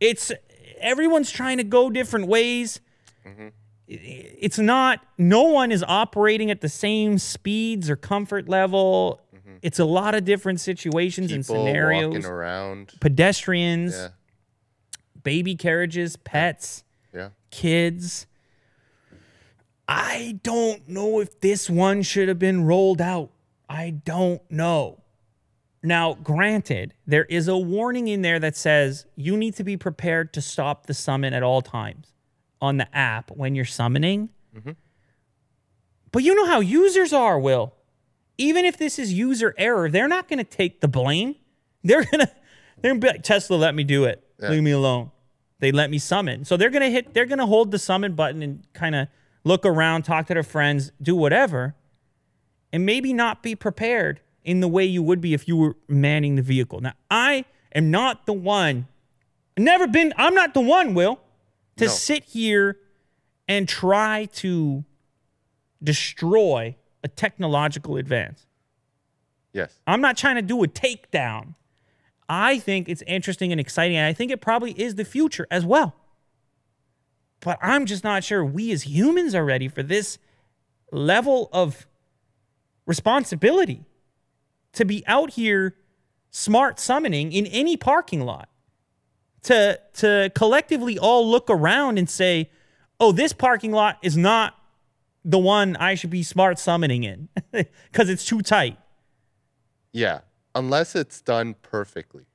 It's 0.01 0.33
everyone's 0.81 1.31
trying 1.31 1.59
to 1.59 1.65
go 1.65 1.91
different 1.91 2.29
ways. 2.29 2.81
Mm-hmm. 3.27 3.49
It's 3.87 4.59
not. 4.59 5.01
No 5.19 5.43
one 5.43 5.71
is 5.71 5.85
operating 5.87 6.51
at 6.51 6.63
the 6.63 6.71
same 6.71 7.19
speeds 7.19 7.91
or 7.91 7.97
comfort 7.97 8.49
level. 8.49 9.21
It's 9.61 9.79
a 9.79 9.85
lot 9.85 10.15
of 10.15 10.25
different 10.25 10.61
situations 10.61 11.31
and 11.31 11.43
Mm-hmm. 11.45 11.53
People 11.53 11.67
scenarios. 11.67 12.05
walking 12.15 12.25
around. 12.25 12.93
Pedestrians, 13.01 13.95
Yeah. 13.95 14.09
Baby 15.25 15.57
carriages, 15.57 16.17
pets, 16.17 16.85
Yeah. 17.13 17.31
kids. 17.51 18.27
I 19.89 20.39
don't 20.43 20.89
know 20.89 21.21
if 21.21 21.41
this 21.41 21.69
one 21.69 22.03
should 22.03 22.29
have 22.29 22.39
been 22.39 22.65
rolled 22.65 23.01
out. 23.01 23.31
I 23.69 23.91
don't 23.91 24.41
know. 24.51 25.01
Now, 25.83 26.15
granted, 26.15 26.95
there 27.07 27.25
is 27.27 27.49
a 27.49 27.59
warning 27.59 28.09
in 28.09 28.23
there 28.23 28.39
that 28.39 28.57
says 28.57 29.05
you 29.17 29.37
need 29.37 29.55
to 29.57 29.65
be 29.65 29.77
prepared 29.77 30.33
to 30.35 30.41
stop 30.41 30.87
the 30.87 30.95
summon 30.95 31.35
at 31.35 31.43
all 31.43 31.61
times 31.61 32.15
on 32.63 32.79
the 32.79 32.97
app 32.97 33.31
when 33.31 33.55
you're 33.55 33.67
summoning. 33.67 34.31
Mm-hmm. 34.57 34.71
But 36.11 36.23
you 36.23 36.35
know 36.35 36.47
how 36.47 36.61
users 36.61 37.13
are, 37.13 37.39
Will. 37.39 37.75
Even 38.39 38.65
if 38.65 38.79
this 38.79 38.99
is 38.99 39.13
user 39.13 39.55
error, 39.59 39.91
they're 39.91 40.09
not 40.09 40.29
going 40.29 40.39
to 40.39 40.45
take 40.45 40.81
the 40.81 40.89
blame. 40.89 41.35
They're 41.83 42.05
going 42.05 42.21
to 42.27 42.33
they're 42.81 42.91
gonna 42.93 43.01
be 43.01 43.09
like, 43.09 43.23
Tesla, 43.23 43.57
let 43.57 43.75
me 43.75 43.85
do 43.85 44.05
it. 44.05 44.27
Yeah. 44.41 44.49
Leave 44.49 44.63
me 44.63 44.71
alone. 44.71 45.11
They 45.65 45.73
let 45.73 45.91
me 45.91 45.97
summon. 45.97 46.45
So 46.45 46.59
they're 46.59 46.69
going 46.69 46.83
to 46.83 46.91
hit 46.91 47.15
they're 47.15 47.25
going 47.25 47.39
to 47.39 47.47
hold 47.47 47.71
the 47.71 47.79
summon 47.79 48.15
button 48.15 48.43
and 48.43 48.67
kind 48.75 48.95
of 48.95 49.09
look 49.45 49.65
around, 49.65 50.03
talk 50.03 50.27
to 50.27 50.35
their 50.35 50.43
friends, 50.43 50.93
do 51.01 51.17
whatever 51.17 51.75
and 52.71 52.85
maybe 52.85 53.13
not 53.13 53.43
be 53.43 53.55
prepared 53.55 54.21
in 54.43 54.59
the 54.61 54.69
way 54.69 54.85
you 54.85 55.01
would 55.03 55.21
be 55.21 55.33
if 55.33 55.49
you 55.49 55.57
were 55.57 55.77
manning 55.89 56.35
the 56.35 56.43
vehicle. 56.43 56.81
Now, 56.81 56.93
I 57.09 57.45
am 57.75 57.91
not 57.91 58.27
the 58.27 58.33
one, 58.35 58.89
never 59.57 59.87
been, 59.87 60.13
I'm 60.19 60.35
not 60.35 60.53
the 60.55 60.61
one, 60.61 60.93
Will, 60.93 61.21
to 61.77 61.85
No. 61.85 61.91
sit 61.91 62.25
here 62.25 62.77
and 63.49 63.67
try 63.69 64.27
to 64.35 64.85
destroy 65.83 66.75
a 67.03 67.09
technological 67.09 67.97
advance. 67.97 68.45
Yes. 69.53 69.79
I'm 69.87 70.01
not 70.01 70.17
trying 70.17 70.35
to 70.37 70.43
do 70.43 70.63
a 70.65 70.67
takedown. 70.69 71.55
I 72.29 72.59
think 72.59 72.89
it's 72.89 73.03
interesting 73.07 73.53
and 73.53 73.61
exciting, 73.61 73.97
and 73.97 74.07
I 74.07 74.13
think 74.13 74.31
it 74.31 74.41
probably 74.41 74.73
is 74.73 74.95
the 74.95 75.05
future 75.05 75.47
as 75.51 75.65
well. 75.65 75.95
But 77.41 77.59
I'm 77.61 77.85
just 77.85 78.05
not 78.05 78.25
sure 78.25 78.45
we 78.45 78.73
as 78.73 78.85
humans 78.85 79.35
are 79.35 79.45
ready 79.45 79.69
for 79.69 79.83
this 79.83 80.19
level 80.91 81.51
of 81.53 81.87
responsibility 82.87 83.85
to 84.73 84.85
be 84.85 85.05
out 85.07 85.31
here 85.31 85.77
smart 86.31 86.81
summoning 86.81 87.33
in 87.33 87.47
any 87.47 87.77
parking 87.77 88.21
lot. 88.23 88.49
To 89.43 89.79
to 89.95 90.33
collectively 90.35 90.99
all 90.99 91.31
look 91.31 91.51
around 91.51 91.99
and 91.99 92.09
say, 92.09 92.51
"Oh, 92.99 93.13
this 93.13 93.35
parking 93.35 93.73
lot 93.73 93.99
is 94.03 94.17
not 94.17 94.59
the 95.23 95.39
one 95.39 95.77
I 95.77 95.95
should 95.97 96.09
be 96.09 96.23
smart 96.23 96.59
summoning 96.59 97.05
in 97.05 97.29
because 97.53 98.09
it's 98.09 98.25
too 98.25 98.41
tight." 98.41 98.79
Yeah. 99.93 100.21
Unless 100.55 100.95
it's 100.95 101.21
done 101.21 101.55
perfectly 101.63 102.27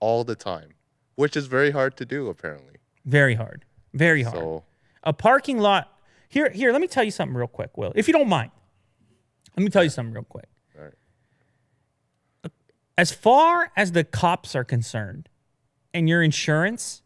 all 0.00 0.24
the 0.24 0.34
time, 0.34 0.70
which 1.14 1.36
is 1.36 1.46
very 1.46 1.70
hard 1.70 1.96
to 1.96 2.04
do, 2.04 2.28
apparently. 2.28 2.74
Very 3.04 3.34
hard. 3.34 3.64
Very 3.94 4.22
hard. 4.22 4.36
So, 4.36 4.64
a 5.02 5.12
parking 5.12 5.58
lot. 5.58 5.88
Here, 6.28 6.50
here. 6.50 6.72
Let 6.72 6.80
me 6.80 6.86
tell 6.86 7.04
you 7.04 7.10
something 7.10 7.36
real 7.36 7.46
quick, 7.46 7.76
Will, 7.76 7.92
if 7.94 8.08
you 8.08 8.12
don't 8.14 8.28
mind. 8.28 8.50
Let 9.56 9.64
me 9.64 9.70
tell 9.70 9.84
you 9.84 9.90
something 9.90 10.14
real 10.14 10.24
quick. 10.24 10.46
all 10.78 10.84
right. 10.84 12.52
As 12.98 13.10
far 13.12 13.70
as 13.76 13.92
the 13.92 14.04
cops 14.04 14.54
are 14.54 14.64
concerned, 14.64 15.28
and 15.94 16.08
your 16.08 16.22
insurance, 16.22 17.02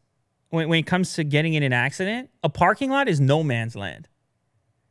when, 0.50 0.68
when 0.68 0.78
it 0.78 0.86
comes 0.86 1.14
to 1.14 1.24
getting 1.24 1.54
in 1.54 1.62
an 1.62 1.72
accident, 1.72 2.30
a 2.42 2.48
parking 2.48 2.90
lot 2.90 3.08
is 3.08 3.20
no 3.20 3.42
man's 3.42 3.74
land. 3.76 4.08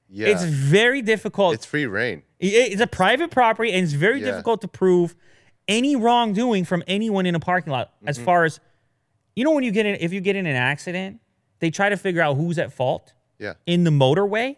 Yeah. 0.09 0.27
It's 0.27 0.43
very 0.43 1.01
difficult. 1.01 1.53
it's 1.53 1.65
free 1.65 1.85
reign. 1.85 2.23
It- 2.39 2.73
It's 2.73 2.81
a 2.81 2.87
private 2.87 3.31
property, 3.31 3.71
and 3.71 3.83
it's 3.83 3.93
very 3.93 4.19
Yeah. 4.19 4.27
difficult 4.27 4.61
to 4.61 4.67
prove 4.67 5.15
any 5.67 5.95
wrongdoing 5.95 6.65
from 6.65 6.83
anyone 6.87 7.25
in 7.25 7.35
a 7.35 7.39
parking 7.39 7.71
lot. 7.71 7.91
As 8.05 8.17
Mm-hmm. 8.17 8.25
far 8.25 8.45
as 8.45 8.59
you 9.35 9.43
know, 9.43 9.51
when 9.51 9.63
you 9.65 9.71
get 9.71 9.85
in, 9.85 9.95
if 9.99 10.13
you 10.13 10.21
get 10.21 10.35
in 10.37 10.45
an 10.45 10.55
accident, 10.55 11.19
they 11.59 11.69
try 11.69 11.89
to 11.89 11.97
figure 11.97 12.21
out 12.21 12.35
who's 12.37 12.57
at 12.57 12.71
fault 12.71 13.13
Yeah. 13.37 13.53
in 13.65 13.83
the 13.83 13.91
motorway. 13.91 14.55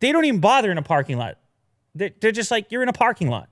They 0.00 0.10
don't 0.12 0.24
even 0.24 0.40
bother 0.40 0.70
in 0.70 0.78
a 0.78 0.82
parking 0.82 1.18
lot. 1.18 1.38
They- 1.94 2.14
They're 2.20 2.32
just 2.32 2.50
like, 2.50 2.70
you're 2.72 2.82
in 2.82 2.88
a 2.88 2.94
parking 2.94 3.28
lot. 3.28 3.48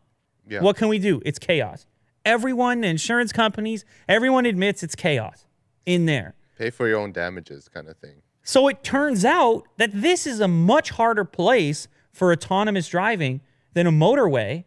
Yeah. 0.48 0.60
What 0.60 0.76
can 0.76 0.88
we 0.88 0.98
do? 0.98 1.20
It's 1.24 1.38
chaos. 1.38 1.86
Everyone, 2.24 2.80
the 2.80 2.88
insurance 2.88 3.32
companies, 3.32 3.84
everyone 4.08 4.46
admits 4.46 4.82
it's 4.82 4.94
chaos 4.94 5.44
in 5.84 6.06
there. 6.06 6.34
Pay 6.58 6.70
for 6.70 6.88
your 6.88 6.98
own 6.98 7.12
damages 7.12 7.68
kind 7.68 7.88
of 7.88 7.96
thing. 7.98 8.22
So 8.42 8.68
it 8.68 8.82
turns 8.82 9.24
out 9.24 9.64
that 9.78 9.90
this 9.92 10.26
is 10.26 10.40
a 10.40 10.48
much 10.48 10.90
harder 10.90 11.24
place 11.24 11.88
for 12.12 12.32
autonomous 12.32 12.88
driving 12.88 13.40
than 13.74 13.86
a 13.86 13.92
motorway, 13.92 14.64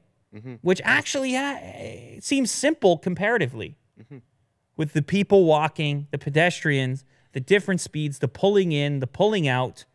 which 0.61 0.81
actually 0.83 2.19
seems 2.21 2.51
simple 2.51 2.97
comparatively. 2.97 3.77
With 4.75 4.93
the 4.93 5.01
people 5.01 5.45
walking, 5.45 6.07
the 6.11 6.17
pedestrians, 6.17 7.03
the 7.33 7.39
different 7.39 7.81
speeds, 7.81 8.19
the 8.19 8.27
pulling 8.27 8.71
in, 8.71 8.99
the 8.99 9.07
pulling 9.07 9.47
out, 9.47 9.85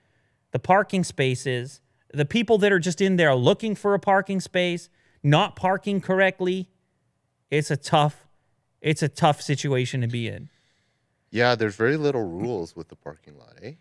the 0.50 0.58
parking 0.58 1.04
spaces, 1.04 1.80
the 2.12 2.24
people 2.24 2.58
that 2.58 2.72
are 2.72 2.78
just 2.78 3.00
in 3.00 3.16
there 3.16 3.34
looking 3.34 3.74
for 3.74 3.94
a 3.94 3.98
parking 3.98 4.40
space, 4.40 4.88
not 5.22 5.56
parking 5.56 6.00
correctly. 6.00 6.68
It's 7.50 7.70
a 7.70 7.76
tough, 7.76 8.26
it's 8.80 9.02
a 9.02 9.08
tough 9.08 9.40
situation 9.40 10.00
to 10.00 10.08
be 10.08 10.28
in. 10.28 10.48
Yeah, 11.30 11.54
there's 11.54 11.76
very 11.76 11.96
little 11.96 12.28
rules 12.28 12.76
with 12.76 12.88
the 12.88 12.96
parking 12.96 13.38
lot, 13.38 13.54
eh? 13.62 13.74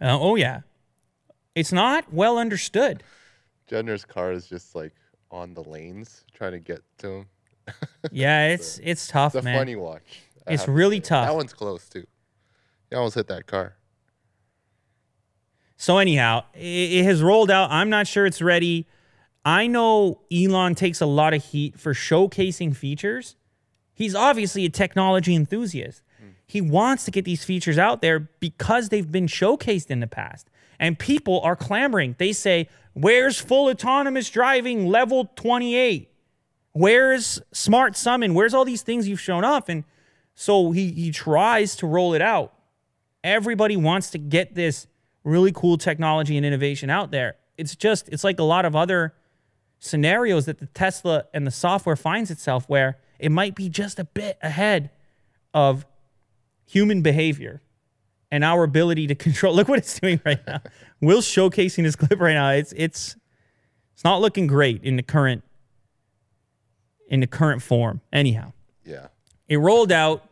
Uh, 0.00 0.18
oh 0.18 0.34
yeah, 0.34 0.60
it's 1.54 1.72
not 1.72 2.12
well 2.12 2.36
understood. 2.36 3.02
Jenner's 3.68 4.04
car 4.04 4.32
is 4.32 4.48
just 4.48 4.74
like 4.74 4.92
on 5.32 5.54
the 5.54 5.62
lanes 5.64 6.24
trying 6.34 6.52
to 6.52 6.60
get 6.60 6.82
to 6.98 7.08
him. 7.08 7.26
Yeah, 8.10 8.48
it's 8.48 8.78
it's 8.82 9.06
tough, 9.08 9.34
It's 9.34 9.42
a 9.42 9.44
man. 9.44 9.56
funny 9.58 9.76
watch. 9.76 10.20
I 10.46 10.52
It's 10.54 10.62
have 10.62 10.66
to 10.66 10.72
really 10.72 11.00
tough. 11.00 11.26
That 11.28 11.34
one's 11.36 11.52
close 11.54 11.88
too. 11.88 12.04
He 12.90 12.96
almost 12.96 13.14
hit 13.14 13.28
that 13.28 13.46
car. 13.46 13.76
So 15.76 15.98
anyhow, 15.98 16.44
it, 16.54 16.58
it 16.60 17.04
has 17.04 17.22
rolled 17.22 17.50
out. 17.50 17.70
I'm 17.70 17.90
not 17.90 18.06
sure 18.06 18.26
it's 18.26 18.42
ready. 18.42 18.86
I 19.44 19.66
know 19.66 20.20
Elon 20.32 20.74
takes 20.74 21.00
a 21.00 21.06
lot 21.06 21.34
of 21.34 21.44
heat 21.44 21.78
for 21.78 21.94
showcasing 21.94 22.76
features. 22.76 23.36
He's 23.94 24.14
obviously 24.14 24.64
a 24.64 24.68
technology 24.70 25.34
enthusiast. 25.34 26.02
Hmm. 26.20 26.28
He 26.46 26.60
wants 26.60 27.04
to 27.04 27.10
get 27.10 27.24
these 27.24 27.44
features 27.44 27.78
out 27.78 28.02
there 28.02 28.20
because 28.20 28.88
they've 28.90 29.10
been 29.10 29.26
showcased 29.26 29.90
in 29.90 30.00
the 30.00 30.06
past. 30.06 30.48
And 30.82 30.98
people 30.98 31.40
are 31.42 31.54
clamoring. 31.54 32.16
They 32.18 32.32
say, 32.32 32.68
Where's 32.92 33.38
full 33.38 33.70
autonomous 33.70 34.28
driving 34.28 34.88
level 34.88 35.30
28? 35.36 36.10
Where's 36.72 37.40
smart 37.52 37.96
summon? 37.96 38.34
Where's 38.34 38.52
all 38.52 38.64
these 38.64 38.82
things 38.82 39.08
you've 39.08 39.20
shown 39.20 39.44
off? 39.44 39.68
And 39.68 39.84
so 40.34 40.72
he, 40.72 40.90
he 40.90 41.10
tries 41.12 41.76
to 41.76 41.86
roll 41.86 42.14
it 42.14 42.20
out. 42.20 42.52
Everybody 43.22 43.76
wants 43.76 44.10
to 44.10 44.18
get 44.18 44.54
this 44.54 44.88
really 45.22 45.52
cool 45.52 45.78
technology 45.78 46.36
and 46.36 46.44
innovation 46.44 46.90
out 46.90 47.12
there. 47.12 47.36
It's 47.56 47.76
just, 47.76 48.08
it's 48.08 48.24
like 48.24 48.40
a 48.40 48.44
lot 48.44 48.64
of 48.64 48.74
other 48.74 49.14
scenarios 49.78 50.46
that 50.46 50.58
the 50.58 50.66
Tesla 50.66 51.26
and 51.32 51.46
the 51.46 51.50
software 51.52 51.96
finds 51.96 52.30
itself 52.30 52.68
where 52.68 52.98
it 53.18 53.30
might 53.30 53.54
be 53.54 53.68
just 53.68 54.00
a 54.00 54.04
bit 54.04 54.36
ahead 54.42 54.90
of 55.54 55.86
human 56.66 57.02
behavior 57.02 57.62
and 58.32 58.42
our 58.42 58.64
ability 58.64 59.06
to 59.06 59.14
control. 59.14 59.54
Look 59.58 59.68
what 59.68 59.78
it's 59.78 60.00
doing 60.00 60.20
right 60.24 60.44
now. 60.46 60.60
Will's 61.00 61.26
showcasing 61.26 61.84
this 61.84 61.94
clip 61.94 62.18
right 62.18 62.32
now. 62.34 62.50
It's 62.50 62.72
it's 62.76 63.14
it's 63.92 64.02
not 64.02 64.20
looking 64.20 64.48
great 64.48 64.82
in 64.82 64.96
the 64.96 65.02
current 65.04 65.44
in 67.08 67.20
the 67.20 67.26
current 67.26 67.62
form. 67.62 68.00
Anyhow, 68.12 68.52
Yeah. 68.84 69.08
it 69.48 69.58
rolled 69.58 69.92
out. 69.92 70.28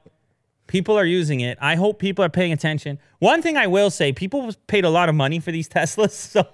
People 0.67 0.97
are 0.97 1.05
using 1.05 1.41
it. 1.41 1.59
I 1.61 1.75
hope 1.75 1.99
people 1.99 2.25
are 2.25 2.29
paying 2.29 2.53
attention. 2.53 2.99
One 3.19 3.43
thing 3.43 3.57
I 3.57 3.67
will 3.67 3.91
say, 3.91 4.13
people 4.13 4.51
paid 4.69 4.85
a 4.85 4.89
lot 4.91 5.09
of 5.09 5.15
money 5.17 5.41
for 5.41 5.51
these 5.53 5.69
Teslas, 5.69 6.11
so 6.13 6.47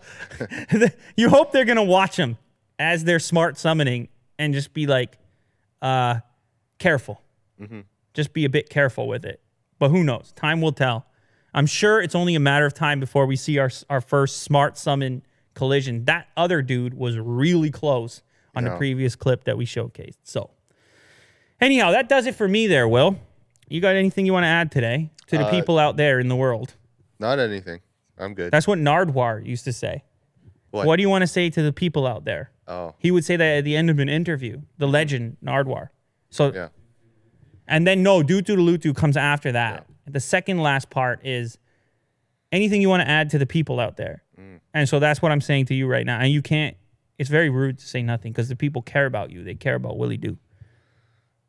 you 1.16 1.28
hope 1.28 1.52
they're 1.52 1.66
gonna 1.66 1.84
watch 1.84 2.16
them 2.16 2.38
as 2.78 3.04
they're 3.04 3.18
smart 3.20 3.56
summoning 3.58 4.08
and 4.38 4.52
just 4.54 4.72
be 4.72 4.86
like, 4.86 5.16
uh, 5.82 6.20
careful. 6.78 7.20
Just 8.14 8.32
be 8.32 8.44
a 8.46 8.50
bit 8.50 8.68
careful 8.70 9.06
with 9.06 9.24
it. 9.24 9.40
But 9.78 9.90
who 9.90 10.02
knows? 10.02 10.32
Time 10.32 10.60
will 10.62 10.72
tell. 10.72 11.06
I'm 11.56 11.66
sure 11.66 12.00
it's 12.02 12.14
only 12.14 12.34
a 12.34 12.40
matter 12.40 12.66
of 12.66 12.74
time 12.74 13.00
before 13.00 13.26
we 13.26 13.34
see 13.34 13.58
our 13.58 13.70
our 13.90 14.00
first 14.00 14.42
smart 14.42 14.76
summon 14.78 15.22
collision. 15.54 16.04
That 16.04 16.28
other 16.36 16.60
dude 16.62 16.94
was 16.94 17.18
really 17.18 17.70
close 17.70 18.22
on 18.54 18.64
the 18.64 18.76
previous 18.76 19.16
clip 19.16 19.44
that 19.44 19.56
we 19.58 19.66
showcased. 19.66 20.16
So, 20.22 20.50
anyhow, 21.60 21.90
that 21.92 22.08
does 22.08 22.26
it 22.26 22.34
for 22.34 22.46
me 22.46 22.66
there, 22.66 22.86
Will. 22.86 23.18
You 23.68 23.80
got 23.80 23.96
anything 23.96 24.26
you 24.26 24.32
want 24.32 24.44
to 24.44 24.48
add 24.48 24.70
today 24.70 25.10
to 25.26 25.36
the 25.38 25.46
Uh, 25.46 25.50
people 25.50 25.78
out 25.78 25.96
there 25.96 26.20
in 26.20 26.28
the 26.28 26.36
world? 26.36 26.74
Not 27.18 27.38
anything. 27.38 27.80
I'm 28.18 28.34
good. 28.34 28.50
That's 28.52 28.66
what 28.68 28.78
Nardwuar 28.78 29.44
used 29.44 29.64
to 29.64 29.72
say. 29.72 30.04
What? 30.70 30.86
What 30.86 30.96
do 30.96 31.02
you 31.02 31.08
want 31.10 31.22
to 31.22 31.26
say 31.26 31.50
to 31.50 31.62
the 31.62 31.72
people 31.72 32.06
out 32.06 32.24
there? 32.24 32.50
Oh, 32.68 32.94
He 32.98 33.10
would 33.10 33.24
say 33.24 33.36
that 33.36 33.58
at 33.58 33.64
the 33.64 33.76
end 33.76 33.90
of 33.90 33.98
an 33.98 34.08
interview, 34.08 34.62
the 34.78 34.86
legend 34.88 35.36
Nardwuar. 35.44 35.88
So, 36.30 36.52
yeah. 36.52 36.68
and 37.66 37.86
then 37.86 38.02
no, 38.02 38.22
Dutu 38.22 38.44
to 38.46 38.56
Lutu 38.56 38.94
comes 38.94 39.16
after 39.16 39.52
that. 39.52 39.85
The 40.06 40.20
second 40.20 40.62
last 40.62 40.90
part 40.90 41.24
is 41.24 41.58
anything 42.52 42.80
you 42.80 42.88
want 42.88 43.02
to 43.02 43.08
add 43.08 43.30
to 43.30 43.38
the 43.38 43.46
people 43.46 43.80
out 43.80 43.96
there. 43.96 44.22
Mm. 44.38 44.60
And 44.72 44.88
so 44.88 44.98
that's 44.98 45.20
what 45.20 45.32
I'm 45.32 45.40
saying 45.40 45.66
to 45.66 45.74
you 45.74 45.86
right 45.86 46.06
now. 46.06 46.20
And 46.20 46.30
you 46.30 46.42
can't, 46.42 46.76
it's 47.18 47.30
very 47.30 47.50
rude 47.50 47.78
to 47.78 47.86
say 47.86 48.02
nothing 48.02 48.32
because 48.32 48.48
the 48.48 48.56
people 48.56 48.82
care 48.82 49.06
about 49.06 49.30
you. 49.30 49.42
They 49.42 49.54
care 49.54 49.74
about 49.74 49.98
Willie 49.98 50.16
Do. 50.16 50.38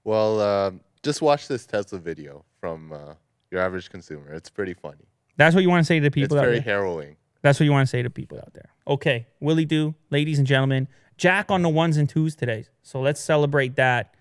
Well, 0.04 0.42
um, 0.42 0.82
just 1.04 1.22
watch 1.22 1.48
this 1.48 1.66
Tesla 1.66 2.00
video 2.00 2.46
from 2.60 2.92
uh, 2.92 3.14
your 3.52 3.62
average 3.62 3.90
consumer. 3.90 4.34
It's 4.34 4.50
pretty 4.50 4.74
funny. 4.74 5.08
That's 5.36 5.54
what 5.54 5.62
you 5.62 5.70
want 5.70 5.82
to 5.82 5.86
say 5.88 6.00
to 6.00 6.04
the 6.04 6.12
people 6.12 6.38
out 6.38 6.42
there. 6.42 6.54
It's 6.54 6.64
very 6.64 6.76
there. 6.76 6.84
harrowing. 6.84 7.16
That's 7.42 7.60
what 7.60 7.66
you 7.66 7.72
want 7.72 7.88
to 7.88 7.90
say 7.90 8.02
to 8.02 8.10
people 8.10 8.38
out 8.40 8.54
there. 8.54 8.70
Okay, 8.88 9.28
Willie 9.40 9.66
Do, 9.66 9.96
ladies 10.10 10.40
and 10.40 10.48
gentlemen, 10.48 10.88
Jack 11.18 11.52
on 11.52 11.62
the 11.62 11.70
ones 11.70 11.98
and 11.98 12.08
twos 12.08 12.36
today. 12.36 12.66
So 12.82 13.02
let's 13.02 13.22
celebrate 13.22 13.76
that. 13.76 14.14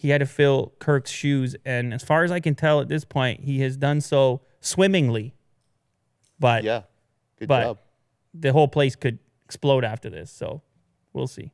He 0.00 0.08
had 0.08 0.20
to 0.20 0.26
fill 0.26 0.72
Kirk's 0.78 1.10
shoes, 1.10 1.54
and 1.62 1.92
as 1.92 2.02
far 2.02 2.24
as 2.24 2.30
I 2.30 2.40
can 2.40 2.54
tell 2.54 2.80
at 2.80 2.88
this 2.88 3.04
point, 3.04 3.40
he 3.44 3.60
has 3.60 3.76
done 3.76 4.00
so 4.00 4.40
swimmingly. 4.62 5.34
But 6.38 6.64
Yeah. 6.64 6.84
Good 7.38 7.48
But- 7.48 7.62
job. 7.64 7.78
the 8.32 8.52
whole 8.54 8.66
place 8.66 8.96
could 8.96 9.18
explode 9.44 9.84
after 9.84 10.08
this. 10.08 10.30
So 10.30 10.62
we'll 11.12 11.26
see. 11.26 11.52